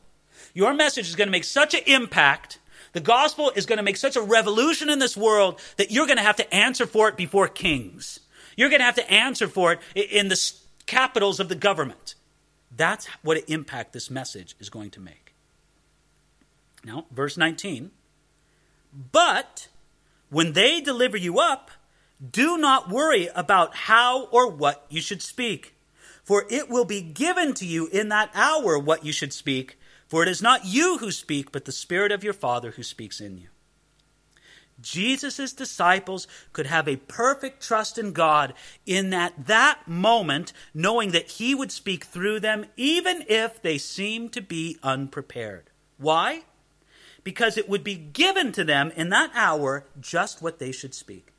your 0.54 0.74
message 0.74 1.08
is 1.08 1.16
going 1.16 1.28
to 1.28 1.32
make 1.32 1.44
such 1.44 1.74
an 1.74 1.82
impact. 1.86 2.60
The 2.94 3.00
gospel 3.00 3.52
is 3.56 3.66
going 3.66 3.78
to 3.78 3.84
make 3.84 3.98
such 3.98 4.16
a 4.16 4.22
revolution 4.22 4.90
in 4.90 5.00
this 5.00 5.16
world 5.16 5.60
that 5.78 5.92
you're 5.92 6.08
going 6.08 6.18
to 6.18 6.24
have 6.24 6.36
to 6.38 6.54
answer 6.54 6.86
for 6.86 7.08
it 7.08 7.16
before 7.16 7.48
kings. 7.48 8.20
You're 8.58 8.70
going 8.70 8.82
to 8.82 8.86
have 8.86 8.96
to 8.96 9.12
answer 9.12 9.48
for 9.48 9.74
it 9.74 9.80
in 9.96 10.28
the 10.28 10.52
capitals 10.86 11.40
of 11.40 11.48
the 11.48 11.56
government. 11.56 12.16
That's 12.76 13.08
what 13.22 13.38
an 13.38 13.44
impact 13.48 13.94
this 13.94 14.10
message 14.10 14.56
is 14.60 14.70
going 14.70 14.92
to 14.92 15.00
make. 15.00 15.34
Now, 16.84 17.06
verse 17.12 17.38
19. 17.38 17.92
But 19.12 19.68
when 20.30 20.54
they 20.54 20.82
deliver 20.82 21.16
you 21.16 21.40
up, 21.40 21.72
do 22.30 22.58
not 22.58 22.90
worry 22.90 23.30
about 23.34 23.76
how 23.76 24.26
or 24.26 24.50
what 24.50 24.86
you 24.90 25.02
should 25.02 25.22
speak, 25.22 25.76
for 26.24 26.46
it 26.50 26.70
will 26.70 26.86
be 26.86 27.02
given 27.02 27.54
to 27.56 27.66
you 27.66 27.88
in 27.88 28.10
that 28.10 28.32
hour 28.34 28.78
what 28.78 29.06
you 29.06 29.12
should 29.12 29.34
speak 29.34 29.78
for 30.12 30.24
it 30.24 30.28
is 30.28 30.42
not 30.42 30.66
you 30.66 30.98
who 30.98 31.10
speak, 31.10 31.54
but 31.54 31.64
the 31.64 31.72
Spirit 31.72 32.12
of 32.12 32.22
your 32.22 32.34
Father 32.34 32.72
who 32.72 32.84
speaks 32.84 33.22
in 33.22 33.38
you. 33.38 33.48
Jesus' 34.82 35.54
disciples 35.54 36.28
could 36.52 36.66
have 36.66 36.86
a 36.86 36.98
perfect 36.98 37.66
trust 37.66 37.98
in 37.98 38.12
God 38.12 38.54
in 38.86 39.10
that 39.12 39.48
that 39.48 39.88
moment, 39.88 40.52
knowing 40.74 41.12
that 41.12 41.32
He 41.32 41.56
would 41.56 41.72
speak 41.72 42.04
through 42.04 42.42
them, 42.42 42.66
even 42.76 43.24
if 43.30 43.62
they 43.62 43.78
seemed 43.78 44.34
to 44.34 44.42
be 44.42 44.78
unprepared. 44.84 45.70
Why? 45.98 46.42
Because 47.24 47.58
it 47.58 47.70
would 47.70 47.84
be 47.84 47.96
given 47.96 48.52
to 48.52 48.66
them 48.66 48.92
in 48.98 49.08
that 49.12 49.32
hour 49.34 49.86
just 50.02 50.42
what 50.42 50.60
they 50.60 50.74
should 50.74 50.94
speak. 50.94 51.31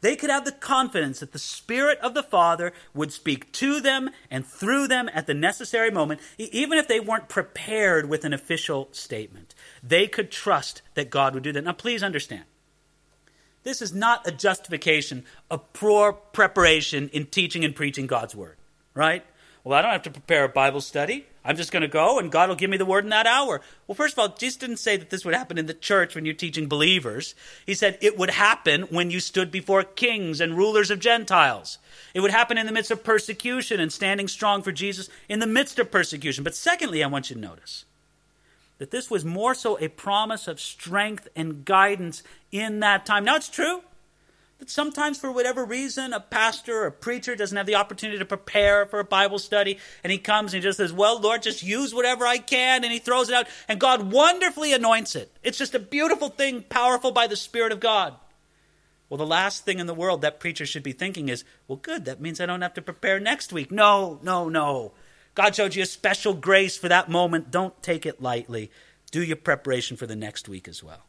They 0.00 0.16
could 0.16 0.30
have 0.30 0.44
the 0.44 0.52
confidence 0.52 1.20
that 1.20 1.32
the 1.32 1.38
Spirit 1.38 1.98
of 1.98 2.14
the 2.14 2.22
Father 2.22 2.72
would 2.94 3.12
speak 3.12 3.52
to 3.52 3.80
them 3.80 4.10
and 4.30 4.46
through 4.46 4.88
them 4.88 5.10
at 5.12 5.26
the 5.26 5.34
necessary 5.34 5.90
moment, 5.90 6.20
even 6.38 6.78
if 6.78 6.88
they 6.88 7.00
weren't 7.00 7.28
prepared 7.28 8.08
with 8.08 8.24
an 8.24 8.32
official 8.32 8.88
statement. 8.92 9.54
They 9.82 10.06
could 10.06 10.30
trust 10.30 10.80
that 10.94 11.10
God 11.10 11.34
would 11.34 11.42
do 11.42 11.52
that. 11.52 11.64
Now, 11.64 11.72
please 11.72 12.02
understand. 12.02 12.44
This 13.62 13.82
is 13.82 13.92
not 13.92 14.26
a 14.26 14.32
justification 14.32 15.24
of 15.50 15.70
poor 15.74 16.14
preparation 16.14 17.10
in 17.10 17.26
teaching 17.26 17.62
and 17.62 17.76
preaching 17.76 18.06
God's 18.06 18.34
word, 18.34 18.56
right? 18.94 19.22
Well, 19.64 19.78
I 19.78 19.82
don't 19.82 19.92
have 19.92 20.02
to 20.04 20.10
prepare 20.10 20.44
a 20.44 20.48
Bible 20.48 20.80
study. 20.80 21.26
I'm 21.44 21.56
just 21.56 21.72
going 21.72 21.82
to 21.82 21.88
go 21.88 22.18
and 22.18 22.30
God 22.30 22.48
will 22.48 22.56
give 22.56 22.70
me 22.70 22.76
the 22.76 22.84
word 22.84 23.04
in 23.04 23.10
that 23.10 23.26
hour. 23.26 23.60
Well, 23.86 23.94
first 23.94 24.14
of 24.14 24.18
all, 24.18 24.28
Jesus 24.28 24.58
didn't 24.58 24.76
say 24.76 24.96
that 24.96 25.10
this 25.10 25.24
would 25.24 25.34
happen 25.34 25.56
in 25.56 25.66
the 25.66 25.74
church 25.74 26.14
when 26.14 26.24
you're 26.24 26.34
teaching 26.34 26.68
believers. 26.68 27.34
He 27.64 27.74
said 27.74 27.98
it 28.00 28.18
would 28.18 28.30
happen 28.30 28.82
when 28.82 29.10
you 29.10 29.20
stood 29.20 29.50
before 29.50 29.82
kings 29.82 30.40
and 30.40 30.56
rulers 30.56 30.90
of 30.90 31.00
Gentiles. 31.00 31.78
It 32.12 32.20
would 32.20 32.30
happen 32.30 32.58
in 32.58 32.66
the 32.66 32.72
midst 32.72 32.90
of 32.90 33.02
persecution 33.02 33.80
and 33.80 33.92
standing 33.92 34.28
strong 34.28 34.62
for 34.62 34.72
Jesus 34.72 35.08
in 35.28 35.38
the 35.38 35.46
midst 35.46 35.78
of 35.78 35.90
persecution. 35.90 36.44
But 36.44 36.54
secondly, 36.54 37.02
I 37.02 37.06
want 37.06 37.30
you 37.30 37.36
to 37.36 37.42
notice 37.42 37.84
that 38.78 38.90
this 38.90 39.10
was 39.10 39.24
more 39.24 39.54
so 39.54 39.78
a 39.78 39.88
promise 39.88 40.46
of 40.48 40.60
strength 40.60 41.28
and 41.34 41.64
guidance 41.64 42.22
in 42.52 42.80
that 42.80 43.06
time. 43.06 43.24
Now, 43.24 43.36
it's 43.36 43.48
true 43.48 43.82
sometimes, 44.66 45.18
for 45.18 45.30
whatever 45.30 45.64
reason, 45.64 46.12
a 46.12 46.20
pastor 46.20 46.82
or 46.82 46.86
a 46.86 46.92
preacher 46.92 47.34
doesn't 47.36 47.56
have 47.56 47.66
the 47.66 47.74
opportunity 47.74 48.18
to 48.18 48.24
prepare 48.24 48.86
for 48.86 49.00
a 49.00 49.04
Bible 49.04 49.38
study, 49.38 49.78
and 50.02 50.10
he 50.10 50.18
comes 50.18 50.52
and 50.52 50.62
he 50.62 50.68
just 50.68 50.78
says, 50.78 50.92
Well, 50.92 51.20
Lord, 51.20 51.42
just 51.42 51.62
use 51.62 51.94
whatever 51.94 52.26
I 52.26 52.38
can, 52.38 52.84
and 52.84 52.92
he 52.92 52.98
throws 52.98 53.28
it 53.28 53.34
out, 53.34 53.46
and 53.68 53.80
God 53.80 54.12
wonderfully 54.12 54.72
anoints 54.72 55.16
it. 55.16 55.32
It's 55.42 55.58
just 55.58 55.74
a 55.74 55.78
beautiful 55.78 56.28
thing, 56.28 56.62
powerful 56.68 57.12
by 57.12 57.26
the 57.26 57.36
Spirit 57.36 57.72
of 57.72 57.80
God. 57.80 58.14
Well, 59.08 59.18
the 59.18 59.26
last 59.26 59.64
thing 59.64 59.80
in 59.80 59.86
the 59.86 59.94
world 59.94 60.22
that 60.22 60.38
preacher 60.38 60.66
should 60.66 60.82
be 60.82 60.92
thinking 60.92 61.28
is, 61.28 61.44
Well, 61.66 61.76
good, 61.76 62.04
that 62.04 62.20
means 62.20 62.40
I 62.40 62.46
don't 62.46 62.62
have 62.62 62.74
to 62.74 62.82
prepare 62.82 63.18
next 63.20 63.52
week. 63.52 63.70
No, 63.70 64.20
no, 64.22 64.48
no. 64.48 64.92
God 65.34 65.54
showed 65.54 65.74
you 65.74 65.82
a 65.82 65.86
special 65.86 66.34
grace 66.34 66.76
for 66.76 66.88
that 66.88 67.08
moment. 67.08 67.50
Don't 67.50 67.80
take 67.82 68.04
it 68.04 68.20
lightly. 68.20 68.70
Do 69.10 69.22
your 69.22 69.36
preparation 69.36 69.96
for 69.96 70.06
the 70.06 70.16
next 70.16 70.48
week 70.48 70.68
as 70.68 70.82
well. 70.82 71.06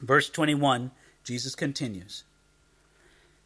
Verse 0.00 0.28
21 0.28 0.90
Jesus 1.24 1.54
continues. 1.54 2.24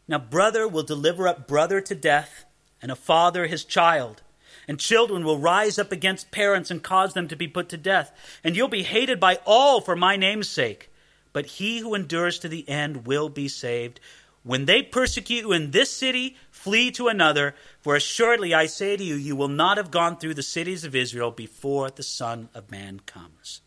Now, 0.07 0.19
brother 0.19 0.67
will 0.67 0.83
deliver 0.83 1.29
up 1.29 1.47
brother 1.47 1.81
to 1.81 1.95
death, 1.95 2.45
and 2.83 2.91
a 2.91 2.97
father 2.97 3.47
his 3.47 3.65
child. 3.65 4.23
And 4.67 4.79
children 4.79 5.25
will 5.25 5.39
rise 5.39 5.79
up 5.79 5.93
against 5.93 6.31
parents 6.31 6.71
and 6.71 6.83
cause 6.83 7.15
them 7.15 7.29
to 7.29 7.37
be 7.37 7.49
put 7.49 7.69
to 7.71 7.77
death. 7.77 8.13
And 8.45 8.55
you'll 8.55 8.69
be 8.69 8.83
hated 8.83 9.19
by 9.19 9.39
all 9.47 9.81
for 9.81 9.97
my 9.97 10.17
name's 10.17 10.49
sake. 10.49 10.91
But 11.33 11.47
he 11.47 11.79
who 11.79 11.95
endures 11.95 12.39
to 12.41 12.49
the 12.49 12.69
end 12.69 13.07
will 13.07 13.29
be 13.29 13.49
saved. 13.49 14.01
When 14.43 14.67
they 14.67 14.83
persecute 14.83 15.41
you 15.41 15.53
in 15.53 15.71
this 15.71 15.91
city, 15.91 16.37
flee 16.51 16.91
to 16.93 17.09
another. 17.09 17.55
For 17.81 17.97
assuredly 17.97 18.55
I 18.55 18.67
say 18.67 18.97
to 18.97 19.05
you, 19.05 19.15
you 19.15 19.37
will 19.37 19.49
not 19.49 19.77
have 19.77 19.91
gone 19.91 20.17
through 20.17 20.35
the 20.35 20.43
cities 20.43 20.85
of 20.85 20.95
Israel 20.95 21.31
before 21.31 21.91
the 21.91 22.03
Son 22.03 22.49
of 22.55 22.71
Man 22.71 23.01
comes. 23.01 23.63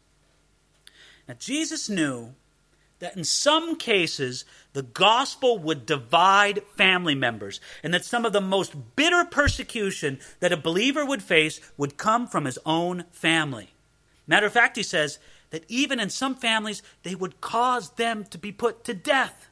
Now, 1.28 1.36
Jesus 1.38 1.89
knew 1.89 2.34
that 3.02 3.18
in 3.18 3.26
some 3.26 3.76
cases 3.76 4.45
the 4.74 4.84
gospel 4.84 5.60
would 5.60 5.86
divide 5.86 6.64
family 6.78 7.16
members, 7.16 7.60
and 7.84 7.93
that 7.93 8.06
some 8.06 8.24
of 8.24 8.32
the 8.32 8.39
most 8.39 8.95
bitter 8.95 9.26
persecution 9.26 10.20
that 10.39 10.54
a 10.54 10.58
believer 10.58 11.06
would 11.06 11.22
face 11.22 11.60
would 11.78 11.97
come 11.97 12.26
from 12.26 12.45
his 12.45 12.58
own 12.66 13.04
family. 13.12 13.72
Matter 14.26 14.45
of 14.45 14.54
fact, 14.54 14.78
he 14.78 14.84
says 14.84 15.20
that 15.49 15.66
even 15.68 15.99
in 15.99 16.10
some 16.10 16.36
families, 16.36 16.82
they 17.04 17.16
would 17.16 17.41
cause 17.41 17.89
them 17.91 18.24
to 18.26 18.38
be 18.38 18.54
put 18.54 18.86
to 18.86 18.93
death. 18.93 19.49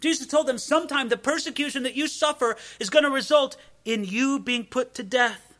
Jesus 0.00 0.26
told 0.26 0.46
them 0.46 0.58
sometime 0.58 1.08
the 1.08 1.16
persecution 1.16 1.84
that 1.84 1.96
you 1.96 2.06
suffer 2.06 2.56
is 2.78 2.90
going 2.90 3.04
to 3.04 3.10
result 3.10 3.56
in 3.86 4.04
you 4.04 4.38
being 4.38 4.64
put 4.64 4.92
to 4.94 5.02
death. 5.02 5.54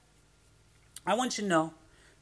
I 1.06 1.14
want 1.14 1.38
you 1.38 1.44
to 1.44 1.48
know 1.48 1.72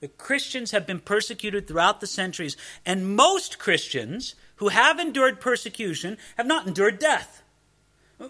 that 0.00 0.18
Christians 0.18 0.70
have 0.70 0.86
been 0.86 1.00
persecuted 1.00 1.66
throughout 1.66 2.00
the 2.00 2.06
centuries, 2.06 2.56
and 2.84 3.16
most 3.16 3.58
Christians 3.58 4.34
who 4.56 4.68
have 4.68 4.98
endured 4.98 5.40
persecution 5.40 6.18
have 6.36 6.46
not 6.46 6.66
endured 6.66 6.98
death. 6.98 7.42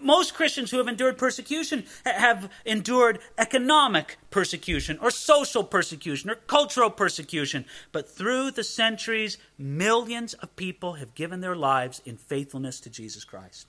Most 0.01 0.33
Christians 0.33 0.71
who 0.71 0.77
have 0.77 0.87
endured 0.87 1.17
persecution 1.17 1.85
have 2.05 2.49
endured 2.65 3.19
economic 3.37 4.17
persecution 4.31 4.97
or 4.99 5.11
social 5.11 5.63
persecution 5.63 6.29
or 6.29 6.35
cultural 6.35 6.89
persecution. 6.89 7.65
But 7.91 8.09
through 8.09 8.51
the 8.51 8.63
centuries, 8.63 9.37
millions 9.57 10.33
of 10.33 10.55
people 10.55 10.93
have 10.93 11.13
given 11.13 11.41
their 11.41 11.55
lives 11.55 12.01
in 12.03 12.17
faithfulness 12.17 12.79
to 12.81 12.89
Jesus 12.89 13.23
Christ. 13.23 13.67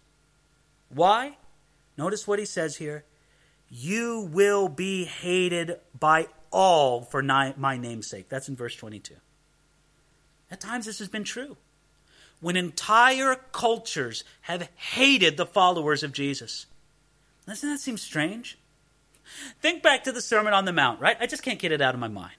Why? 0.89 1.37
Notice 1.99 2.27
what 2.27 2.39
he 2.39 2.47
says 2.47 2.77
here. 2.77 3.05
You 3.69 4.29
will 4.33 4.69
be 4.69 5.05
hated 5.05 5.77
by 5.99 6.29
all 6.51 7.03
for 7.03 7.23
my 7.23 7.77
name's 7.77 8.09
sake. 8.09 8.29
That's 8.29 8.49
in 8.49 8.57
verse 8.57 8.75
22. 8.75 9.15
At 10.51 10.61
times, 10.61 10.87
this 10.87 11.01
has 11.01 11.09
been 11.09 11.25
true 11.25 11.57
when 12.41 12.57
entire 12.57 13.37
cultures 13.53 14.25
have 14.43 14.69
hated 14.77 15.37
the 15.37 15.47
followers 15.47 16.03
of 16.03 16.13
Jesus. 16.13 16.67
Doesn't 17.47 17.69
that 17.69 17.79
seem 17.79 17.97
strange? 17.97 18.59
Think 19.61 19.83
back 19.83 20.05
to 20.05 20.13
the 20.13 20.21
Sermon 20.21 20.53
on 20.53 20.65
the 20.65 20.73
Mount, 20.73 21.01
right? 21.01 21.17
I 21.21 21.27
just 21.27 21.43
can't 21.43 21.59
get 21.59 21.73
it 21.73 21.81
out 21.81 21.95
of 21.95 22.01
my 22.01 22.09
mind. 22.09 22.37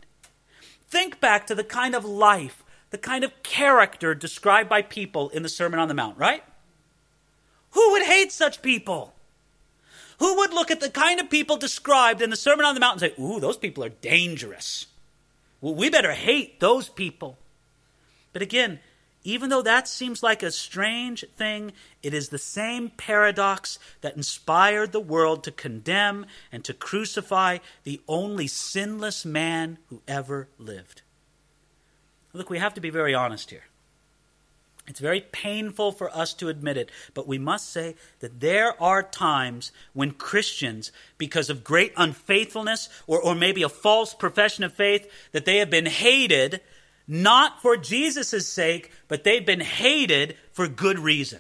Think 0.90 1.20
back 1.20 1.48
to 1.48 1.56
the 1.56 1.64
kind 1.64 1.96
of 1.96 2.06
life, 2.06 2.64
the 2.92 2.98
kind 2.98 3.24
of 3.24 3.44
character 3.44 4.16
described 4.16 4.70
by 4.70 4.82
people 4.82 5.30
in 5.30 5.44
the 5.44 5.50
Sermon 5.50 5.80
on 5.80 5.88
the 5.88 5.94
Mount, 5.94 6.18
right? 6.18 6.44
Who 7.72 7.92
would 7.92 8.04
hate 8.04 8.32
such 8.32 8.62
people? 8.62 9.14
Who 10.20 10.38
would 10.38 10.54
look 10.54 10.72
at 10.72 10.80
the 10.80 10.90
kind 10.90 11.20
of 11.20 11.30
people 11.30 11.58
described 11.58 12.22
in 12.22 12.30
the 12.30 12.36
Sermon 12.36 12.66
on 12.66 12.74
the 12.74 12.80
Mount 12.80 13.02
and 13.02 13.12
say, 13.12 13.22
Ooh, 13.22 13.40
those 13.40 13.58
people 13.58 13.84
are 13.84 13.90
dangerous? 13.90 14.88
Well, 15.62 15.76
we 15.76 15.90
better 15.90 16.14
hate 16.14 16.60
those 16.60 16.90
people. 16.90 17.38
But 18.34 18.42
again, 18.42 18.80
even 19.28 19.50
though 19.50 19.62
that 19.62 19.90
seems 19.90 20.24
like 20.24 20.42
a 20.42 20.50
strange 20.50 21.26
thing, 21.36 21.74
it 22.02 22.14
is 22.14 22.30
the 22.30 22.38
same 22.38 22.90
paradox 22.92 23.78
that 24.00 24.16
inspired 24.16 24.94
the 24.94 25.02
world 25.02 25.44
to 25.44 25.52
condemn 25.52 26.26
and 26.50 26.64
to 26.64 26.74
crucify 26.74 27.58
the 27.84 28.00
only 28.08 28.48
sinless 28.48 29.26
man 29.26 29.80
who 29.90 30.02
ever 30.08 30.48
lived. 30.58 31.02
Look, 32.32 32.50
we 32.50 32.60
have 32.60 32.74
to 32.76 32.82
be 32.82 32.90
very 32.90 33.14
honest 33.14 33.50
here. 33.50 33.66
It's 34.88 35.02
very 35.02 35.20
painful 35.20 35.92
for 35.92 36.10
us 36.16 36.34
to 36.36 36.48
admit 36.48 36.78
it, 36.78 36.90
but 37.14 37.28
we 37.28 37.38
must 37.38 37.70
say 37.70 37.96
that 38.22 38.40
there 38.40 38.82
are 38.82 39.04
times 39.04 39.74
when 39.92 40.12
Christians, 40.12 40.94
because 41.18 41.50
of 41.50 41.66
great 41.66 41.92
unfaithfulness 41.98 42.88
or, 43.06 43.20
or 43.20 43.36
maybe 43.36 43.62
a 43.62 43.68
false 43.68 44.14
profession 44.14 44.64
of 44.64 44.72
faith, 44.72 45.12
that 45.34 45.44
they 45.44 45.58
have 45.58 45.70
been 45.70 45.88
hated, 45.88 46.62
not 47.08 47.62
for 47.62 47.78
Jesus' 47.78 48.48
sake, 48.48 48.92
but 49.08 49.24
they've 49.24 49.46
been 49.46 49.62
hated 49.62 50.36
for 50.52 50.68
good 50.68 51.00
reason. 51.00 51.40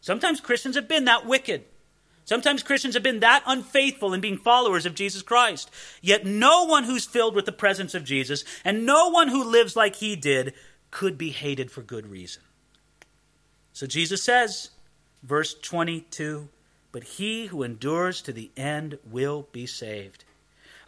Sometimes 0.00 0.40
Christians 0.40 0.76
have 0.76 0.88
been 0.88 1.06
that 1.06 1.26
wicked. 1.26 1.64
Sometimes 2.24 2.62
Christians 2.62 2.94
have 2.94 3.02
been 3.02 3.20
that 3.20 3.42
unfaithful 3.46 4.12
in 4.12 4.20
being 4.20 4.36
followers 4.36 4.86
of 4.86 4.94
Jesus 4.94 5.22
Christ. 5.22 5.70
Yet 6.02 6.26
no 6.26 6.64
one 6.64 6.84
who's 6.84 7.06
filled 7.06 7.34
with 7.34 7.46
the 7.46 7.52
presence 7.52 7.94
of 7.94 8.04
Jesus 8.04 8.44
and 8.64 8.84
no 8.84 9.08
one 9.08 9.28
who 9.28 9.42
lives 9.42 9.74
like 9.74 9.96
he 9.96 10.14
did 10.14 10.52
could 10.90 11.16
be 11.16 11.30
hated 11.30 11.70
for 11.70 11.82
good 11.82 12.06
reason. 12.06 12.42
So 13.72 13.86
Jesus 13.86 14.22
says, 14.22 14.70
verse 15.22 15.54
22 15.54 16.48
But 16.92 17.04
he 17.04 17.46
who 17.46 17.62
endures 17.62 18.20
to 18.22 18.32
the 18.32 18.50
end 18.56 18.98
will 19.10 19.48
be 19.50 19.66
saved. 19.66 20.24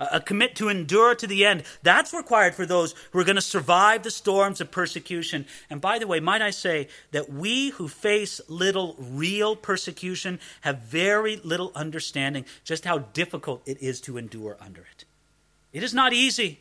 A 0.00 0.20
commit 0.20 0.56
to 0.56 0.70
endure 0.70 1.14
to 1.14 1.26
the 1.26 1.44
end. 1.44 1.64
That's 1.82 2.14
required 2.14 2.54
for 2.54 2.64
those 2.64 2.94
who 3.10 3.18
are 3.18 3.24
going 3.24 3.36
to 3.36 3.42
survive 3.42 4.02
the 4.02 4.10
storms 4.10 4.60
of 4.60 4.70
persecution. 4.70 5.44
And 5.68 5.80
by 5.80 5.98
the 5.98 6.06
way, 6.06 6.20
might 6.20 6.40
I 6.40 6.50
say 6.50 6.88
that 7.12 7.30
we 7.30 7.68
who 7.70 7.86
face 7.86 8.40
little 8.48 8.96
real 8.98 9.54
persecution 9.54 10.40
have 10.62 10.78
very 10.78 11.36
little 11.36 11.70
understanding 11.74 12.46
just 12.64 12.86
how 12.86 12.98
difficult 12.98 13.62
it 13.66 13.82
is 13.82 14.00
to 14.02 14.16
endure 14.16 14.56
under 14.58 14.80
it. 14.80 15.04
It 15.72 15.82
is 15.82 15.92
not 15.92 16.14
easy. 16.14 16.60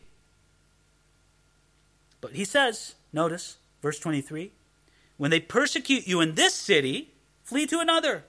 But 2.22 2.34
he 2.34 2.44
says, 2.44 2.96
notice, 3.14 3.58
verse 3.82 4.00
23 4.00 4.52
when 5.20 5.32
they 5.32 5.42
persecute 5.42 6.08
you 6.08 6.22
in 6.22 6.36
this 6.36 6.54
city, 6.54 7.10
flee 7.44 7.68
to 7.68 7.80
another. 7.80 8.24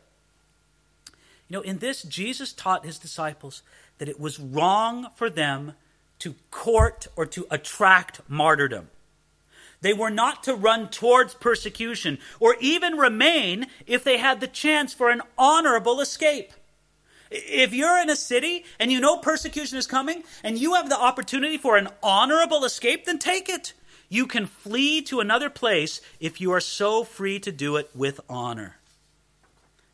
You 1.49 1.57
know, 1.57 1.61
in 1.61 1.79
this, 1.79 2.03
Jesus 2.03 2.53
taught 2.53 2.85
his 2.85 2.99
disciples 2.99 3.63
that 4.01 4.09
it 4.09 4.19
was 4.19 4.41
wrong 4.41 5.09
for 5.15 5.29
them 5.29 5.75
to 6.19 6.35
court 6.51 7.07
or 7.17 7.27
to 7.27 7.47
attract 7.51 8.23
martyrdom. 8.29 8.89
They 9.83 9.93
were 9.93 10.11
not 10.11 10.43
to 10.45 10.55
run 10.55 10.89
towards 10.89 11.35
persecution 11.35 12.19
or 12.41 12.57
even 12.61 12.97
remain 12.97 13.67
if 13.87 14.03
they 14.03 14.17
had 14.17 14.41
the 14.41 14.47
chance 14.47 14.95
for 14.95 15.11
an 15.11 15.21
honorable 15.37 16.01
escape. 16.01 16.53
If 17.31 17.75
you're 17.75 18.01
in 18.01 18.09
a 18.09 18.17
city 18.17 18.65
and 18.79 18.91
you 18.91 19.01
know 19.01 19.19
persecution 19.19 19.77
is 19.77 19.87
coming 19.87 20.25
and 20.43 20.59
you 20.59 20.75
have 20.75 20.89
the 20.89 20.99
opportunity 20.99 21.59
for 21.59 21.77
an 21.77 21.89
honorable 22.03 22.65
escape, 22.65 23.05
then 23.05 23.19
take 23.19 23.51
it. 23.51 23.75
You 24.09 24.27
can 24.27 24.47
flee 24.47 25.03
to 25.03 25.21
another 25.21 25.51
place 25.51 26.01
if 26.21 26.41
you 26.41 26.53
are 26.53 26.61
so 26.61 27.05
free 27.05 27.39
to 27.41 27.53
do 27.53 27.77
it 27.77 27.91
with 27.95 28.19
honor. 28.31 28.77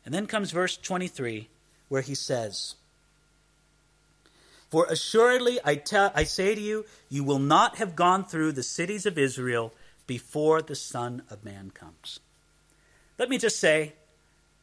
And 0.05 0.13
then 0.13 0.27
comes 0.27 0.51
verse 0.51 0.77
23, 0.77 1.49
where 1.89 2.01
he 2.01 2.15
says, 2.15 2.75
For 4.69 4.85
assuredly 4.85 5.59
I, 5.63 5.75
te- 5.75 5.95
I 5.95 6.23
say 6.23 6.55
to 6.55 6.61
you, 6.61 6.85
you 7.09 7.23
will 7.23 7.39
not 7.39 7.77
have 7.77 7.95
gone 7.95 8.25
through 8.25 8.51
the 8.51 8.63
cities 8.63 9.05
of 9.05 9.17
Israel 9.17 9.73
before 10.05 10.61
the 10.61 10.75
Son 10.75 11.23
of 11.29 11.45
Man 11.45 11.71
comes. 11.71 12.19
Let 13.17 13.29
me 13.29 13.37
just 13.37 13.59
say, 13.59 13.93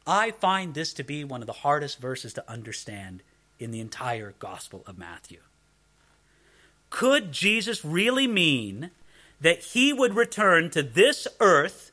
I 0.07 0.31
find 0.31 0.73
this 0.73 0.93
to 0.93 1.03
be 1.03 1.23
one 1.23 1.41
of 1.41 1.47
the 1.47 1.53
hardest 1.53 1.99
verses 1.99 2.33
to 2.33 2.49
understand 2.49 3.23
in 3.59 3.71
the 3.71 3.79
entire 3.79 4.35
Gospel 4.39 4.83
of 4.85 4.97
Matthew. 4.97 5.39
Could 6.89 7.31
Jesus 7.31 7.83
really 7.83 8.27
mean 8.27 8.91
that 9.41 9.59
he 9.59 9.91
would 9.91 10.15
return 10.15 10.69
to 10.71 10.83
this 10.83 11.27
earth 11.39 11.84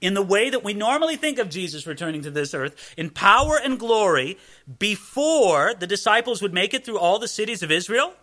in 0.00 0.14
the 0.14 0.22
way 0.22 0.50
that 0.50 0.64
we 0.64 0.72
normally 0.72 1.16
think 1.16 1.38
of 1.38 1.50
Jesus 1.50 1.86
returning 1.86 2.22
to 2.22 2.30
this 2.30 2.54
earth, 2.54 2.94
in 2.96 3.10
power 3.10 3.58
and 3.62 3.78
glory, 3.78 4.38
before 4.78 5.74
the 5.74 5.86
disciples 5.86 6.40
would 6.40 6.54
make 6.54 6.72
it 6.72 6.84
through 6.84 6.98
all 6.98 7.18
the 7.18 7.28
cities 7.28 7.62
of 7.62 7.70
Israel? 7.70 8.14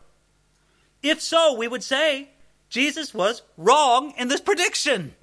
If 1.03 1.21
so, 1.21 1.53
we 1.53 1.67
would 1.67 1.83
say 1.83 2.29
Jesus 2.69 3.13
was 3.13 3.43
wrong 3.55 4.13
in 4.17 4.27
this 4.27 4.41
prediction. 4.41 5.15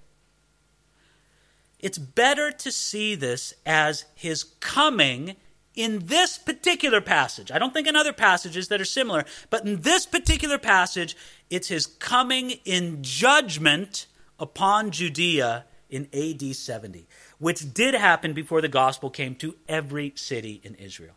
It's 1.81 1.99
better 1.99 2.51
to 2.51 2.73
see 2.73 3.15
this 3.15 3.53
as 3.67 4.05
his 4.15 4.45
coming 4.45 5.37
in 5.75 6.07
this 6.07 6.39
particular 6.39 7.01
passage, 7.01 7.51
I 7.51 7.59
don't 7.59 7.75
think 7.75 7.89
in 7.89 7.97
other 7.97 8.13
passages 8.13 8.69
that 8.69 8.81
are 8.81 8.85
similar, 8.85 9.25
but 9.51 9.67
in 9.67 9.81
this 9.81 10.07
particular 10.07 10.57
passage, 10.57 11.17
it's 11.51 11.69
his 11.69 11.87
coming 11.87 12.53
in 12.65 13.03
judgment 13.03 14.07
upon 14.39 14.93
Judea 14.93 15.65
in 15.89 16.09
AD 16.13 16.55
70, 16.55 17.07
which 17.39 17.73
did 17.75 17.95
happen 17.95 18.33
before 18.33 18.61
the 18.61 18.69
gospel 18.69 19.11
came 19.11 19.35
to 19.37 19.57
every 19.69 20.13
city 20.17 20.61
in 20.65 20.75
Israel. 20.77 21.15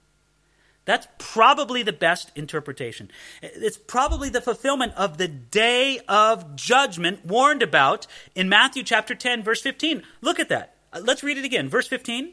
That's 0.88 1.07
probably 1.18 1.84
the 1.84 1.91
best 1.91 2.32
interpretation. 2.34 3.11
It's 3.41 3.78
probably 3.78 4.30
the 4.30 4.39
fulfillment 4.39 4.93
of 4.95 5.18
the 5.18 5.28
day 5.28 5.99
of 6.07 6.55
judgment 6.55 7.26
warned 7.26 7.61
about 7.61 8.07
in 8.36 8.47
Matthew 8.47 8.84
chapter 8.84 9.13
10, 9.13 9.43
verse 9.43 9.61
15. 9.61 10.03
Look 10.22 10.39
at 10.39 10.47
that. 10.47 10.78
Uh, 10.93 11.01
let's 11.03 11.24
read 11.24 11.38
it 11.38 11.43
again. 11.43 11.68
Verse 11.68 11.88
15. 11.88 12.32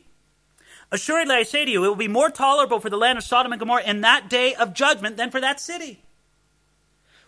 Assuredly, 0.93 1.35
I 1.35 1.43
say 1.43 1.65
to 1.65 1.71
you, 1.71 1.85
it 1.85 1.89
will 1.89 1.97
be 1.97 2.07
more 2.07 2.31
tolerable 2.31 2.79
for 2.79 2.91
the 2.91 2.97
land 2.97 3.19
of 3.19 3.25
Sodom 3.25 3.51
and 3.51 3.59
Gomorrah 3.59 3.83
in 3.83 4.03
that 4.03 4.31
day 4.31 4.55
of 4.55 4.73
judgment 4.73 5.17
than 5.17 5.33
for 5.33 5.41
that 5.41 5.59
city. 5.59 6.05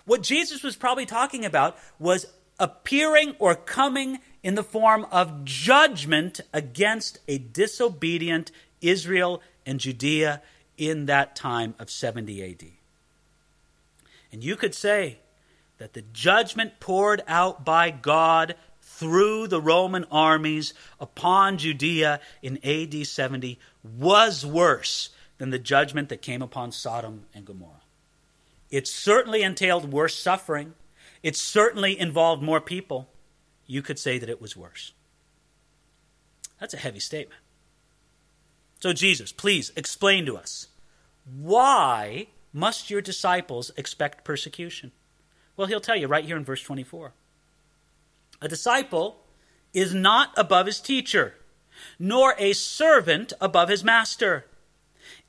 What 0.05 0.23
Jesus 0.23 0.63
was 0.63 0.77
probably 0.77 1.07
talking 1.07 1.45
about 1.45 1.77
was 1.99 2.27
appearing 2.61 3.35
or 3.41 3.57
coming 3.57 4.21
in 4.47 4.55
the 4.55 4.63
form 4.63 5.05
of 5.11 5.45
judgment 5.45 6.41
against 6.53 7.19
a 7.27 7.37
disobedient 7.37 8.53
Israel 8.81 9.43
and 9.67 9.81
Judea 9.81 10.41
in 10.79 11.07
that 11.07 11.35
time 11.35 11.75
of 11.81 11.91
70 11.91 12.53
AD. 12.53 12.65
And 14.31 14.45
you 14.45 14.55
could 14.55 14.73
say 14.73 15.19
that 15.79 15.95
the 15.95 16.05
judgment 16.13 16.79
poured 16.79 17.25
out 17.27 17.65
by 17.65 17.91
God 17.91 18.55
through 18.81 19.49
the 19.49 19.61
Roman 19.61 20.05
armies 20.13 20.75
upon 21.01 21.59
Judea 21.59 22.21
in 22.41 22.61
AD 22.65 23.05
70 23.05 23.59
was 23.83 24.47
worse 24.47 25.09
than 25.39 25.51
the 25.51 25.59
judgment 25.59 26.09
that 26.11 26.23
came 26.23 26.41
upon 26.41 26.71
Sodom 26.71 27.25
and 27.35 27.45
Gomorrah. 27.45 27.83
It 28.71 28.87
certainly 28.87 29.43
entailed 29.43 29.93
worse 29.93 30.15
suffering. 30.15 30.75
It 31.25 31.35
certainly 31.35 31.99
involved 31.99 32.45
more 32.45 32.61
people. 32.61 33.09
You 33.67 33.83
could 33.83 33.99
say 33.99 34.19
that 34.19 34.29
it 34.29 34.41
was 34.41 34.57
worse. 34.57 34.93
That's 36.61 36.75
a 36.75 36.79
heavy 36.79 37.01
statement. 37.01 37.41
So, 38.81 38.93
Jesus, 38.93 39.33
please 39.33 39.73
explain 39.77 40.27
to 40.27 40.37
us 40.37 40.69
why 41.25 42.29
must 42.53 42.91
your 42.91 43.03
disciples 43.03 43.71
expect 43.77 44.25
persecution? 44.25 44.93
Well, 45.57 45.67
he'll 45.67 45.81
tell 45.81 45.97
you 45.97 46.07
right 46.07 46.25
here 46.25 46.37
in 46.37 46.45
verse 46.45 46.63
24. 46.63 47.13
A 48.41 48.49
disciple 48.49 49.23
is 49.73 49.95
not 49.95 50.33
above 50.37 50.67
his 50.67 50.81
teacher, 50.81 51.35
nor 51.99 52.35
a 52.39 52.53
servant 52.53 53.33
above 53.41 53.69
his 53.69 53.83
master. 53.83 54.47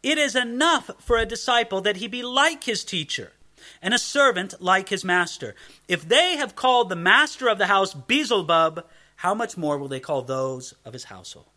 It 0.04 0.18
is 0.18 0.36
enough 0.36 0.92
for 1.00 1.18
a 1.18 1.26
disciple 1.26 1.82
that 1.82 1.98
he 1.98 2.08
be 2.08 2.24
like 2.24 2.66
his 2.66 2.84
teacher, 2.84 3.34
and 3.82 3.94
a 3.94 4.00
servant 4.00 4.62
like 4.62 4.90
his 4.90 5.04
master. 5.04 5.56
If 5.88 6.08
they 6.08 6.38
have 6.38 6.56
called 6.56 6.90
the 6.90 6.96
master 6.96 7.48
of 7.48 7.58
the 7.58 7.68
house 7.68 7.94
Beelzebub, 7.94 8.86
how 9.18 9.34
much 9.34 9.58
more 9.58 9.78
will 9.78 9.88
they 9.88 10.00
call 10.00 10.22
those 10.22 10.74
of 10.86 10.94
his 10.94 11.06
household? 11.06 11.48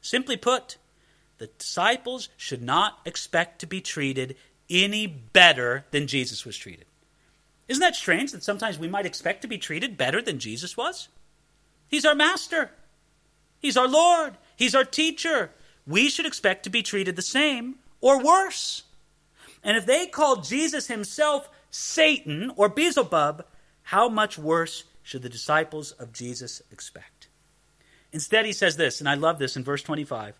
Simply 0.00 0.36
put, 0.36 0.76
the 1.38 1.46
disciples 1.46 2.28
should 2.36 2.62
not 2.62 2.98
expect 3.04 3.60
to 3.60 3.66
be 3.66 3.80
treated 3.80 4.36
any 4.68 5.06
better 5.06 5.84
than 5.90 6.06
Jesus 6.06 6.44
was 6.44 6.56
treated. 6.56 6.86
Isn't 7.68 7.80
that 7.80 7.96
strange 7.96 8.32
that 8.32 8.44
sometimes 8.44 8.78
we 8.78 8.88
might 8.88 9.06
expect 9.06 9.42
to 9.42 9.48
be 9.48 9.58
treated 9.58 9.96
better 9.96 10.20
than 10.20 10.38
Jesus 10.38 10.76
was? 10.76 11.08
He's 11.88 12.04
our 12.04 12.14
master. 12.14 12.70
He's 13.60 13.76
our 13.76 13.88
Lord. 13.88 14.34
He's 14.56 14.74
our 14.74 14.84
teacher. 14.84 15.50
We 15.86 16.08
should 16.08 16.26
expect 16.26 16.64
to 16.64 16.70
be 16.70 16.82
treated 16.82 17.16
the 17.16 17.22
same 17.22 17.76
or 18.00 18.22
worse. 18.22 18.82
And 19.64 19.76
if 19.76 19.86
they 19.86 20.06
called 20.06 20.44
Jesus 20.44 20.86
himself 20.86 21.48
Satan 21.70 22.52
or 22.54 22.68
Beelzebub, 22.68 23.44
how 23.82 24.08
much 24.08 24.38
worse 24.38 24.84
should 25.02 25.22
the 25.22 25.28
disciples 25.28 25.92
of 25.92 26.12
Jesus 26.12 26.62
expect? 26.70 27.28
Instead, 28.12 28.44
he 28.44 28.52
says 28.52 28.76
this, 28.76 29.00
and 29.00 29.08
I 29.08 29.14
love 29.14 29.38
this 29.38 29.56
in 29.56 29.64
verse 29.64 29.82
25. 29.82 30.34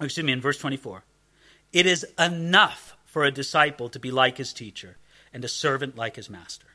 Excuse 0.00 0.24
me, 0.24 0.32
in 0.32 0.40
verse 0.40 0.58
24. 0.58 1.02
It 1.72 1.86
is 1.86 2.06
enough 2.18 2.96
for 3.04 3.24
a 3.24 3.32
disciple 3.32 3.88
to 3.88 3.98
be 3.98 4.10
like 4.10 4.38
his 4.38 4.52
teacher 4.52 4.98
and 5.32 5.44
a 5.44 5.48
servant 5.48 5.96
like 5.96 6.16
his 6.16 6.30
master. 6.30 6.66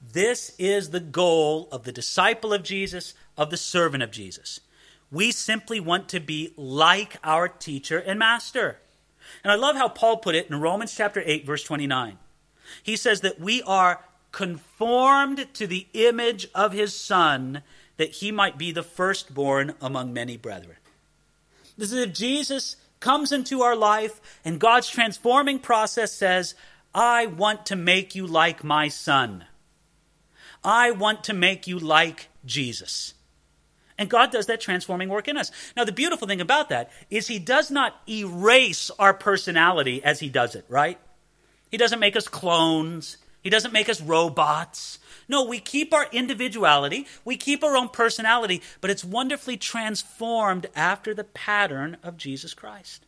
This 0.00 0.54
is 0.58 0.90
the 0.90 1.00
goal 1.00 1.68
of 1.72 1.84
the 1.84 1.92
disciple 1.92 2.52
of 2.52 2.62
Jesus, 2.62 3.14
of 3.36 3.50
the 3.50 3.56
servant 3.56 4.02
of 4.02 4.10
Jesus. 4.10 4.60
We 5.10 5.32
simply 5.32 5.80
want 5.80 6.08
to 6.10 6.20
be 6.20 6.54
like 6.56 7.16
our 7.24 7.48
teacher 7.48 7.98
and 7.98 8.18
master. 8.18 8.78
And 9.42 9.52
I 9.52 9.56
love 9.56 9.76
how 9.76 9.88
Paul 9.88 10.18
put 10.18 10.34
it 10.34 10.48
in 10.48 10.60
Romans 10.60 10.94
chapter 10.94 11.22
8 11.24 11.46
verse 11.46 11.64
29. 11.64 12.18
He 12.82 12.96
says 12.96 13.20
that 13.22 13.40
we 13.40 13.62
are 13.62 14.04
conformed 14.32 15.52
to 15.54 15.66
the 15.66 15.86
image 15.92 16.48
of 16.54 16.72
his 16.72 16.94
son 16.94 17.62
that 17.96 18.12
he 18.12 18.32
might 18.32 18.56
be 18.56 18.72
the 18.72 18.82
firstborn 18.82 19.74
among 19.80 20.12
many 20.12 20.36
brethren. 20.36 20.76
This 21.76 21.92
is 21.92 22.06
if 22.06 22.14
Jesus 22.14 22.76
comes 23.00 23.32
into 23.32 23.62
our 23.62 23.76
life 23.76 24.20
and 24.44 24.60
God's 24.60 24.88
transforming 24.88 25.58
process 25.58 26.12
says, 26.12 26.54
I 26.94 27.26
want 27.26 27.66
to 27.66 27.76
make 27.76 28.14
you 28.14 28.26
like 28.26 28.64
my 28.64 28.88
son. 28.88 29.46
I 30.62 30.90
want 30.90 31.24
to 31.24 31.32
make 31.32 31.66
you 31.66 31.78
like 31.78 32.28
Jesus. 32.44 33.14
And 34.00 34.08
God 34.08 34.32
does 34.32 34.46
that 34.46 34.62
transforming 34.62 35.10
work 35.10 35.28
in 35.28 35.36
us. 35.36 35.52
Now, 35.76 35.84
the 35.84 35.92
beautiful 35.92 36.26
thing 36.26 36.40
about 36.40 36.70
that 36.70 36.90
is 37.10 37.28
He 37.28 37.38
does 37.38 37.70
not 37.70 38.00
erase 38.08 38.90
our 38.98 39.12
personality 39.12 40.02
as 40.02 40.20
He 40.20 40.30
does 40.30 40.54
it, 40.54 40.64
right? 40.70 40.98
He 41.70 41.76
doesn't 41.76 42.00
make 42.00 42.16
us 42.16 42.26
clones. 42.26 43.18
He 43.42 43.50
doesn't 43.50 43.74
make 43.74 43.90
us 43.90 44.00
robots. 44.00 44.98
No, 45.28 45.44
we 45.44 45.60
keep 45.60 45.92
our 45.92 46.06
individuality, 46.12 47.06
we 47.24 47.36
keep 47.36 47.62
our 47.62 47.76
own 47.76 47.90
personality, 47.90 48.62
but 48.80 48.90
it's 48.90 49.04
wonderfully 49.04 49.56
transformed 49.56 50.66
after 50.74 51.14
the 51.14 51.24
pattern 51.24 51.98
of 52.02 52.16
Jesus 52.16 52.54
Christ. 52.54 53.04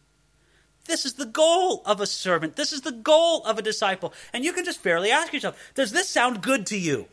This 0.84 1.06
is 1.06 1.14
the 1.14 1.26
goal 1.26 1.82
of 1.86 2.00
a 2.00 2.06
servant. 2.06 2.56
This 2.56 2.72
is 2.72 2.82
the 2.82 2.92
goal 2.92 3.44
of 3.44 3.58
a 3.58 3.62
disciple. 3.62 4.12
And 4.32 4.44
you 4.44 4.52
can 4.52 4.64
just 4.64 4.80
fairly 4.80 5.10
ask 5.10 5.32
yourself 5.32 5.58
does 5.74 5.90
this 5.90 6.08
sound 6.08 6.42
good 6.42 6.66
to 6.66 6.78
you? 6.78 7.08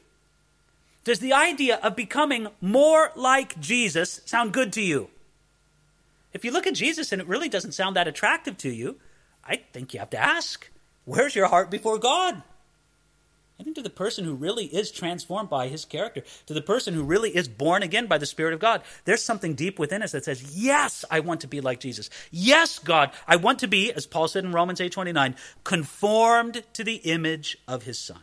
Does 1.03 1.19
the 1.19 1.33
idea 1.33 1.79
of 1.81 1.95
becoming 1.95 2.47
more 2.61 3.11
like 3.15 3.59
Jesus 3.59 4.21
sound 4.25 4.53
good 4.53 4.73
to 4.73 4.81
you? 4.81 5.09
If 6.33 6.45
you 6.45 6.51
look 6.51 6.67
at 6.67 6.75
Jesus 6.75 7.11
and 7.11 7.21
it 7.21 7.27
really 7.27 7.49
doesn't 7.49 7.71
sound 7.71 7.95
that 7.95 8.07
attractive 8.07 8.57
to 8.59 8.69
you, 8.69 8.97
I 9.43 9.57
think 9.73 9.93
you 9.93 9.99
have 9.99 10.11
to 10.11 10.19
ask 10.19 10.69
where's 11.05 11.35
your 11.35 11.47
heart 11.47 11.71
before 11.71 11.97
God? 11.97 12.43
I 13.59 13.63
think 13.63 13.75
to 13.75 13.81
the 13.81 13.89
person 13.89 14.23
who 14.23 14.35
really 14.35 14.65
is 14.65 14.89
transformed 14.89 15.49
by 15.49 15.67
his 15.67 15.83
character, 15.83 16.23
to 16.45 16.53
the 16.53 16.61
person 16.61 16.93
who 16.93 17.03
really 17.03 17.35
is 17.35 17.49
born 17.49 17.83
again 17.83 18.07
by 18.07 18.17
the 18.17 18.25
Spirit 18.25 18.53
of 18.53 18.61
God, 18.61 18.83
there's 19.03 19.21
something 19.21 19.53
deep 19.53 19.77
within 19.77 20.01
us 20.01 20.13
that 20.13 20.23
says, 20.23 20.55
Yes, 20.55 21.03
I 21.11 21.19
want 21.19 21.41
to 21.41 21.47
be 21.47 21.59
like 21.59 21.81
Jesus. 21.81 22.09
Yes, 22.31 22.79
God, 22.79 23.11
I 23.27 23.35
want 23.35 23.59
to 23.59 23.67
be, 23.67 23.91
as 23.91 24.05
Paul 24.05 24.29
said 24.29 24.45
in 24.45 24.53
Romans 24.53 24.79
8 24.79 24.93
29, 24.93 25.35
conformed 25.65 26.63
to 26.73 26.85
the 26.85 26.95
image 26.95 27.57
of 27.67 27.83
his 27.83 27.99
Son. 27.99 28.21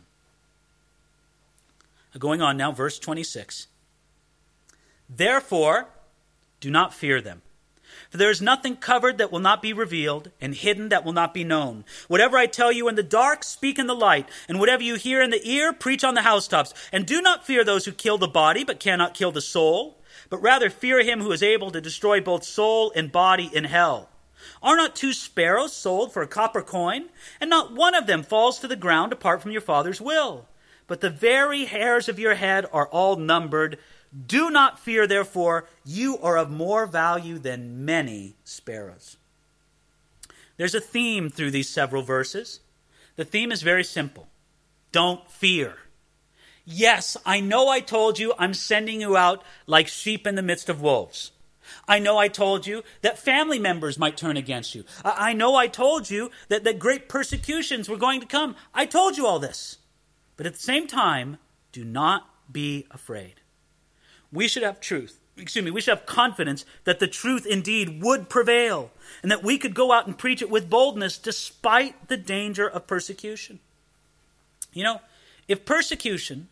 Going 2.17 2.41
on 2.41 2.57
now, 2.57 2.71
verse 2.71 2.99
26. 2.99 3.67
Therefore, 5.09 5.87
do 6.59 6.71
not 6.71 6.93
fear 6.93 7.21
them. 7.21 7.41
For 8.09 8.17
there 8.17 8.31
is 8.31 8.41
nothing 8.41 8.77
covered 8.77 9.17
that 9.17 9.31
will 9.31 9.39
not 9.39 9.61
be 9.61 9.73
revealed, 9.73 10.31
and 10.39 10.55
hidden 10.55 10.89
that 10.89 11.03
will 11.03 11.13
not 11.13 11.33
be 11.33 11.43
known. 11.43 11.83
Whatever 12.07 12.37
I 12.37 12.45
tell 12.45 12.71
you 12.71 12.87
in 12.87 12.95
the 12.95 13.03
dark, 13.03 13.43
speak 13.43 13.77
in 13.77 13.87
the 13.87 13.95
light, 13.95 14.29
and 14.47 14.59
whatever 14.59 14.83
you 14.83 14.95
hear 14.95 15.21
in 15.21 15.29
the 15.29 15.45
ear, 15.47 15.73
preach 15.73 16.03
on 16.03 16.13
the 16.13 16.21
housetops. 16.21 16.73
And 16.91 17.05
do 17.05 17.21
not 17.21 17.45
fear 17.45 17.63
those 17.63 17.85
who 17.85 17.91
kill 17.91 18.17
the 18.17 18.27
body, 18.27 18.63
but 18.63 18.79
cannot 18.79 19.13
kill 19.13 19.31
the 19.31 19.41
soul, 19.41 19.97
but 20.29 20.41
rather 20.41 20.69
fear 20.69 21.03
him 21.03 21.21
who 21.21 21.31
is 21.31 21.43
able 21.43 21.71
to 21.71 21.81
destroy 21.81 22.21
both 22.21 22.43
soul 22.43 22.91
and 22.95 23.11
body 23.11 23.49
in 23.53 23.65
hell. 23.65 24.09
Are 24.61 24.75
not 24.75 24.95
two 24.95 25.13
sparrows 25.13 25.73
sold 25.73 26.13
for 26.13 26.21
a 26.21 26.27
copper 26.27 26.61
coin? 26.61 27.09
And 27.41 27.49
not 27.49 27.73
one 27.73 27.95
of 27.95 28.07
them 28.07 28.23
falls 28.23 28.59
to 28.59 28.67
the 28.67 28.75
ground 28.75 29.11
apart 29.11 29.41
from 29.41 29.51
your 29.51 29.61
Father's 29.61 30.01
will. 30.01 30.47
But 30.87 31.01
the 31.01 31.09
very 31.09 31.65
hairs 31.65 32.09
of 32.09 32.19
your 32.19 32.35
head 32.35 32.65
are 32.71 32.87
all 32.87 33.17
numbered. 33.17 33.77
Do 34.25 34.49
not 34.49 34.79
fear, 34.79 35.05
therefore, 35.05 35.67
you 35.85 36.17
are 36.19 36.37
of 36.37 36.49
more 36.49 36.85
value 36.85 37.37
than 37.37 37.85
many 37.85 38.35
sparrows. 38.43 39.17
There's 40.55 40.75
a 40.75 40.81
theme 40.81 41.29
through 41.29 41.51
these 41.51 41.69
several 41.69 42.01
verses. 42.01 42.61
The 43.15 43.25
theme 43.25 43.51
is 43.51 43.61
very 43.61 43.83
simple 43.83 44.27
don't 44.91 45.29
fear. 45.29 45.75
Yes, 46.65 47.15
I 47.25 47.39
know 47.39 47.69
I 47.69 47.79
told 47.79 48.19
you 48.19 48.33
I'm 48.37 48.53
sending 48.53 48.99
you 48.99 49.15
out 49.15 49.43
like 49.67 49.87
sheep 49.87 50.25
in 50.25 50.35
the 50.35 50.41
midst 50.41 50.69
of 50.69 50.81
wolves. 50.81 51.31
I 51.87 51.99
know 51.99 52.17
I 52.17 52.27
told 52.29 52.65
you 52.65 52.83
that 53.01 53.19
family 53.19 53.59
members 53.59 53.99
might 53.99 54.17
turn 54.17 54.37
against 54.37 54.73
you. 54.73 54.85
I 55.03 55.33
know 55.33 55.55
I 55.55 55.67
told 55.67 56.09
you 56.09 56.31
that, 56.49 56.63
that 56.63 56.79
great 56.79 57.09
persecutions 57.09 57.87
were 57.87 57.97
going 57.97 58.21
to 58.21 58.25
come. 58.25 58.55
I 58.73 58.85
told 58.85 59.17
you 59.17 59.25
all 59.25 59.39
this. 59.39 59.77
But 60.37 60.45
at 60.45 60.53
the 60.53 60.59
same 60.59 60.87
time, 60.87 61.37
do 61.71 61.83
not 61.83 62.29
be 62.51 62.85
afraid 62.91 63.41
we 64.31 64.47
should 64.47 64.63
have 64.63 64.79
truth. 64.79 65.19
Excuse 65.37 65.63
me, 65.63 65.71
we 65.71 65.81
should 65.81 65.97
have 65.97 66.05
confidence 66.05 66.65
that 66.83 66.99
the 66.99 67.07
truth 67.07 67.45
indeed 67.45 68.01
would 68.01 68.27
prevail 68.27 68.91
and 69.21 69.31
that 69.31 69.43
we 69.43 69.57
could 69.57 69.75
go 69.75 69.91
out 69.91 70.07
and 70.07 70.17
preach 70.17 70.41
it 70.41 70.49
with 70.49 70.69
boldness 70.69 71.17
despite 71.17 72.07
the 72.07 72.17
danger 72.17 72.67
of 72.67 72.87
persecution. 72.87 73.59
You 74.73 74.83
know, 74.83 75.01
if 75.47 75.63
persecution 75.63 76.47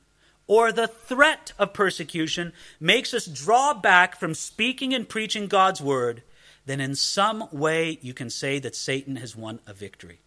or 0.47 0.71
the 0.71 0.87
threat 0.87 1.51
of 1.57 1.73
persecution 1.73 2.53
makes 2.79 3.13
us 3.13 3.25
draw 3.25 3.73
back 3.73 4.19
from 4.19 4.35
speaking 4.35 4.93
and 4.93 5.09
preaching 5.09 5.47
God's 5.47 5.81
word, 5.81 6.21
then 6.67 6.79
in 6.79 6.95
some 6.95 7.47
way 7.51 7.97
you 8.01 8.13
can 8.13 8.29
say 8.29 8.59
that 8.59 8.75
Satan 8.75 9.15
has 9.15 9.35
won 9.35 9.59
a 9.65 9.73
victory. 9.73 10.19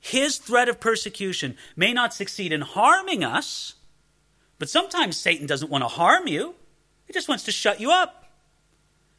His 0.00 0.38
threat 0.38 0.68
of 0.68 0.80
persecution 0.80 1.56
may 1.76 1.92
not 1.92 2.14
succeed 2.14 2.52
in 2.52 2.60
harming 2.60 3.24
us, 3.24 3.74
but 4.58 4.68
sometimes 4.68 5.16
Satan 5.16 5.46
doesn't 5.46 5.70
want 5.70 5.82
to 5.82 5.88
harm 5.88 6.26
you. 6.26 6.54
He 7.06 7.12
just 7.12 7.28
wants 7.28 7.44
to 7.44 7.52
shut 7.52 7.80
you 7.80 7.90
up. 7.90 8.26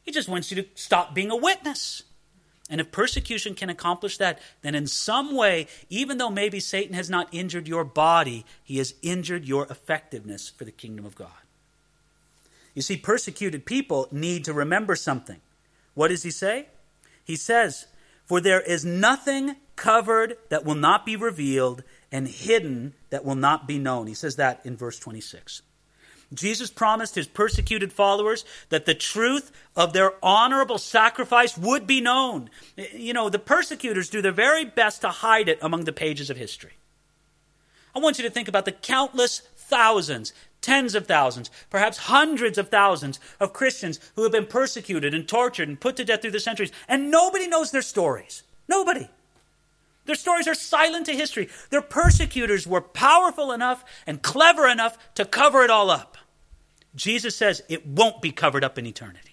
He 0.03 0.11
just 0.11 0.29
wants 0.29 0.51
you 0.51 0.61
to 0.61 0.67
stop 0.75 1.13
being 1.13 1.31
a 1.31 1.35
witness. 1.35 2.03
And 2.69 2.79
if 2.79 2.91
persecution 2.91 3.55
can 3.55 3.69
accomplish 3.69 4.17
that, 4.17 4.39
then 4.61 4.75
in 4.75 4.85
some 4.85 5.35
way, 5.35 5.67
even 5.89 6.17
though 6.19 6.29
maybe 6.29 6.59
Satan 6.59 6.93
has 6.93 7.09
not 7.09 7.27
injured 7.31 7.67
your 7.67 7.83
body, 7.83 8.45
he 8.63 8.77
has 8.77 8.93
injured 9.01 9.45
your 9.45 9.65
effectiveness 9.71 10.49
for 10.49 10.65
the 10.65 10.71
kingdom 10.71 11.05
of 11.05 11.15
God. 11.15 11.31
You 12.75 12.83
see, 12.83 12.95
persecuted 12.95 13.65
people 13.65 14.07
need 14.11 14.45
to 14.45 14.53
remember 14.53 14.95
something. 14.95 15.41
What 15.95 16.09
does 16.09 16.23
he 16.23 16.31
say? 16.31 16.67
He 17.25 17.35
says, 17.35 17.87
For 18.29 18.39
there 18.39 18.61
is 18.61 18.85
nothing 18.85 19.55
covered 19.75 20.37
that 20.49 20.63
will 20.63 20.75
not 20.75 21.03
be 21.03 21.15
revealed, 21.15 21.83
and 22.11 22.27
hidden 22.27 22.93
that 23.09 23.25
will 23.25 23.33
not 23.33 23.67
be 23.67 23.79
known. 23.79 24.05
He 24.05 24.13
says 24.13 24.35
that 24.35 24.63
in 24.63 24.77
verse 24.77 24.99
26. 24.99 25.63
Jesus 26.31 26.69
promised 26.69 27.15
his 27.15 27.25
persecuted 27.25 27.91
followers 27.91 28.45
that 28.69 28.85
the 28.85 28.93
truth 28.93 29.51
of 29.75 29.93
their 29.93 30.13
honorable 30.21 30.77
sacrifice 30.77 31.57
would 31.57 31.87
be 31.87 32.01
known. 32.01 32.51
You 32.93 33.13
know, 33.13 33.29
the 33.29 33.39
persecutors 33.39 34.09
do 34.09 34.21
their 34.21 34.31
very 34.31 34.63
best 34.63 35.01
to 35.01 35.09
hide 35.09 35.49
it 35.49 35.57
among 35.59 35.85
the 35.85 35.91
pages 35.91 36.29
of 36.29 36.37
history. 36.37 36.73
I 37.95 37.99
want 37.99 38.19
you 38.19 38.25
to 38.25 38.29
think 38.29 38.47
about 38.47 38.65
the 38.65 38.71
countless 38.71 39.39
thousands, 39.55 40.33
tens 40.61 40.95
of 40.95 41.07
thousands, 41.07 41.49
perhaps 41.69 41.97
hundreds 41.97 42.57
of 42.57 42.69
thousands 42.69 43.19
of 43.39 43.53
Christians 43.53 43.99
who 44.15 44.23
have 44.23 44.31
been 44.31 44.45
persecuted 44.45 45.13
and 45.13 45.27
tortured 45.27 45.67
and 45.67 45.79
put 45.79 45.95
to 45.97 46.05
death 46.05 46.21
through 46.21 46.31
the 46.31 46.39
centuries, 46.39 46.71
and 46.87 47.11
nobody 47.11 47.47
knows 47.47 47.71
their 47.71 47.81
stories. 47.81 48.43
Nobody. 48.67 49.09
Their 50.05 50.15
stories 50.15 50.47
are 50.47 50.55
silent 50.55 51.05
to 51.05 51.13
history. 51.13 51.49
Their 51.69 51.81
persecutors 51.81 52.65
were 52.65 52.81
powerful 52.81 53.51
enough 53.51 53.85
and 54.07 54.21
clever 54.21 54.67
enough 54.67 54.97
to 55.15 55.25
cover 55.25 55.63
it 55.63 55.69
all 55.69 55.91
up. 55.91 56.17
Jesus 56.95 57.35
says 57.35 57.61
it 57.69 57.85
won't 57.85 58.21
be 58.21 58.31
covered 58.31 58.63
up 58.63 58.79
in 58.79 58.87
eternity. 58.87 59.28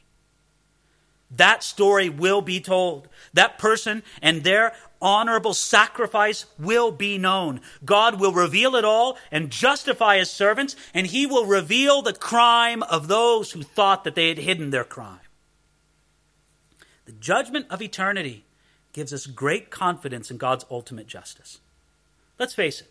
That 1.30 1.62
story 1.62 2.08
will 2.08 2.40
be 2.40 2.60
told. 2.60 3.08
That 3.32 3.58
person 3.58 4.02
and 4.22 4.44
their 4.44 4.74
honorable 5.00 5.54
sacrifice 5.54 6.46
will 6.58 6.90
be 6.90 7.18
known. 7.18 7.60
God 7.84 8.20
will 8.20 8.32
reveal 8.32 8.76
it 8.76 8.84
all 8.84 9.18
and 9.30 9.50
justify 9.50 10.18
his 10.18 10.30
servants, 10.30 10.76
and 10.94 11.06
he 11.06 11.26
will 11.26 11.46
reveal 11.46 12.00
the 12.00 12.12
crime 12.12 12.82
of 12.84 13.08
those 13.08 13.52
who 13.52 13.62
thought 13.62 14.04
that 14.04 14.14
they 14.14 14.28
had 14.28 14.38
hidden 14.38 14.70
their 14.70 14.84
crime. 14.84 15.20
The 17.04 17.12
judgment 17.12 17.66
of 17.70 17.82
eternity 17.82 18.44
gives 18.92 19.12
us 19.12 19.26
great 19.26 19.70
confidence 19.70 20.30
in 20.30 20.38
God's 20.38 20.64
ultimate 20.70 21.06
justice. 21.06 21.58
Let's 22.38 22.54
face 22.54 22.80
it. 22.80 22.90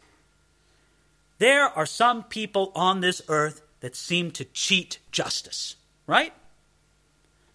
There 1.37 1.65
are 1.65 1.85
some 1.85 2.23
people 2.23 2.71
on 2.75 3.01
this 3.01 3.21
earth 3.27 3.61
that 3.81 3.95
seem 3.95 4.31
to 4.31 4.45
cheat 4.45 4.99
justice, 5.11 5.75
right? 6.07 6.33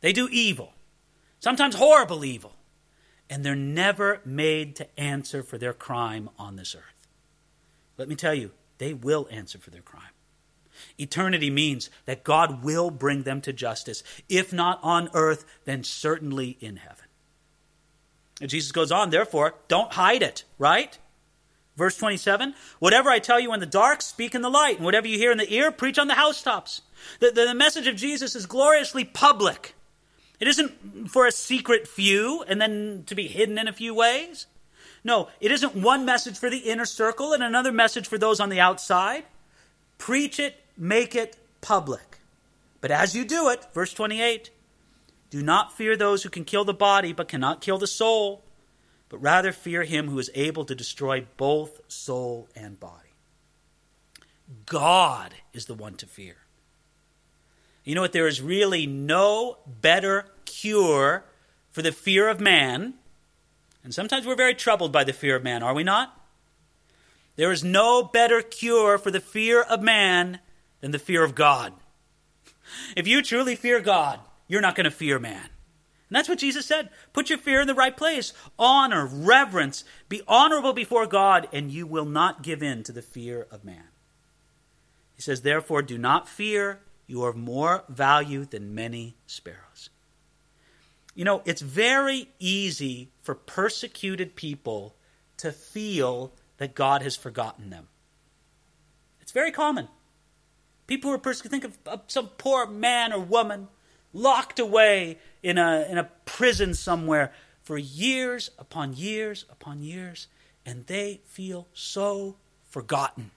They 0.01 0.13
do 0.13 0.29
evil, 0.31 0.73
sometimes 1.41 1.75
horrible 1.75 2.25
evil, 2.25 2.55
and 3.29 3.45
they're 3.45 3.55
never 3.55 4.21
made 4.25 4.77
to 4.77 5.01
answer 5.01 5.43
for 5.43 5.59
their 5.59 5.73
crime 5.73 6.31
on 6.39 6.57
this 6.57 6.75
earth. 6.75 7.09
Let 7.97 8.09
me 8.09 8.17
tell 8.17 8.35
you, 8.35 8.53
they 8.79 8.95
will 8.95 9.29
answer 9.31 9.59
for 9.59 9.71
their 9.71 9.83
crime. 9.83 10.03
Eternity 10.99 11.51
means 11.51 11.91
that 12.07 12.25
God 12.25 12.65
will 12.65 12.91
bring 12.91 13.23
them 13.23 13.41
to 13.43 13.53
justice, 13.53 14.03
if 14.29 14.53
not 14.53 14.81
on 14.83 15.11
earth, 15.13 15.45
then 15.65 15.85
certainly 15.85 16.57
in 16.61 16.77
heaven. 16.77 17.05
And 18.41 18.49
Jesus 18.49 18.73
goes 18.73 18.91
on, 18.91 19.11
therefore, 19.11 19.55
don't 19.69 19.93
hide 19.93 20.23
it, 20.23 20.45
right? 20.59 20.99
Verse 21.77 21.97
27 21.97 22.55
Whatever 22.79 23.11
I 23.11 23.19
tell 23.19 23.39
you 23.39 23.53
in 23.53 23.61
the 23.61 23.67
dark, 23.67 24.03
speak 24.03 24.35
in 24.35 24.43
the 24.43 24.51
light, 24.51 24.77
and 24.77 24.85
whatever 24.85 25.07
you 25.07 25.19
hear 25.19 25.33
in 25.33 25.39
the 25.39 25.53
ear, 25.53 25.71
preach 25.71 25.99
on 25.99 26.09
the 26.09 26.15
housetops. 26.15 26.83
The, 27.21 27.31
the, 27.31 27.47
the 27.47 27.55
message 27.55 27.87
of 27.87 27.97
Jesus 27.97 28.35
is 28.35 28.47
gloriously 28.47 29.05
public. 29.05 29.75
It 30.41 30.49
isn't 30.49 31.11
for 31.11 31.27
a 31.27 31.33
secret 31.33 31.87
few 31.87 32.43
and 32.49 32.61
then 32.61 33.05
to 33.07 33.15
be 33.15 33.29
hidden 33.29 33.59
in 33.59 33.69
a 33.69 33.73
few 33.73 33.95
ways. 33.95 34.47
No, 35.05 35.29
it 35.41 35.53
isn't 35.53 35.77
one 35.77 36.05
message 36.05 36.39
for 36.39 36.51
the 36.51 36.59
inner 36.59 36.87
circle 36.87 37.33
and 37.33 37.43
another 37.43 37.73
message 37.73 38.09
for 38.09 38.19
those 38.19 38.41
on 38.41 38.49
the 38.49 38.61
outside. 38.61 39.25
Preach 39.99 40.41
it, 40.41 40.57
make 40.77 41.15
it 41.15 41.37
public. 41.61 42.19
But 42.81 42.91
as 42.91 43.15
you 43.15 43.25
do 43.25 43.51
it, 43.51 43.67
verse 43.75 43.93
28, 43.93 44.51
do 45.29 45.43
not 45.43 45.77
fear 45.77 45.97
those 45.97 46.23
who 46.23 46.31
can 46.31 46.45
kill 46.45 46.65
the 46.65 46.75
body 46.75 47.13
but 47.13 47.29
cannot 47.29 47.61
kill 47.61 47.79
the 47.79 47.87
soul, 47.87 48.43
but 49.11 49.19
rather 49.19 49.53
fear 49.53 49.85
him 49.85 50.09
who 50.09 50.19
is 50.19 50.31
able 50.35 50.65
to 50.65 50.75
destroy 50.75 51.27
both 51.37 51.81
soul 51.89 52.49
and 52.57 52.81
body. 52.81 53.11
God 54.67 55.35
is 55.53 55.67
the 55.67 55.75
one 55.75 55.95
to 55.97 56.07
fear. 56.07 56.37
You 57.91 57.97
know 57.97 58.03
what? 58.03 58.13
There 58.13 58.29
is 58.29 58.41
really 58.41 58.87
no 58.87 59.59
better 59.67 60.27
cure 60.45 61.25
for 61.73 61.83
the 61.83 61.91
fear 61.91 62.29
of 62.29 62.41
man 62.41 62.95
and 63.83 63.93
sometimes 63.93 64.27
we're 64.27 64.37
very 64.37 64.55
troubled 64.55 64.93
by 64.93 65.03
the 65.03 65.13
fear 65.13 65.35
of 65.35 65.43
man, 65.43 65.65
are 65.65 65.75
we 65.75 65.83
not? 65.83 66.17
There 67.35 67.51
is 67.51 67.65
no 67.65 68.05
better 68.05 68.43
cure 68.43 68.97
for 68.97 69.11
the 69.11 69.19
fear 69.19 69.61
of 69.63 69.83
man 69.83 70.39
than 70.81 70.93
the 70.93 71.01
fear 71.01 71.25
of 71.25 71.35
God. 71.35 71.73
If 72.97 73.09
you 73.09 73.23
truly 73.23 73.57
fear 73.57 73.81
God, 73.81 74.21
you're 74.47 74.61
not 74.61 74.77
going 74.77 74.85
to 74.85 74.93
fear 74.93 75.19
man. 75.19 75.49
And 76.09 76.17
that's 76.17 76.29
what 76.29 76.39
Jesus 76.39 76.67
said. 76.67 76.91
Put 77.13 77.29
your 77.29 77.39
fear 77.39 77.61
in 77.61 77.67
the 77.67 77.75
right 77.75 77.97
place. 77.97 78.33
Honor, 78.57 79.05
reverence, 79.05 79.83
be 80.09 80.23
honorable 80.29 80.73
before 80.73 81.07
God, 81.07 81.49
and 81.53 81.73
you 81.73 81.89
will 81.89 82.05
not 82.05 82.45
give 82.45 82.63
in 82.63 82.85
to 82.85 82.93
the 82.93 83.03
fear 83.03 83.49
of 83.51 83.65
man. 83.65 83.89
He 85.17 85.23
says, 85.23 85.43
Therefore, 85.43 85.83
do 85.83 85.99
not 85.99 86.29
fear. 86.29 86.79
You 87.11 87.25
are 87.25 87.31
of 87.31 87.37
more 87.37 87.83
value 87.89 88.45
than 88.45 88.73
many 88.73 89.17
sparrows. 89.27 89.91
You 91.17 91.25
know, 91.25 91.43
it's 91.45 91.61
very 91.61 92.29
easy 92.39 93.09
for 93.21 93.35
persecuted 93.35 94.37
people 94.37 94.95
to 95.39 95.51
feel 95.51 96.33
that 96.59 96.77
God 96.77 97.03
has 97.03 97.17
forgotten 97.17 97.71
them. 97.71 97.89
It's 99.21 99.33
very 99.33 99.51
common. 99.51 99.89
People 100.87 101.11
who 101.11 101.17
are 101.17 101.19
persecuted, 101.19 101.63
think 101.63 101.77
of, 101.85 102.03
some 102.07 102.29
poor 102.39 102.65
man 102.65 103.13
or 103.13 103.19
woman 103.19 103.67
locked 104.13 104.61
away 104.61 105.19
in 105.43 105.59
a, 105.59 105.87
in 105.91 105.99
a 105.99 106.09
prison 106.27 106.75
somewhere 106.75 107.33
for 107.65 107.77
years 107.77 108.53
upon 108.57 108.95
years 108.95 109.47
upon 109.51 109.83
years, 109.83 110.29
and 110.65 110.87
they 110.87 111.23
feel 111.25 111.67
so 111.75 112.37
forgotten. 112.69 113.33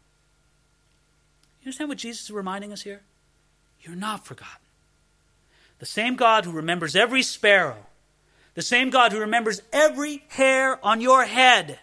You 1.61 1.65
understand 1.65 1.89
what 1.89 1.97
Jesus 1.97 2.25
is 2.25 2.31
reminding 2.31 2.71
us 2.71 2.83
here? 2.83 3.01
You're 3.83 3.95
not 3.95 4.25
forgotten. 4.25 4.49
The 5.79 5.85
same 5.85 6.15
God 6.15 6.45
who 6.45 6.51
remembers 6.51 6.95
every 6.95 7.21
sparrow, 7.21 7.85
the 8.53 8.61
same 8.61 8.89
God 8.89 9.11
who 9.11 9.19
remembers 9.19 9.61
every 9.71 10.23
hair 10.29 10.83
on 10.85 11.01
your 11.01 11.25
head, 11.25 11.79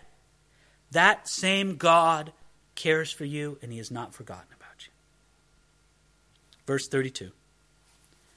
that 0.91 1.29
same 1.29 1.77
God 1.77 2.33
cares 2.75 3.13
for 3.13 3.25
you 3.25 3.59
and 3.63 3.71
he 3.71 3.79
has 3.79 3.91
not 3.91 4.15
forgotten 4.15 4.47
about 4.57 4.87
you. 4.87 4.93
Verse 6.67 6.89
32 6.89 7.31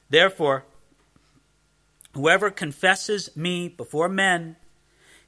Therefore, 0.09 0.65
whoever 2.13 2.51
confesses 2.51 3.35
me 3.35 3.69
before 3.69 4.09
men, 4.09 4.57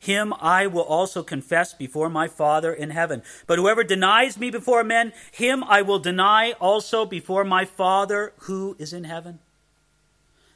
him 0.06 0.34
I 0.40 0.68
will 0.68 0.84
also 0.84 1.24
confess 1.24 1.74
before 1.74 2.10
my 2.10 2.28
Father 2.28 2.74
in 2.74 2.92
heaven. 2.92 3.24
But 3.48 3.60
whoever 3.60 3.84
denies 3.84 4.38
me 4.38 4.50
before 4.52 4.84
men, 4.84 5.14
him 5.32 5.64
I 5.64 5.82
will 5.82 6.00
deny 6.00 6.54
also 6.54 7.06
before 7.06 7.44
my 7.44 7.66
Father 7.66 8.34
who 8.40 8.76
is 8.80 8.94
in 8.94 9.04
heaven. 9.04 9.40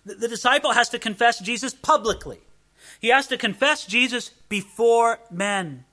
The, 0.05 0.15
the 0.15 0.27
disciple 0.27 0.73
has 0.73 0.89
to 0.89 0.99
confess 0.99 1.39
Jesus 1.39 1.73
publicly. 1.73 2.39
He 2.99 3.09
has 3.09 3.27
to 3.27 3.37
confess 3.37 3.85
Jesus 3.85 4.29
before 4.49 5.19
men. 5.29 5.85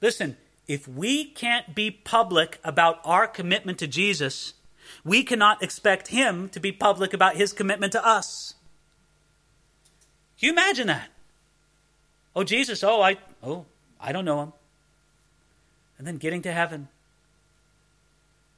Listen, 0.00 0.36
if 0.66 0.86
we 0.86 1.24
can't 1.24 1.74
be 1.74 1.90
public 1.90 2.60
about 2.62 3.00
our 3.04 3.26
commitment 3.26 3.78
to 3.78 3.86
Jesus, 3.86 4.54
we 5.04 5.22
cannot 5.22 5.62
expect 5.62 6.08
him 6.08 6.48
to 6.50 6.60
be 6.60 6.72
public 6.72 7.12
about 7.12 7.36
his 7.36 7.52
commitment 7.52 7.92
to 7.92 8.06
us. 8.06 8.54
Can 10.38 10.48
you 10.48 10.52
imagine 10.52 10.86
that? 10.86 11.08
Oh, 12.38 12.44
Jesus, 12.44 12.84
oh, 12.84 13.02
I, 13.02 13.16
oh, 13.42 13.66
I 14.00 14.12
don't 14.12 14.24
know 14.24 14.40
him. 14.40 14.52
And 15.98 16.06
then 16.06 16.18
getting 16.18 16.42
to 16.42 16.52
heaven. 16.52 16.86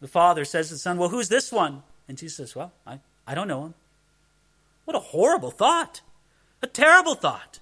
The 0.03 0.07
Father 0.07 0.45
says 0.45 0.69
to 0.69 0.75
the 0.75 0.79
Son, 0.79 0.99
Well, 0.99 1.09
who's 1.09 1.31
this 1.31 1.51
one? 1.51 1.83
And 2.07 2.19
Jesus 2.19 2.37
says, 2.37 2.55
Well, 2.55 2.73
I, 2.87 2.99
I 3.27 3.35
don't 3.35 3.49
know 3.49 3.65
him. 3.65 3.75
What 4.85 4.99
a 4.99 5.01
horrible 5.01 5.51
thought. 5.51 6.03
A 6.61 6.67
terrible 6.67 7.15
thought. 7.15 7.61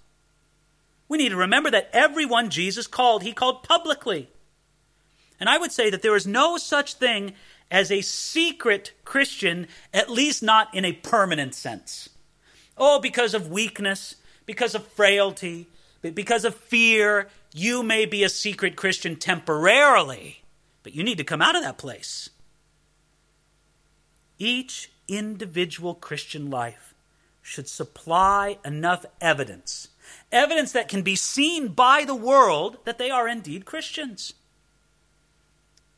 We 1.09 1.19
need 1.19 1.29
to 1.29 1.37
remember 1.37 1.71
that 1.71 1.89
everyone 1.93 2.51
Jesus 2.51 2.89
called, 2.89 3.23
he 3.23 3.33
called 3.33 3.63
publicly. 3.63 4.29
And 5.39 5.49
I 5.49 5.57
would 5.57 5.71
say 5.71 5.89
that 5.89 6.03
there 6.03 6.17
is 6.17 6.27
no 6.27 6.57
such 6.57 6.95
thing 6.95 7.35
as 7.71 7.93
a 7.93 8.01
secret 8.01 8.93
Christian, 9.05 9.69
at 9.95 10.11
least 10.11 10.43
not 10.43 10.75
in 10.75 10.85
a 10.85 10.95
permanent 10.95 11.55
sense. 11.55 12.09
Oh, 12.77 12.99
because 12.99 13.35
of 13.35 13.53
weakness, 13.53 14.17
because 14.47 14.75
of 14.75 14.85
frailty, 14.85 15.69
because 16.03 16.45
of 16.45 16.55
fear, 16.55 17.29
you 17.53 17.83
may 17.83 18.07
be 18.07 18.23
a 18.23 18.29
secret 18.29 18.77
Christian 18.77 19.17
temporarily, 19.17 20.43
but 20.83 20.95
you 20.95 21.03
need 21.03 21.19
to 21.19 21.25
come 21.25 21.43
out 21.43 21.57
of 21.57 21.63
that 21.63 21.79
place. 21.79 22.31
Each 24.39 24.91
individual 25.09 25.95
Christian 25.95 26.51
life 26.51 26.95
should 27.43 27.69
supply 27.69 28.59
enough 28.65 29.07
evidence, 29.21 29.89
evidence 30.31 30.73
that 30.73 30.89
can 30.89 31.03
be 31.03 31.17
seen 31.17 31.69
by 31.69 32.05
the 32.05 32.15
world 32.15 32.79
that 32.85 32.99
they 32.99 33.11
are 33.11 33.27
indeed 33.27 33.65
Christians. 33.65 34.35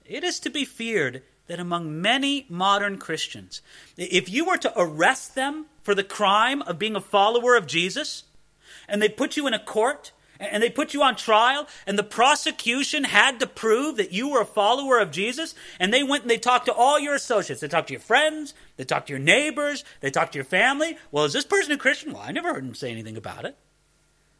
It 0.04 0.24
is 0.24 0.40
to 0.40 0.50
be 0.50 0.64
feared 0.64 1.22
that 1.48 1.60
among 1.60 2.00
many 2.00 2.46
modern 2.48 2.96
Christians, 2.96 3.60
if 3.96 4.28
you 4.28 4.44
were 4.44 4.56
to 4.58 4.72
arrest 4.76 5.34
them 5.34 5.66
for 5.82 5.94
the 5.94 6.04
crime 6.04 6.62
of 6.62 6.78
being 6.78 6.94
a 6.94 7.00
follower 7.00 7.56
of 7.56 7.66
Jesus, 7.66 8.22
and 8.90 9.00
they 9.00 9.08
put 9.08 9.36
you 9.36 9.46
in 9.46 9.54
a 9.54 9.58
court 9.58 10.12
and 10.40 10.62
they 10.62 10.70
put 10.70 10.94
you 10.94 11.02
on 11.02 11.16
trial, 11.16 11.68
and 11.86 11.98
the 11.98 12.02
prosecution 12.02 13.04
had 13.04 13.38
to 13.40 13.46
prove 13.46 13.98
that 13.98 14.12
you 14.12 14.30
were 14.30 14.40
a 14.40 14.46
follower 14.46 14.98
of 14.98 15.10
Jesus, 15.10 15.54
and 15.78 15.92
they 15.92 16.02
went 16.02 16.22
and 16.22 16.30
they 16.30 16.38
talked 16.38 16.64
to 16.64 16.72
all 16.72 16.98
your 16.98 17.14
associates. 17.14 17.60
They 17.60 17.68
talked 17.68 17.88
to 17.88 17.92
your 17.92 18.00
friends, 18.00 18.54
they 18.78 18.84
talked 18.84 19.08
to 19.08 19.12
your 19.12 19.20
neighbors, 19.20 19.84
they 20.00 20.10
talked 20.10 20.32
to 20.32 20.38
your 20.38 20.44
family. 20.44 20.96
Well, 21.12 21.26
is 21.26 21.34
this 21.34 21.44
person 21.44 21.72
a 21.72 21.76
Christian? 21.76 22.12
Well, 22.12 22.22
I 22.22 22.32
never 22.32 22.54
heard 22.54 22.64
him 22.64 22.74
say 22.74 22.90
anything 22.90 23.18
about 23.18 23.44
it. 23.44 23.56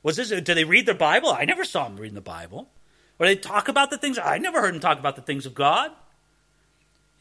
Was 0.03 0.17
this? 0.17 0.31
Do 0.31 0.55
they 0.55 0.65
read 0.65 0.87
their 0.87 0.95
Bible? 0.95 1.31
I 1.31 1.45
never 1.45 1.65
saw 1.65 1.85
them 1.85 1.99
reading 1.99 2.15
the 2.15 2.23
Bible. 2.23 2.71
Or 3.19 3.27
they 3.27 3.37
talk 3.37 3.69
about 3.69 3.91
the 3.91 3.99
things? 3.99 4.19
I 4.19 4.39
never 4.39 4.63
heard 4.63 4.73
them 4.73 4.81
talk 4.81 4.99
about 4.99 5.17
the 5.17 5.23
things 5.23 5.45
of 5.45 5.55
God. 5.55 5.91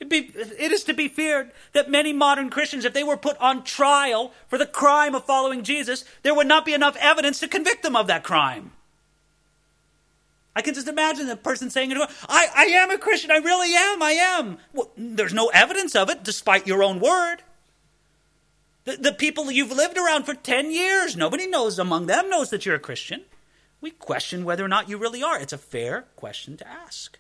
Be, 0.07 0.31
it 0.33 0.71
is 0.71 0.85
to 0.85 0.93
be 0.93 1.09
feared 1.09 1.51
that 1.73 1.91
many 1.91 2.13
modern 2.13 2.49
Christians, 2.49 2.85
if 2.85 2.93
they 2.93 3.03
were 3.03 3.17
put 3.17 3.37
on 3.37 3.63
trial 3.63 4.31
for 4.47 4.57
the 4.57 4.65
crime 4.65 5.13
of 5.13 5.25
following 5.25 5.61
Jesus, 5.61 6.05
there 6.23 6.33
would 6.33 6.47
not 6.47 6.65
be 6.65 6.73
enough 6.73 6.95
evidence 6.99 7.41
to 7.41 7.49
convict 7.49 7.83
them 7.83 7.97
of 7.97 8.07
that 8.07 8.23
crime. 8.23 8.71
I 10.55 10.61
can 10.61 10.73
just 10.73 10.87
imagine 10.87 11.27
the 11.27 11.35
person 11.35 11.69
saying, 11.69 11.93
I, 12.27 12.47
I 12.55 12.63
am 12.65 12.91
a 12.91 12.97
Christian, 12.97 13.29
I 13.29 13.37
really 13.37 13.75
am, 13.75 14.01
I 14.01 14.11
am. 14.11 14.57
Well, 14.73 14.89
there's 14.97 15.33
no 15.33 15.47
evidence 15.49 15.95
of 15.95 16.09
it, 16.09 16.23
despite 16.23 16.65
your 16.65 16.81
own 16.81 16.99
word. 16.99 17.43
The, 18.85 18.97
the 18.97 19.11
people 19.11 19.51
you've 19.51 19.71
lived 19.71 19.97
around 19.97 20.23
for 20.23 20.33
10 20.33 20.71
years, 20.71 21.15
nobody 21.15 21.45
knows 21.45 21.77
among 21.77 22.07
them 22.07 22.29
knows 22.29 22.49
that 22.49 22.65
you're 22.65 22.75
a 22.75 22.79
Christian. 22.79 23.25
We 23.81 23.91
question 23.91 24.45
whether 24.45 24.65
or 24.65 24.69
not 24.69 24.89
you 24.89 24.97
really 24.97 25.21
are. 25.21 25.39
It's 25.39 25.53
a 25.53 25.57
fair 25.57 26.05
question 26.15 26.57
to 26.57 26.67
ask. 26.67 27.18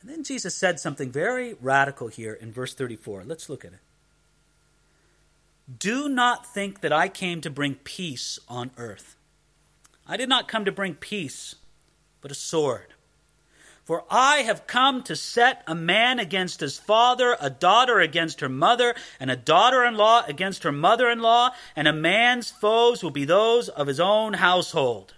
And 0.00 0.10
then 0.10 0.24
Jesus 0.24 0.54
said 0.54 0.80
something 0.80 1.10
very 1.10 1.54
radical 1.60 2.08
here 2.08 2.32
in 2.32 2.52
verse 2.52 2.74
34. 2.74 3.24
Let's 3.24 3.48
look 3.48 3.64
at 3.64 3.72
it. 3.72 3.80
Do 5.78 6.08
not 6.08 6.46
think 6.46 6.80
that 6.80 6.92
I 6.92 7.08
came 7.08 7.40
to 7.42 7.50
bring 7.50 7.74
peace 7.74 8.38
on 8.48 8.70
earth. 8.76 9.16
I 10.06 10.16
did 10.16 10.28
not 10.28 10.48
come 10.48 10.64
to 10.64 10.72
bring 10.72 10.94
peace, 10.94 11.54
but 12.20 12.32
a 12.32 12.34
sword. 12.34 12.94
For 13.84 14.04
I 14.10 14.38
have 14.38 14.66
come 14.66 15.02
to 15.04 15.16
set 15.16 15.62
a 15.66 15.74
man 15.74 16.18
against 16.18 16.60
his 16.60 16.78
father, 16.78 17.36
a 17.40 17.50
daughter 17.50 18.00
against 18.00 18.40
her 18.40 18.48
mother, 18.48 18.94
and 19.18 19.30
a 19.30 19.36
daughter 19.36 19.84
in 19.84 19.96
law 19.96 20.24
against 20.26 20.62
her 20.62 20.72
mother 20.72 21.10
in 21.10 21.20
law, 21.20 21.50
and 21.76 21.86
a 21.86 21.92
man's 21.92 22.50
foes 22.50 23.02
will 23.02 23.10
be 23.10 23.24
those 23.24 23.68
of 23.68 23.86
his 23.86 24.00
own 24.00 24.34
household. 24.34 25.14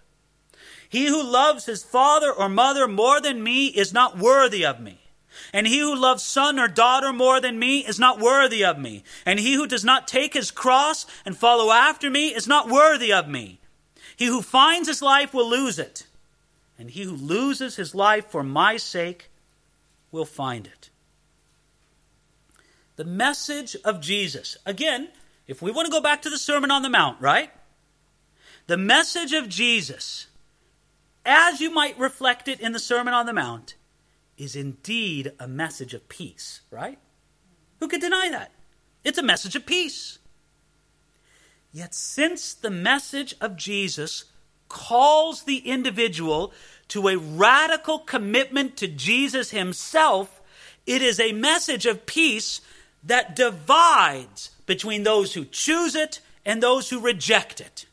He 0.93 1.07
who 1.07 1.23
loves 1.23 1.65
his 1.65 1.83
father 1.83 2.31
or 2.31 2.51
mother 2.51 2.87
more 2.87 3.19
than 3.19 3.43
me 3.43 3.69
is 3.69 3.95
not 3.95 4.19
worthy 4.19 4.63
of 4.63 4.79
me. 4.79 5.01
And 5.51 5.67
he 5.67 5.79
who 5.79 5.97
loves 5.97 6.23
son 6.23 6.59
or 6.59 6.69
daughter 6.69 7.15
more 7.15 7.41
than 7.41 7.59
me 7.59 7.79
is 7.79 7.99
not 7.99 8.21
worthy 8.21 8.63
of 8.63 8.79
me. 8.79 9.03
And 9.25 9.41
he 9.41 9.55
who 9.55 9.67
does 9.67 9.87
not 9.87 10.07
take 10.07 10.35
his 10.35 10.51
cross 10.51 11.07
and 11.25 11.35
follow 11.35 11.73
after 11.73 12.11
me 12.11 12.29
is 12.29 12.47
not 12.47 12.69
worthy 12.69 13.11
of 13.11 13.27
me. 13.27 13.59
He 14.17 14.27
who 14.27 14.43
finds 14.43 14.87
his 14.87 15.01
life 15.01 15.33
will 15.33 15.49
lose 15.49 15.79
it. 15.79 16.07
and 16.79 16.91
he 16.91 17.05
who 17.05 17.17
loses 17.17 17.77
his 17.77 17.95
life 17.95 18.27
for 18.27 18.43
my 18.43 18.77
sake 18.77 19.31
will 20.11 20.27
find 20.27 20.67
it. 20.67 20.91
The 22.97 23.05
message 23.05 23.77
of 23.83 24.03
Jesus. 24.03 24.59
Again, 24.67 25.09
if 25.47 25.63
we 25.63 25.71
want 25.71 25.87
to 25.87 25.93
go 25.93 26.03
back 26.03 26.21
to 26.23 26.31
the 26.31 26.37
Sermon 26.37 26.71
on 26.71 26.83
the 26.83 26.91
Mount, 26.91 27.19
right? 27.21 27.51
The 28.67 28.77
message 28.77 29.33
of 29.33 29.49
Jesus, 29.49 30.27
as 31.25 31.61
you 31.61 31.71
might 31.71 31.99
reflect 31.99 32.49
it 32.49 32.61
in 32.61 32.73
the 32.73 32.79
Sermon 32.79 33.15
on 33.15 33.27
the 33.27 33.33
Mount, 33.33 33.75
is 34.37 34.57
indeed 34.57 35.33
a 35.39 35.47
message 35.47 35.95
of 35.95 36.09
peace, 36.09 36.63
right? 36.71 36.99
Who 37.81 37.89
could 37.89 38.01
deny 38.01 38.29
that? 38.31 38.53
It's 39.05 39.19
a 39.19 39.23
message 39.23 39.57
of 39.57 39.67
peace. 39.67 40.19
Yet, 41.73 41.95
since 41.95 42.55
the 42.55 42.71
message 42.71 43.35
of 43.41 43.57
Jesus 43.57 44.25
calls 44.69 45.43
the 45.43 45.59
individual 45.59 46.53
to 46.89 47.09
a 47.09 47.17
radical 47.17 47.99
commitment 47.99 48.77
to 48.79 48.89
Jesus 48.89 49.51
himself, 49.51 50.41
it 50.87 51.03
is 51.03 51.21
a 51.21 51.33
message 51.33 51.87
of 51.87 52.07
peace 52.07 52.61
that 53.03 53.37
divides 53.37 54.51
between 54.67 55.03
those 55.03 55.35
who 55.35 55.45
choose 55.45 55.95
it 55.95 56.21
and 56.45 56.63
those 56.63 56.91
who 56.91 57.01
reject 57.01 57.61
it. 57.61 57.87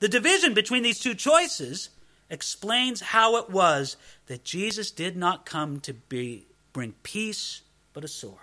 The 0.00 0.08
division 0.08 0.54
between 0.54 0.82
these 0.82 1.00
two 1.00 1.14
choices 1.14 1.90
explains 2.30 3.00
how 3.00 3.36
it 3.36 3.50
was 3.50 3.96
that 4.26 4.44
Jesus 4.44 4.90
did 4.90 5.16
not 5.16 5.46
come 5.46 5.80
to 5.80 5.94
be, 5.94 6.46
bring 6.72 6.92
peace, 7.02 7.62
but 7.92 8.04
a 8.04 8.08
sword. 8.08 8.36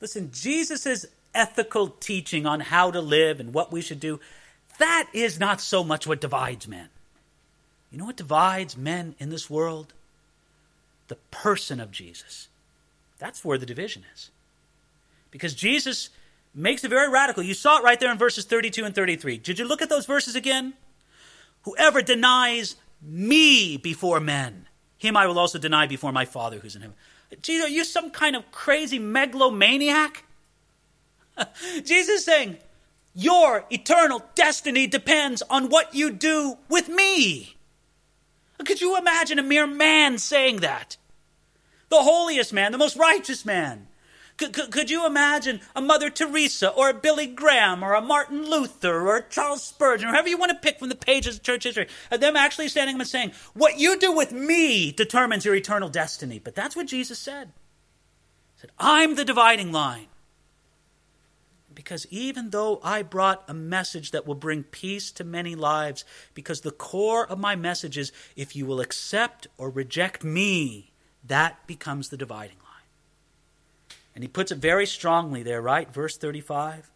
Listen, 0.00 0.30
Jesus' 0.32 1.06
ethical 1.34 1.88
teaching 1.88 2.46
on 2.46 2.60
how 2.60 2.90
to 2.90 3.00
live 3.00 3.38
and 3.38 3.54
what 3.54 3.72
we 3.72 3.80
should 3.80 4.00
do, 4.00 4.20
that 4.78 5.08
is 5.12 5.38
not 5.38 5.60
so 5.60 5.84
much 5.84 6.06
what 6.06 6.20
divides 6.20 6.66
men. 6.66 6.88
You 7.90 7.98
know 7.98 8.06
what 8.06 8.16
divides 8.16 8.76
men 8.76 9.14
in 9.18 9.30
this 9.30 9.50
world? 9.50 9.92
The 11.08 11.16
person 11.30 11.78
of 11.78 11.90
Jesus. 11.90 12.48
That's 13.18 13.44
where 13.44 13.58
the 13.58 13.66
division 13.66 14.02
is. 14.14 14.30
Because 15.30 15.54
Jesus 15.54 16.10
makes 16.54 16.84
it 16.84 16.88
very 16.88 17.08
radical. 17.08 17.42
You 17.42 17.54
saw 17.54 17.78
it 17.78 17.84
right 17.84 18.00
there 18.00 18.10
in 18.10 18.18
verses 18.18 18.44
32 18.44 18.84
and 18.84 18.94
33. 18.94 19.38
Did 19.38 19.58
you 19.58 19.66
look 19.66 19.82
at 19.82 19.88
those 19.88 20.06
verses 20.06 20.34
again? 20.34 20.74
Whoever 21.62 22.02
denies 22.02 22.76
me 23.00 23.76
before 23.76 24.20
men, 24.20 24.66
him 24.98 25.16
I 25.16 25.26
will 25.26 25.38
also 25.38 25.58
deny 25.58 25.86
before 25.86 26.12
my 26.12 26.24
Father 26.24 26.58
who's 26.58 26.76
in 26.76 26.82
heaven. 26.82 26.96
Jesus, 27.40 27.66
are 27.66 27.70
you 27.70 27.84
some 27.84 28.10
kind 28.10 28.36
of 28.36 28.50
crazy 28.52 28.98
megalomaniac? 28.98 30.24
Jesus 31.84 32.08
is 32.08 32.24
saying, 32.24 32.58
Your 33.14 33.64
eternal 33.70 34.22
destiny 34.34 34.86
depends 34.86 35.42
on 35.42 35.68
what 35.68 35.94
you 35.94 36.10
do 36.10 36.58
with 36.68 36.88
me. 36.88 37.56
Could 38.64 38.80
you 38.80 38.96
imagine 38.96 39.38
a 39.38 39.42
mere 39.42 39.66
man 39.66 40.18
saying 40.18 40.56
that? 40.58 40.96
The 41.88 42.02
holiest 42.02 42.52
man, 42.52 42.72
the 42.72 42.78
most 42.78 42.96
righteous 42.96 43.44
man. 43.44 43.88
Could, 44.36 44.52
could, 44.52 44.70
could, 44.70 44.90
you 44.90 45.06
imagine 45.06 45.60
a 45.76 45.80
Mother 45.80 46.10
Teresa 46.10 46.70
or 46.70 46.88
a 46.88 46.94
Billy 46.94 47.26
Graham 47.26 47.82
or 47.82 47.94
a 47.94 48.00
Martin 48.00 48.48
Luther 48.48 49.06
or 49.06 49.16
a 49.16 49.22
Charles 49.28 49.62
Spurgeon 49.62 50.08
or 50.08 50.12
whoever 50.12 50.28
you 50.28 50.38
want 50.38 50.50
to 50.50 50.58
pick 50.58 50.78
from 50.78 50.88
the 50.88 50.94
pages 50.94 51.36
of 51.36 51.42
church 51.42 51.64
history, 51.64 51.86
them 52.10 52.36
actually 52.36 52.68
standing 52.68 52.96
up 52.96 53.00
and 53.00 53.08
saying, 53.08 53.32
What 53.54 53.78
you 53.78 53.98
do 53.98 54.12
with 54.12 54.32
me 54.32 54.90
determines 54.90 55.44
your 55.44 55.54
eternal 55.54 55.88
destiny? 55.88 56.38
But 56.38 56.54
that's 56.54 56.74
what 56.74 56.86
Jesus 56.86 57.18
said. 57.18 57.52
He 58.54 58.60
said, 58.62 58.70
I'm 58.78 59.14
the 59.16 59.24
dividing 59.24 59.70
line. 59.70 60.06
Because 61.74 62.06
even 62.10 62.50
though 62.50 62.80
I 62.82 63.02
brought 63.02 63.44
a 63.48 63.54
message 63.54 64.10
that 64.10 64.26
will 64.26 64.34
bring 64.34 64.62
peace 64.62 65.10
to 65.12 65.24
many 65.24 65.54
lives, 65.54 66.04
because 66.34 66.60
the 66.60 66.70
core 66.70 67.26
of 67.26 67.38
my 67.38 67.56
message 67.56 67.96
is 67.96 68.12
if 68.36 68.54
you 68.54 68.66
will 68.66 68.80
accept 68.80 69.46
or 69.56 69.70
reject 69.70 70.24
me, 70.24 70.92
that 71.24 71.66
becomes 71.66 72.08
the 72.08 72.16
dividing 72.16 72.58
line. 72.58 72.71
And 74.14 74.22
he 74.22 74.28
puts 74.28 74.52
it 74.52 74.58
very 74.58 74.86
strongly 74.86 75.42
there, 75.42 75.62
right? 75.62 75.92
Verse 75.92 76.16
35. 76.16 76.90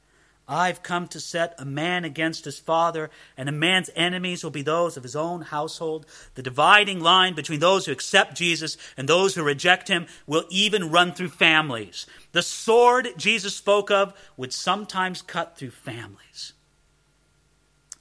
I've 0.48 0.82
come 0.84 1.08
to 1.08 1.18
set 1.18 1.56
a 1.58 1.64
man 1.64 2.04
against 2.04 2.44
his 2.44 2.58
father, 2.58 3.10
and 3.36 3.48
a 3.48 3.52
man's 3.52 3.90
enemies 3.96 4.44
will 4.44 4.52
be 4.52 4.62
those 4.62 4.96
of 4.96 5.02
his 5.02 5.16
own 5.16 5.42
household. 5.42 6.06
The 6.36 6.42
dividing 6.42 7.00
line 7.00 7.34
between 7.34 7.58
those 7.58 7.86
who 7.86 7.92
accept 7.92 8.36
Jesus 8.36 8.76
and 8.96 9.08
those 9.08 9.34
who 9.34 9.42
reject 9.42 9.88
him 9.88 10.06
will 10.24 10.44
even 10.48 10.90
run 10.90 11.14
through 11.14 11.30
families. 11.30 12.06
The 12.30 12.42
sword 12.42 13.08
Jesus 13.16 13.56
spoke 13.56 13.90
of 13.90 14.14
would 14.36 14.52
sometimes 14.52 15.20
cut 15.20 15.58
through 15.58 15.70
families. 15.70 16.52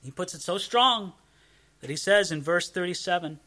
He 0.03 0.11
puts 0.11 0.36
it 0.36 0.41
so 0.41 0.59
strong 0.59 1.13
that 1.82 1.89
he 1.89 1.95
says 1.95 2.32
in 2.32 2.43
verse 2.43 2.70
37 2.70 3.39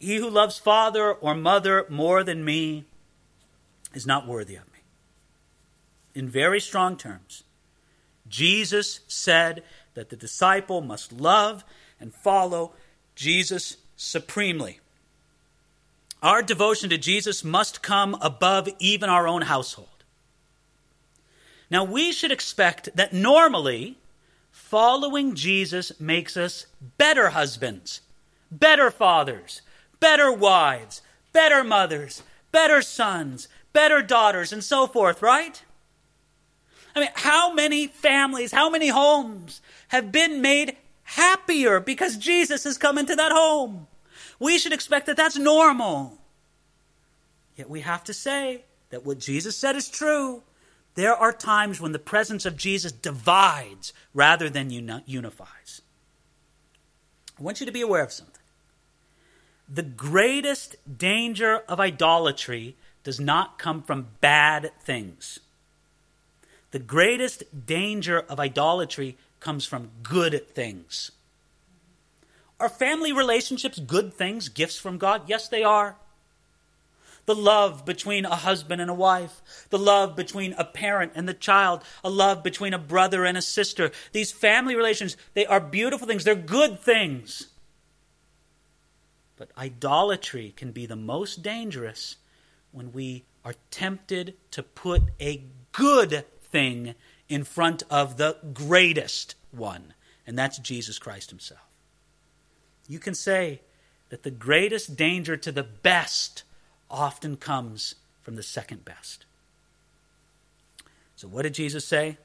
He 0.00 0.16
who 0.16 0.28
loves 0.28 0.58
father 0.58 1.12
or 1.12 1.36
mother 1.36 1.86
more 1.88 2.24
than 2.24 2.44
me 2.44 2.86
is 3.94 4.06
not 4.06 4.26
worthy 4.26 4.56
of 4.56 4.66
me 4.72 4.80
in 6.14 6.28
very 6.28 6.60
strong 6.60 6.96
terms. 6.96 7.44
Jesus 8.28 9.00
said 9.08 9.62
that 9.94 10.10
the 10.10 10.16
disciple 10.16 10.80
must 10.80 11.12
love 11.12 11.64
and 11.98 12.14
follow 12.14 12.72
Jesus 13.14 13.76
supremely. 13.96 14.80
Our 16.22 16.42
devotion 16.42 16.90
to 16.90 16.98
Jesus 16.98 17.42
must 17.42 17.82
come 17.82 18.16
above 18.20 18.68
even 18.78 19.08
our 19.08 19.26
own 19.26 19.42
household. 19.42 19.88
Now, 21.70 21.84
we 21.84 22.12
should 22.12 22.32
expect 22.32 22.94
that 22.96 23.12
normally 23.12 23.96
following 24.50 25.34
Jesus 25.34 25.98
makes 26.00 26.36
us 26.36 26.66
better 26.98 27.30
husbands, 27.30 28.00
better 28.50 28.90
fathers, 28.90 29.62
better 30.00 30.32
wives, 30.32 31.00
better 31.32 31.62
mothers, 31.62 32.22
better 32.52 32.82
sons, 32.82 33.48
better 33.72 34.02
daughters, 34.02 34.52
and 34.52 34.62
so 34.62 34.86
forth, 34.86 35.22
right? 35.22 35.62
I 36.94 37.00
mean, 37.00 37.10
how 37.14 37.52
many 37.52 37.86
families, 37.86 38.52
how 38.52 38.68
many 38.68 38.88
homes 38.88 39.60
have 39.88 40.10
been 40.10 40.42
made 40.42 40.76
happier 41.04 41.80
because 41.80 42.16
Jesus 42.16 42.64
has 42.64 42.78
come 42.78 42.98
into 42.98 43.14
that 43.14 43.32
home? 43.32 43.86
We 44.38 44.58
should 44.58 44.72
expect 44.72 45.06
that 45.06 45.16
that's 45.16 45.36
normal. 45.36 46.18
Yet 47.56 47.70
we 47.70 47.80
have 47.80 48.02
to 48.04 48.14
say 48.14 48.64
that 48.90 49.04
what 49.04 49.18
Jesus 49.18 49.56
said 49.56 49.76
is 49.76 49.88
true. 49.88 50.42
There 50.94 51.14
are 51.14 51.32
times 51.32 51.80
when 51.80 51.92
the 51.92 51.98
presence 51.98 52.44
of 52.44 52.56
Jesus 52.56 52.90
divides 52.90 53.92
rather 54.12 54.50
than 54.50 54.70
unifies. 54.70 55.82
I 57.38 57.42
want 57.42 57.60
you 57.60 57.66
to 57.66 57.72
be 57.72 57.82
aware 57.82 58.02
of 58.02 58.12
something. 58.12 58.34
The 59.72 59.82
greatest 59.82 60.74
danger 60.98 61.58
of 61.68 61.78
idolatry 61.78 62.76
does 63.04 63.20
not 63.20 63.58
come 63.58 63.82
from 63.82 64.08
bad 64.20 64.72
things. 64.80 65.40
The 66.70 66.78
greatest 66.78 67.66
danger 67.66 68.20
of 68.20 68.38
idolatry 68.38 69.16
comes 69.40 69.66
from 69.66 69.90
good 70.02 70.48
things. 70.50 71.10
Are 72.60 72.68
family 72.68 73.12
relationships 73.12 73.78
good 73.78 74.12
things, 74.12 74.48
gifts 74.48 74.78
from 74.78 74.98
God? 74.98 75.22
Yes, 75.26 75.48
they 75.48 75.64
are. 75.64 75.96
The 77.26 77.34
love 77.34 77.84
between 77.84 78.24
a 78.24 78.36
husband 78.36 78.80
and 78.80 78.90
a 78.90 78.94
wife, 78.94 79.40
the 79.70 79.78
love 79.78 80.14
between 80.16 80.52
a 80.54 80.64
parent 80.64 81.12
and 81.14 81.28
the 81.28 81.34
child, 81.34 81.82
a 82.04 82.10
love 82.10 82.42
between 82.42 82.74
a 82.74 82.78
brother 82.78 83.24
and 83.24 83.36
a 83.36 83.42
sister. 83.42 83.90
These 84.12 84.32
family 84.32 84.76
relations, 84.76 85.16
they 85.34 85.46
are 85.46 85.60
beautiful 85.60 86.06
things, 86.06 86.24
they're 86.24 86.34
good 86.34 86.80
things. 86.80 87.46
But 89.36 89.50
idolatry 89.56 90.52
can 90.56 90.72
be 90.72 90.86
the 90.86 90.96
most 90.96 91.42
dangerous 91.42 92.16
when 92.72 92.92
we 92.92 93.24
are 93.44 93.54
tempted 93.70 94.34
to 94.50 94.62
put 94.62 95.02
a 95.20 95.44
good 95.72 96.24
thing 96.42 96.94
in 97.28 97.44
front 97.44 97.82
of 97.90 98.16
the 98.16 98.36
greatest 98.52 99.34
one, 99.50 99.94
and 100.26 100.38
that's 100.38 100.58
Jesus 100.58 100.98
Christ 100.98 101.30
Himself. 101.30 101.60
You 102.88 102.98
can 102.98 103.14
say 103.14 103.60
that 104.08 104.24
the 104.24 104.30
greatest 104.30 104.96
danger 104.96 105.36
to 105.36 105.52
the 105.52 105.62
best 105.62 106.42
often 106.90 107.36
comes 107.36 107.94
from 108.20 108.36
the 108.36 108.42
second 108.42 108.84
best. 108.84 109.24
So, 111.16 111.28
what 111.28 111.42
did 111.42 111.54
Jesus 111.54 111.84
say? 111.84 112.18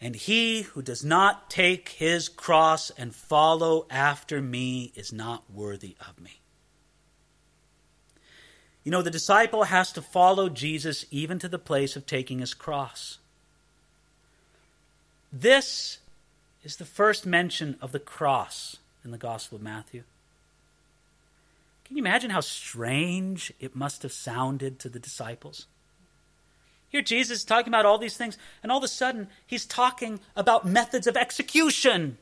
And 0.00 0.16
he 0.16 0.62
who 0.62 0.82
does 0.82 1.04
not 1.04 1.48
take 1.48 1.90
his 1.90 2.28
cross 2.28 2.90
and 2.90 3.14
follow 3.14 3.86
after 3.88 4.42
me 4.42 4.92
is 4.96 5.12
not 5.12 5.44
worthy 5.50 5.96
of 6.00 6.20
me. 6.20 6.41
You 8.84 8.90
know, 8.90 9.02
the 9.02 9.10
disciple 9.10 9.64
has 9.64 9.92
to 9.92 10.02
follow 10.02 10.48
Jesus 10.48 11.06
even 11.10 11.38
to 11.38 11.48
the 11.48 11.58
place 11.58 11.94
of 11.94 12.06
taking 12.06 12.40
his 12.40 12.54
cross. 12.54 13.18
This 15.32 15.98
is 16.64 16.76
the 16.76 16.84
first 16.84 17.24
mention 17.24 17.76
of 17.80 17.92
the 17.92 18.00
cross 18.00 18.76
in 19.04 19.10
the 19.10 19.18
Gospel 19.18 19.56
of 19.56 19.62
Matthew. 19.62 20.02
Can 21.84 21.96
you 21.96 22.02
imagine 22.02 22.30
how 22.30 22.40
strange 22.40 23.52
it 23.60 23.76
must 23.76 24.02
have 24.02 24.12
sounded 24.12 24.78
to 24.80 24.88
the 24.88 24.98
disciples? 24.98 25.66
Here, 26.88 27.02
Jesus 27.02 27.38
is 27.38 27.44
talking 27.44 27.68
about 27.68 27.86
all 27.86 27.98
these 27.98 28.16
things, 28.16 28.36
and 28.62 28.70
all 28.70 28.78
of 28.78 28.84
a 28.84 28.88
sudden, 28.88 29.28
he's 29.46 29.64
talking 29.64 30.20
about 30.36 30.66
methods 30.66 31.06
of 31.06 31.16
execution. 31.16 32.18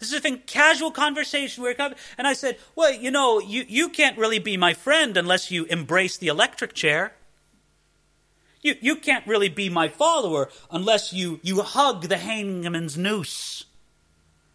This 0.00 0.14
is 0.14 0.24
a 0.24 0.36
casual 0.38 0.90
conversation 0.90 1.62
where, 1.62 1.76
and 2.16 2.26
I 2.26 2.32
said, 2.32 2.58
"Well, 2.74 2.90
you 2.92 3.10
know, 3.10 3.38
you, 3.38 3.66
you 3.68 3.90
can't 3.90 4.16
really 4.16 4.38
be 4.38 4.56
my 4.56 4.72
friend 4.72 5.14
unless 5.14 5.50
you 5.50 5.66
embrace 5.66 6.16
the 6.16 6.28
electric 6.28 6.72
chair. 6.72 7.12
You 8.62 8.76
you 8.80 8.96
can't 8.96 9.26
really 9.26 9.50
be 9.50 9.68
my 9.68 9.88
follower 9.88 10.48
unless 10.70 11.12
you 11.12 11.38
you 11.42 11.60
hug 11.60 12.08
the 12.08 12.16
hangman's 12.16 12.96
noose. 12.96 13.64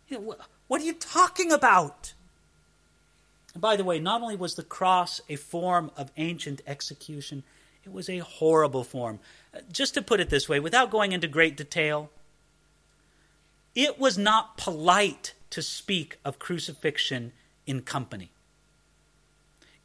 You 0.07 0.19
know, 0.19 0.35
what 0.67 0.81
are 0.81 0.85
you 0.85 0.93
talking 0.93 1.51
about?" 1.51 2.13
And 3.53 3.61
by 3.61 3.75
the 3.75 3.83
way, 3.83 3.99
not 3.99 4.23
only 4.23 4.35
was 4.35 4.55
the 4.55 4.63
cross 4.63 5.21
a 5.29 5.35
form 5.35 5.91
of 5.95 6.11
ancient 6.17 6.61
execution, 6.65 7.43
it 7.85 7.93
was 7.93 8.09
a 8.09 8.17
horrible 8.17 8.83
form. 8.83 9.19
Uh, 9.53 9.59
just 9.71 9.93
to 9.93 10.01
put 10.01 10.19
it 10.19 10.31
this 10.31 10.49
way, 10.49 10.59
without 10.59 10.89
going 10.89 11.11
into 11.11 11.27
great 11.27 11.55
detail, 11.55 12.09
it 13.75 13.99
was 13.99 14.17
not 14.17 14.57
polite 14.57 15.34
to 15.49 15.61
speak 15.61 16.17
of 16.25 16.39
crucifixion 16.39 17.31
in 17.65 17.81
company. 17.81 18.31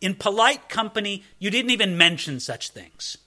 In 0.00 0.14
polite 0.14 0.68
company, 0.68 1.24
you 1.38 1.50
didn't 1.50 1.70
even 1.70 1.96
mention 1.96 2.40
such 2.40 2.70
things. 2.70 3.18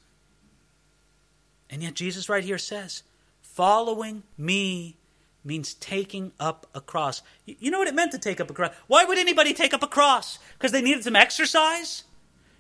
And 1.70 1.84
yet, 1.84 1.94
Jesus 1.94 2.30
right 2.30 2.44
here 2.44 2.58
says, 2.58 3.04
following 3.42 4.24
me 4.38 4.98
means 5.44 5.74
taking 5.76 6.32
up 6.40 6.68
a 6.74 6.82
cross. 6.82 7.22
You 7.46 7.70
know 7.70 7.80
what 7.80 7.88
it 7.88 7.96
meant 7.96 8.12
to 8.14 8.18
take 8.18 8.40
up 8.40 8.50
a 8.50 8.54
cross? 8.54 8.74
Why 8.88 9.06
would 9.06 9.18
anybody 9.18 9.54
take 9.54 9.74
up 9.74 9.84
a 9.84 9.88
cross? 9.88 10.40
Because 10.54 10.72
they 10.72 10.82
needed 10.82 11.04
some 11.04 11.16
exercise? 11.16 12.04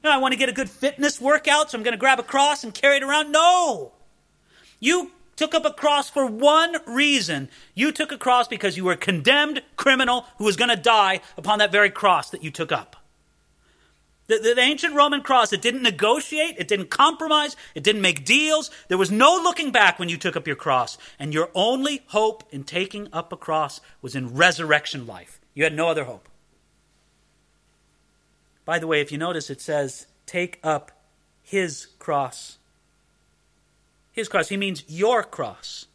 You 0.04 0.10
know, 0.10 0.16
I 0.16 0.20
want 0.20 0.34
to 0.34 0.38
get 0.38 0.50
a 0.50 0.54
good 0.54 0.70
fitness 0.70 1.22
workout, 1.22 1.72
so 1.72 1.78
I'm 1.78 1.84
going 1.84 1.94
to 1.94 2.00
grab 2.00 2.20
a 2.20 2.24
cross 2.24 2.64
and 2.64 2.74
carry 2.74 2.98
it 2.98 3.04
around. 3.04 3.32
No! 3.32 3.94
You 4.80 5.12
took 5.36 5.54
up 5.54 5.66
a 5.66 5.72
cross 5.72 6.10
for 6.10 6.26
one 6.26 6.78
reason. 6.86 7.50
You 7.74 7.92
took 7.92 8.12
a 8.12 8.18
cross 8.18 8.48
because 8.48 8.78
you 8.78 8.86
were 8.86 8.94
a 8.94 8.98
condemned 8.98 9.62
criminal 9.76 10.26
who 10.38 10.46
was 10.46 10.56
going 10.56 10.70
to 10.70 10.76
die 10.76 11.22
upon 11.38 11.60
that 11.60 11.72
very 11.72 11.90
cross 11.90 12.30
that 12.30 12.44
you 12.44 12.52
took 12.52 12.72
up. 12.72 12.96
The, 14.28 14.38
the, 14.38 14.54
the, 14.56 14.62
ancient 14.62 14.94
Roman 14.94 15.22
cross, 15.22 15.52
it 15.52 15.62
didn't 15.62 15.84
negotiate, 15.84 16.56
it 16.58 16.70
didn't 16.70 16.90
compromise, 16.90 17.58
it 17.76 17.84
didn't 17.84 18.02
make 18.02 18.24
deals. 18.24 18.72
There 18.88 18.98
was 18.98 19.12
no 19.12 19.36
looking 19.36 19.72
back 19.72 20.00
when 20.00 20.08
you 20.08 20.18
took 20.18 20.38
up 20.38 20.48
your 20.48 20.56
cross. 20.56 20.98
And 21.20 21.34
your 21.34 21.50
only 21.54 22.04
hope 22.08 22.44
in 22.50 22.64
taking 22.64 23.10
up 23.12 23.34
a 23.34 23.38
cross 23.38 23.82
was 24.02 24.16
in 24.16 24.34
resurrection 24.34 25.06
life. 25.06 25.42
You 25.54 25.66
had 25.66 25.76
no 25.76 25.90
other 25.90 26.06
hope. 26.06 26.30
By 28.66 28.80
the 28.80 28.88
way, 28.88 29.02
if 29.02 29.12
you 29.12 29.18
notice, 29.18 29.50
it 29.50 29.60
says, 29.60 30.08
take 30.26 30.58
up 30.64 30.92
his 31.42 31.88
cross. 32.00 32.58
His 34.14 34.30
cross. 34.30 34.50
He 34.50 34.58
means 34.58 34.84
your 34.88 35.24
cross. 35.24 35.88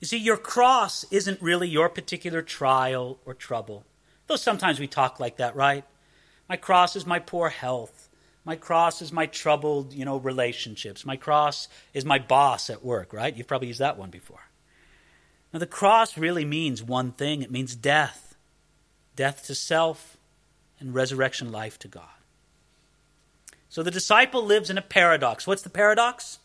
You 0.00 0.06
see, 0.06 0.16
your 0.16 0.38
cross 0.38 1.04
isn't 1.10 1.42
really 1.42 1.68
your 1.68 1.90
particular 1.90 2.40
trial 2.40 3.18
or 3.26 3.34
trouble. 3.34 3.84
Though 4.26 4.36
sometimes 4.36 4.80
we 4.80 4.86
talk 4.86 5.20
like 5.20 5.36
that, 5.36 5.54
right? 5.54 5.84
My 6.48 6.56
cross 6.56 6.96
is 6.96 7.04
my 7.04 7.18
poor 7.18 7.50
health. 7.50 8.08
My 8.44 8.56
cross 8.56 9.02
is 9.02 9.12
my 9.12 9.26
troubled, 9.26 9.92
you 9.92 10.06
know, 10.06 10.16
relationships. 10.16 11.04
My 11.04 11.16
cross 11.16 11.68
is 11.92 12.06
my 12.06 12.18
boss 12.18 12.70
at 12.70 12.82
work, 12.82 13.12
right? 13.12 13.36
You've 13.36 13.46
probably 13.46 13.68
used 13.68 13.80
that 13.80 13.98
one 13.98 14.08
before. 14.08 14.48
Now, 15.52 15.58
the 15.58 15.66
cross 15.66 16.16
really 16.16 16.46
means 16.46 16.82
one 16.82 17.12
thing 17.12 17.42
it 17.42 17.50
means 17.50 17.74
death 17.74 18.30
death 19.20 19.44
to 19.46 19.54
self, 19.54 20.16
and 20.78 20.94
resurrection 20.94 21.52
life 21.52 21.78
to 21.78 21.88
God. 21.88 22.04
So 23.68 23.82
the 23.82 23.90
disciple 23.90 24.42
lives 24.42 24.70
in 24.70 24.78
a 24.78 24.82
paradox. 24.82 25.46
What's 25.46 25.60
the 25.60 25.68
paradox? 25.68 26.38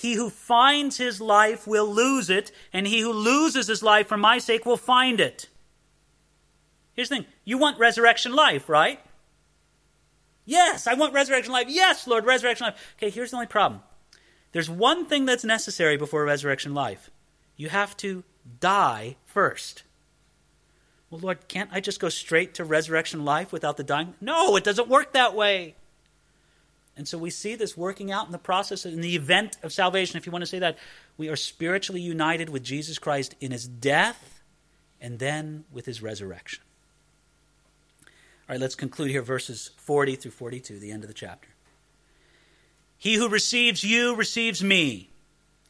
He 0.00 0.14
who 0.14 0.30
finds 0.30 0.96
his 0.96 1.20
life 1.20 1.66
will 1.66 1.86
lose 1.86 2.30
it, 2.30 2.50
and 2.72 2.86
he 2.86 3.00
who 3.00 3.12
loses 3.12 3.66
his 3.66 3.82
life 3.82 4.06
for 4.08 4.16
my 4.16 4.38
sake 4.38 4.64
will 4.64 4.78
find 4.78 5.20
it. 5.20 5.50
Here's 6.94 7.10
the 7.10 7.16
thing 7.16 7.26
you 7.44 7.58
want 7.58 7.78
resurrection 7.78 8.32
life, 8.32 8.70
right? 8.70 8.98
Yes, 10.46 10.86
I 10.86 10.94
want 10.94 11.12
resurrection 11.12 11.52
life. 11.52 11.66
Yes, 11.68 12.06
Lord, 12.06 12.24
resurrection 12.24 12.68
life. 12.68 12.94
Okay, 12.96 13.10
here's 13.10 13.32
the 13.32 13.36
only 13.36 13.46
problem 13.46 13.82
there's 14.52 14.70
one 14.70 15.04
thing 15.04 15.26
that's 15.26 15.44
necessary 15.44 15.98
before 15.98 16.24
resurrection 16.24 16.72
life 16.72 17.10
you 17.54 17.68
have 17.68 17.94
to 17.98 18.24
die 18.58 19.16
first. 19.26 19.82
Well, 21.10 21.20
Lord, 21.20 21.46
can't 21.46 21.68
I 21.74 21.80
just 21.80 22.00
go 22.00 22.08
straight 22.08 22.54
to 22.54 22.64
resurrection 22.64 23.26
life 23.26 23.52
without 23.52 23.76
the 23.76 23.84
dying? 23.84 24.14
No, 24.18 24.56
it 24.56 24.64
doesn't 24.64 24.88
work 24.88 25.12
that 25.12 25.34
way. 25.34 25.74
And 27.00 27.08
so 27.08 27.16
we 27.16 27.30
see 27.30 27.54
this 27.54 27.78
working 27.78 28.12
out 28.12 28.26
in 28.26 28.32
the 28.32 28.36
process, 28.36 28.84
in 28.84 29.00
the 29.00 29.16
event 29.16 29.56
of 29.62 29.72
salvation, 29.72 30.18
if 30.18 30.26
you 30.26 30.32
want 30.32 30.42
to 30.42 30.46
say 30.46 30.58
that. 30.58 30.76
We 31.16 31.30
are 31.30 31.34
spiritually 31.34 32.02
united 32.02 32.50
with 32.50 32.62
Jesus 32.62 32.98
Christ 32.98 33.34
in 33.40 33.52
his 33.52 33.66
death 33.66 34.42
and 35.00 35.18
then 35.18 35.64
with 35.72 35.86
his 35.86 36.02
resurrection. 36.02 36.62
All 38.06 38.10
right, 38.50 38.60
let's 38.60 38.74
conclude 38.74 39.10
here 39.10 39.22
verses 39.22 39.70
40 39.78 40.16
through 40.16 40.32
42, 40.32 40.78
the 40.78 40.90
end 40.90 41.02
of 41.02 41.08
the 41.08 41.14
chapter. 41.14 41.48
He 42.98 43.14
who 43.14 43.30
receives 43.30 43.82
you 43.82 44.14
receives 44.14 44.62
me, 44.62 45.08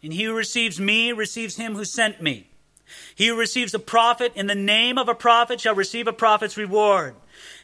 and 0.03 0.13
he 0.13 0.25
who 0.25 0.35
receives 0.35 0.81
me 0.81 1.13
receives 1.13 1.55
him 1.55 1.77
who 1.77 1.85
sent 1.85 2.21
me. 2.21 2.49
He 3.15 3.29
who 3.29 3.39
receives 3.39 3.73
a 3.73 3.79
prophet 3.79 4.33
in 4.35 4.49
the 4.49 4.57
name 4.57 4.99
of 4.99 5.09
a 5.09 5.15
prophet 5.15 5.61
shall 5.61 5.77
receive 5.77 6.09
a 6.09 6.13
prophet's 6.13 6.57
reward. 6.57 7.15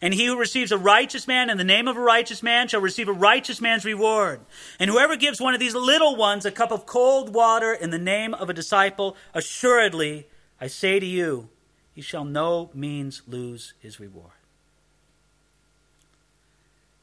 And 0.00 0.14
he 0.14 0.26
who 0.26 0.38
receives 0.38 0.72
a 0.72 0.78
righteous 0.78 1.26
man 1.26 1.50
in 1.50 1.58
the 1.58 1.64
name 1.64 1.88
of 1.88 1.96
a 1.96 2.00
righteous 2.00 2.42
man 2.42 2.68
shall 2.68 2.80
receive 2.80 3.08
a 3.08 3.12
righteous 3.12 3.60
man's 3.60 3.84
reward. 3.84 4.40
And 4.78 4.90
whoever 4.90 5.16
gives 5.16 5.40
one 5.40 5.54
of 5.54 5.60
these 5.60 5.74
little 5.74 6.16
ones 6.16 6.44
a 6.44 6.50
cup 6.50 6.72
of 6.72 6.86
cold 6.86 7.34
water 7.34 7.72
in 7.72 7.90
the 7.90 7.98
name 7.98 8.34
of 8.34 8.50
a 8.50 8.54
disciple, 8.54 9.16
assuredly, 9.34 10.26
I 10.60 10.66
say 10.66 11.00
to 11.00 11.06
you, 11.06 11.48
he 11.94 12.02
shall 12.02 12.24
no 12.24 12.70
means 12.74 13.22
lose 13.26 13.74
his 13.80 13.98
reward. 13.98 14.32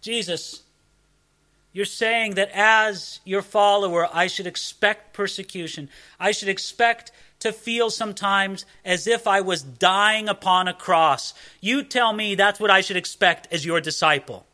Jesus, 0.02 0.64
you're 1.72 1.86
saying 1.86 2.36
that 2.36 2.52
as 2.54 3.20
your 3.26 3.42
follower, 3.42 4.08
I 4.14 4.28
should 4.28 4.46
expect 4.46 5.14
persecution. 5.14 5.90
I 6.20 6.32
should 6.32 6.50
expect 6.50 7.12
to 7.44 7.54
feel 7.54 7.90
sometimes 7.90 8.66
as 8.84 9.06
if 9.06 9.28
I 9.28 9.42
was 9.42 9.62
dying 9.62 10.28
upon 10.28 10.68
a 10.68 10.74
cross. 10.74 11.34
You 11.62 11.84
tell 11.84 12.12
me 12.12 12.36
that's 12.36 12.60
what 12.60 12.72
I 12.72 12.82
should 12.82 12.98
expect 12.98 13.52
as 13.54 13.66
your 13.66 13.80
disciple. 13.80 14.46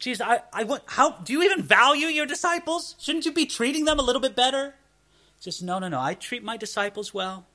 Jesus, 0.00 0.26
I, 0.26 0.42
I 0.52 0.64
what, 0.64 0.82
how 0.86 1.12
do 1.12 1.32
you 1.32 1.44
even 1.44 1.62
value 1.62 2.08
your 2.08 2.26
disciples? 2.26 2.96
Shouldn't 2.98 3.24
you 3.24 3.32
be 3.32 3.46
treating 3.46 3.84
them 3.84 4.00
a 4.00 4.02
little 4.02 4.20
bit 4.20 4.34
better? 4.34 4.74
Just 5.40 5.62
no, 5.62 5.78
no, 5.78 5.88
no. 5.88 6.00
I 6.00 6.14
treat 6.14 6.42
my 6.42 6.56
disciples 6.56 7.14
well. 7.14 7.46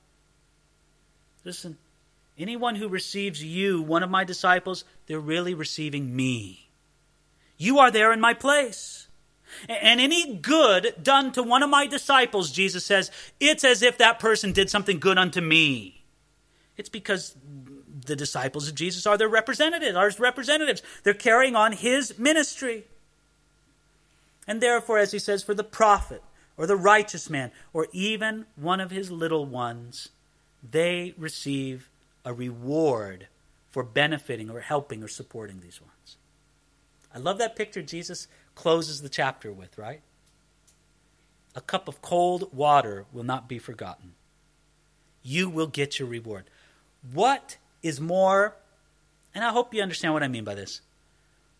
Listen, 1.43 1.77
anyone 2.37 2.75
who 2.75 2.87
receives 2.87 3.43
you, 3.43 3.81
one 3.81 4.01
of 4.01 4.09
my 4.09 4.23
disciples, 4.23 4.85
they're 5.07 5.19
really 5.19 5.53
receiving 5.53 6.15
me. 6.15 6.69
You 7.57 7.79
are 7.79 7.91
there 7.91 8.13
in 8.13 8.21
my 8.21 8.33
place. 8.33 9.06
And 9.67 9.99
any 9.99 10.35
good 10.35 10.95
done 11.01 11.31
to 11.33 11.43
one 11.43 11.63
of 11.63 11.69
my 11.69 11.87
disciples, 11.87 12.51
Jesus 12.51 12.85
says, 12.85 13.11
it's 13.39 13.63
as 13.63 13.81
if 13.81 13.97
that 13.97 14.19
person 14.19 14.51
did 14.51 14.69
something 14.69 14.99
good 14.99 15.17
unto 15.17 15.41
me. 15.41 16.03
It's 16.77 16.89
because 16.89 17.35
the 18.05 18.15
disciples 18.15 18.67
of 18.67 18.75
Jesus 18.75 19.05
are 19.05 19.17
their 19.17 19.27
representatives, 19.27 19.95
our 19.95 20.11
representatives. 20.19 20.81
They're 21.03 21.13
carrying 21.13 21.55
on 21.55 21.73
his 21.73 22.17
ministry. 22.17 22.85
And 24.47 24.61
therefore, 24.61 24.97
as 24.97 25.11
he 25.11 25.19
says, 25.19 25.43
for 25.43 25.53
the 25.53 25.63
prophet 25.63 26.23
or 26.55 26.65
the 26.65 26.77
righteous 26.77 27.29
man 27.29 27.51
or 27.73 27.87
even 27.91 28.45
one 28.55 28.79
of 28.79 28.91
his 28.91 29.11
little 29.11 29.45
ones, 29.45 30.09
they 30.69 31.13
receive 31.17 31.89
a 32.23 32.33
reward 32.33 33.27
for 33.71 33.83
benefiting 33.83 34.49
or 34.49 34.61
helping 34.61 35.03
or 35.03 35.07
supporting 35.07 35.59
these 35.59 35.81
ones. 35.81 36.17
I 37.13 37.19
love 37.19 37.37
that 37.39 37.55
picture 37.55 37.81
Jesus 37.81 38.27
closes 38.57 39.03
the 39.03 39.09
chapter 39.09 39.53
with, 39.53 39.77
right? 39.77 40.01
A 41.55 41.61
cup 41.61 41.87
of 41.87 42.01
cold 42.01 42.51
water 42.51 43.05
will 43.13 43.23
not 43.23 43.47
be 43.47 43.59
forgotten. 43.59 44.15
You 45.21 45.47
will 45.47 45.67
get 45.67 45.99
your 45.99 46.07
reward. 46.07 46.45
What 47.13 47.57
is 47.83 48.01
more, 48.01 48.55
and 49.35 49.45
I 49.45 49.51
hope 49.51 49.75
you 49.75 49.83
understand 49.83 50.15
what 50.15 50.23
I 50.23 50.27
mean 50.27 50.43
by 50.43 50.55
this, 50.55 50.81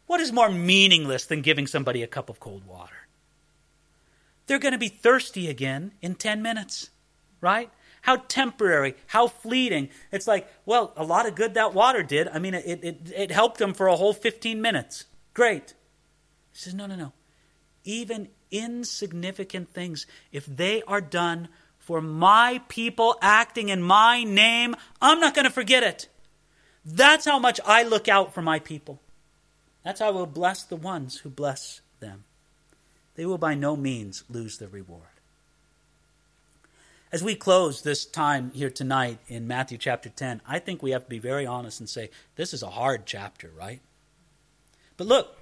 what 0.08 0.20
is 0.20 0.32
more 0.32 0.50
meaningless 0.50 1.26
than 1.26 1.42
giving 1.42 1.68
somebody 1.68 2.02
a 2.02 2.08
cup 2.08 2.30
of 2.30 2.40
cold 2.40 2.66
water? 2.66 3.08
They're 4.48 4.58
going 4.58 4.72
to 4.72 4.80
be 4.80 4.90
thirsty 4.90 5.50
again 5.50 5.92
in 6.02 6.16
10 6.16 6.42
minutes, 6.42 6.90
right? 7.42 7.70
How 8.02 8.16
temporary, 8.28 8.96
how 9.08 9.28
fleeting. 9.28 9.90
It's 10.12 10.26
like, 10.26 10.48
well, 10.66 10.94
a 10.96 11.04
lot 11.04 11.28
of 11.28 11.36
good 11.36 11.54
that 11.54 11.76
water 11.76 12.02
did. 12.02 12.28
I 12.28 12.40
mean, 12.40 12.56
it, 12.56 12.84
it, 12.84 13.14
it 13.16 13.32
helped 13.32 13.60
them 13.60 13.76
for 13.76 13.88
a 13.88 13.96
whole 13.96 14.14
15 14.14 14.60
minutes. 14.60 15.06
Great. 15.36 15.76
He 16.58 16.64
says, 16.64 16.74
no, 16.74 16.88
no, 16.88 16.96
no. 16.96 17.14
Even 17.84 18.30
insignificant 18.50 19.70
things, 19.70 20.08
if 20.32 20.44
they 20.48 20.82
are 20.88 21.02
done 21.02 21.50
for 21.78 22.02
my 22.02 22.62
people 22.68 23.16
acting 23.22 23.70
in 23.70 23.84
my 23.84 24.24
name, 24.24 24.76
I'm 25.00 25.20
not 25.20 25.36
going 25.36 25.46
to 25.46 25.52
forget 25.52 25.84
it. 25.84 26.10
That's 26.84 27.26
how 27.26 27.38
much 27.38 27.60
I 27.64 27.84
look 27.84 28.08
out 28.08 28.34
for 28.34 28.42
my 28.42 28.58
people. 28.58 29.00
That's 29.84 30.00
how 30.00 30.08
I 30.08 30.12
will 30.12 30.26
bless 30.26 30.64
the 30.64 30.76
ones 30.76 31.18
who 31.18 31.30
bless 31.30 31.82
them. 32.00 32.24
they 33.14 33.28
will 33.28 33.38
by 33.38 33.54
no 33.54 33.76
means 33.76 34.24
lose 34.28 34.58
their 34.58 34.68
reward. 34.68 35.04
As 37.12 37.24
we 37.24 37.36
close 37.36 37.84
this 37.84 38.04
time 38.04 38.50
here 38.56 38.72
tonight 38.72 39.20
in 39.28 39.46
Matthew 39.46 39.78
chapter 39.78 40.10
10, 40.10 40.42
I 40.48 40.58
think 40.58 40.82
we 40.82 40.90
have 40.90 41.04
to 41.04 41.10
be 41.10 41.20
very 41.20 41.46
honest 41.46 41.80
and 41.80 41.88
say 41.88 42.10
this 42.36 42.52
is 42.52 42.64
a 42.64 42.72
hard 42.72 43.06
chapter, 43.06 43.52
right? 43.56 43.80
But 44.98 45.06
look, 45.06 45.37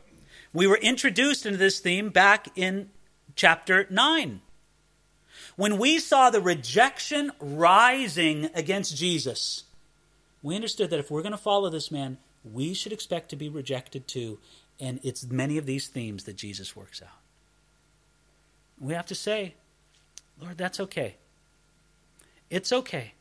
we 0.56 0.68
were 0.68 0.78
introduced 0.78 1.46
into 1.46 1.58
this 1.58 1.80
theme 1.80 2.10
back 2.10 2.48
in 2.56 2.90
chapter 3.36 3.86
9. 3.90 4.40
When 5.58 5.78
we 5.78 6.00
saw 6.00 6.30
the 6.30 6.40
rejection 6.40 7.34
rising 7.42 8.50
against 8.56 8.96
Jesus, 8.96 9.66
we 10.42 10.56
understood 10.56 10.90
that 10.92 11.00
if 11.00 11.12
we're 11.12 11.22
going 11.22 11.34
to 11.34 11.38
follow 11.38 11.70
this 11.70 11.92
man, 11.92 12.18
we 12.44 12.74
should 12.74 12.94
expect 12.94 13.30
to 13.30 13.36
be 13.36 13.50
rejected 13.50 14.08
too. 14.08 14.40
And 14.80 15.02
it's 15.04 15.26
many 15.26 15.58
of 15.58 15.66
these 15.66 15.88
themes 15.88 16.24
that 16.24 16.38
Jesus 16.38 16.74
works 16.74 17.02
out. 17.02 17.20
We 18.80 18.94
have 18.94 19.08
to 19.08 19.16
say, 19.16 19.56
Lord, 20.42 20.58
that's 20.58 20.80
okay. 20.80 21.16
It's 22.50 22.72
okay. 22.72 23.14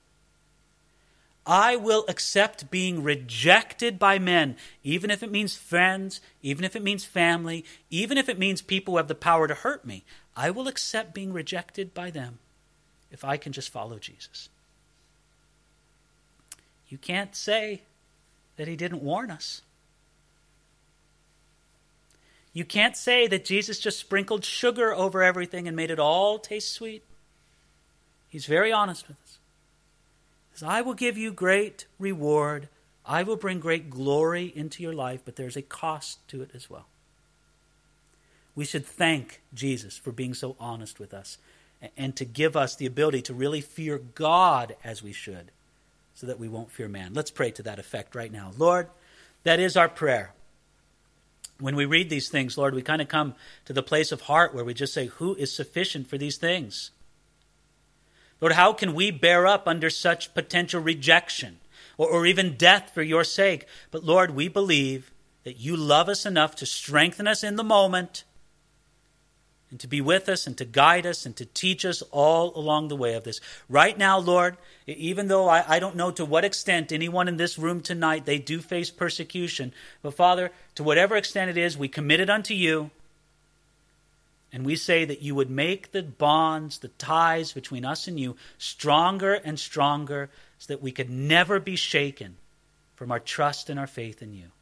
I 1.46 1.76
will 1.76 2.04
accept 2.08 2.70
being 2.70 3.02
rejected 3.02 3.98
by 3.98 4.18
men, 4.18 4.56
even 4.82 5.10
if 5.10 5.22
it 5.22 5.30
means 5.30 5.56
friends, 5.56 6.20
even 6.42 6.64
if 6.64 6.74
it 6.74 6.82
means 6.82 7.04
family, 7.04 7.64
even 7.90 8.16
if 8.16 8.28
it 8.28 8.38
means 8.38 8.62
people 8.62 8.94
who 8.94 8.98
have 8.98 9.08
the 9.08 9.14
power 9.14 9.46
to 9.46 9.54
hurt 9.54 9.84
me. 9.84 10.04
I 10.36 10.50
will 10.50 10.68
accept 10.68 11.14
being 11.14 11.32
rejected 11.32 11.92
by 11.92 12.10
them 12.10 12.38
if 13.10 13.24
I 13.24 13.36
can 13.36 13.52
just 13.52 13.70
follow 13.70 13.98
Jesus. 13.98 14.48
You 16.88 16.98
can't 16.98 17.34
say 17.34 17.82
that 18.56 18.68
he 18.68 18.76
didn't 18.76 19.02
warn 19.02 19.30
us. 19.30 19.62
You 22.52 22.64
can't 22.64 22.96
say 22.96 23.26
that 23.26 23.44
Jesus 23.44 23.80
just 23.80 23.98
sprinkled 23.98 24.44
sugar 24.44 24.94
over 24.94 25.22
everything 25.22 25.66
and 25.66 25.76
made 25.76 25.90
it 25.90 25.98
all 25.98 26.38
taste 26.38 26.72
sweet. 26.72 27.02
He's 28.28 28.46
very 28.46 28.72
honest 28.72 29.08
with 29.08 29.16
us. 29.23 29.23
Says, 30.54 30.68
I 30.68 30.80
will 30.80 30.94
give 30.94 31.18
you 31.18 31.32
great 31.32 31.86
reward. 31.98 32.68
I 33.04 33.22
will 33.22 33.36
bring 33.36 33.60
great 33.60 33.90
glory 33.90 34.52
into 34.54 34.82
your 34.82 34.94
life, 34.94 35.20
but 35.24 35.36
there's 35.36 35.56
a 35.56 35.62
cost 35.62 36.26
to 36.28 36.42
it 36.42 36.50
as 36.54 36.70
well. 36.70 36.86
We 38.54 38.64
should 38.64 38.86
thank 38.86 39.40
Jesus 39.52 39.98
for 39.98 40.12
being 40.12 40.32
so 40.32 40.56
honest 40.60 41.00
with 41.00 41.12
us 41.12 41.38
and 41.96 42.14
to 42.16 42.24
give 42.24 42.56
us 42.56 42.76
the 42.76 42.86
ability 42.86 43.22
to 43.22 43.34
really 43.34 43.60
fear 43.60 43.98
God 43.98 44.76
as 44.84 45.02
we 45.02 45.12
should 45.12 45.50
so 46.14 46.26
that 46.26 46.38
we 46.38 46.48
won't 46.48 46.70
fear 46.70 46.88
man. 46.88 47.12
Let's 47.12 47.32
pray 47.32 47.50
to 47.52 47.62
that 47.64 47.80
effect 47.80 48.14
right 48.14 48.32
now. 48.32 48.52
Lord, 48.56 48.88
that 49.42 49.58
is 49.58 49.76
our 49.76 49.88
prayer. 49.88 50.32
When 51.58 51.76
we 51.76 51.84
read 51.84 52.10
these 52.10 52.28
things, 52.28 52.56
Lord, 52.56 52.74
we 52.74 52.82
kind 52.82 53.02
of 53.02 53.08
come 53.08 53.34
to 53.64 53.72
the 53.72 53.82
place 53.82 54.12
of 54.12 54.22
heart 54.22 54.54
where 54.54 54.64
we 54.64 54.74
just 54.74 54.94
say, 54.94 55.06
Who 55.06 55.34
is 55.34 55.52
sufficient 55.52 56.08
for 56.08 56.18
these 56.18 56.36
things? 56.36 56.90
Lord, 58.40 58.54
how 58.54 58.72
can 58.72 58.94
we 58.94 59.10
bear 59.10 59.46
up 59.46 59.66
under 59.66 59.90
such 59.90 60.34
potential 60.34 60.80
rejection 60.80 61.58
or, 61.96 62.08
or 62.08 62.26
even 62.26 62.56
death 62.56 62.90
for 62.92 63.02
your 63.02 63.24
sake? 63.24 63.66
But 63.90 64.04
Lord, 64.04 64.32
we 64.32 64.48
believe 64.48 65.12
that 65.44 65.58
you 65.58 65.76
love 65.76 66.08
us 66.08 66.26
enough 66.26 66.56
to 66.56 66.66
strengthen 66.66 67.26
us 67.26 67.44
in 67.44 67.56
the 67.56 67.64
moment 67.64 68.24
and 69.74 69.80
to 69.80 69.88
be 69.88 70.00
with 70.00 70.28
us 70.28 70.46
and 70.46 70.56
to 70.56 70.64
guide 70.64 71.04
us 71.04 71.26
and 71.26 71.34
to 71.34 71.44
teach 71.44 71.84
us 71.84 72.00
all 72.12 72.56
along 72.56 72.86
the 72.86 72.96
way 72.96 73.14
of 73.14 73.24
this. 73.24 73.40
Right 73.68 73.98
now, 73.98 74.18
Lord, 74.18 74.56
even 74.86 75.26
though 75.26 75.48
I, 75.48 75.64
I, 75.66 75.78
don't 75.80 75.96
know 75.96 76.12
to 76.12 76.24
what 76.24 76.44
extent 76.44 76.92
anyone 76.92 77.26
in 77.26 77.38
this 77.38 77.58
room 77.58 77.80
tonight, 77.80 78.24
they 78.24 78.38
do 78.38 78.60
face 78.60 78.90
persecution, 78.90 79.72
but 80.00 80.14
Father, 80.14 80.52
to 80.76 80.84
whatever 80.84 81.16
extent 81.16 81.50
it 81.50 81.56
is, 81.56 81.76
we 81.76 81.88
commit 81.88 82.20
it 82.20 82.30
unto 82.30 82.54
you. 82.54 82.92
And 84.54 84.64
we 84.64 84.76
say 84.76 85.04
that 85.04 85.20
you 85.20 85.34
would 85.34 85.50
make 85.50 85.90
the 85.90 86.04
bonds, 86.04 86.78
the 86.78 86.86
ties 86.86 87.52
between 87.52 87.84
us 87.84 88.06
and 88.06 88.20
you 88.20 88.36
stronger 88.56 89.34
and 89.34 89.58
stronger 89.58 90.30
so 90.58 90.72
that 90.72 90.80
we 90.80 90.92
could 90.92 91.10
never 91.10 91.58
be 91.58 91.74
shaken 91.74 92.36
from 92.94 93.10
our 93.10 93.18
trust 93.18 93.68
and 93.68 93.80
our 93.80 93.88
faith 93.88 94.22
in 94.22 94.32
you. 94.32 94.52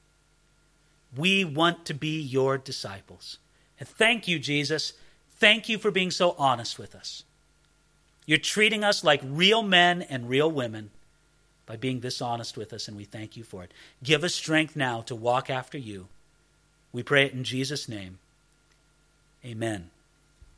We 1.14 1.44
want 1.44 1.84
to 1.84 1.94
be 1.94 2.18
your 2.18 2.56
disciples. 2.56 3.36
And 3.78 3.86
thank 3.86 4.26
you, 4.26 4.38
Jesus. 4.38 4.94
Thank 5.36 5.68
you 5.68 5.76
for 5.76 5.90
being 5.90 6.10
so 6.10 6.34
honest 6.38 6.78
with 6.78 6.94
us. 6.94 7.24
You're 8.24 8.38
treating 8.38 8.84
us 8.84 9.04
like 9.04 9.20
real 9.22 9.62
men 9.62 10.00
and 10.00 10.26
real 10.26 10.50
women 10.50 10.90
by 11.66 11.76
being 11.76 12.00
this 12.00 12.22
honest 12.22 12.56
with 12.56 12.72
us, 12.72 12.88
and 12.88 12.96
we 12.96 13.04
thank 13.04 13.36
you 13.36 13.44
for 13.44 13.62
it. 13.62 13.72
Give 14.02 14.24
us 14.24 14.34
strength 14.34 14.74
now 14.74 15.02
to 15.02 15.14
walk 15.14 15.50
after 15.50 15.76
you. 15.76 16.08
We 16.94 17.02
pray 17.02 17.26
it 17.26 17.34
in 17.34 17.44
Jesus' 17.44 17.90
name. 17.90 18.20
Amen. 19.44 19.90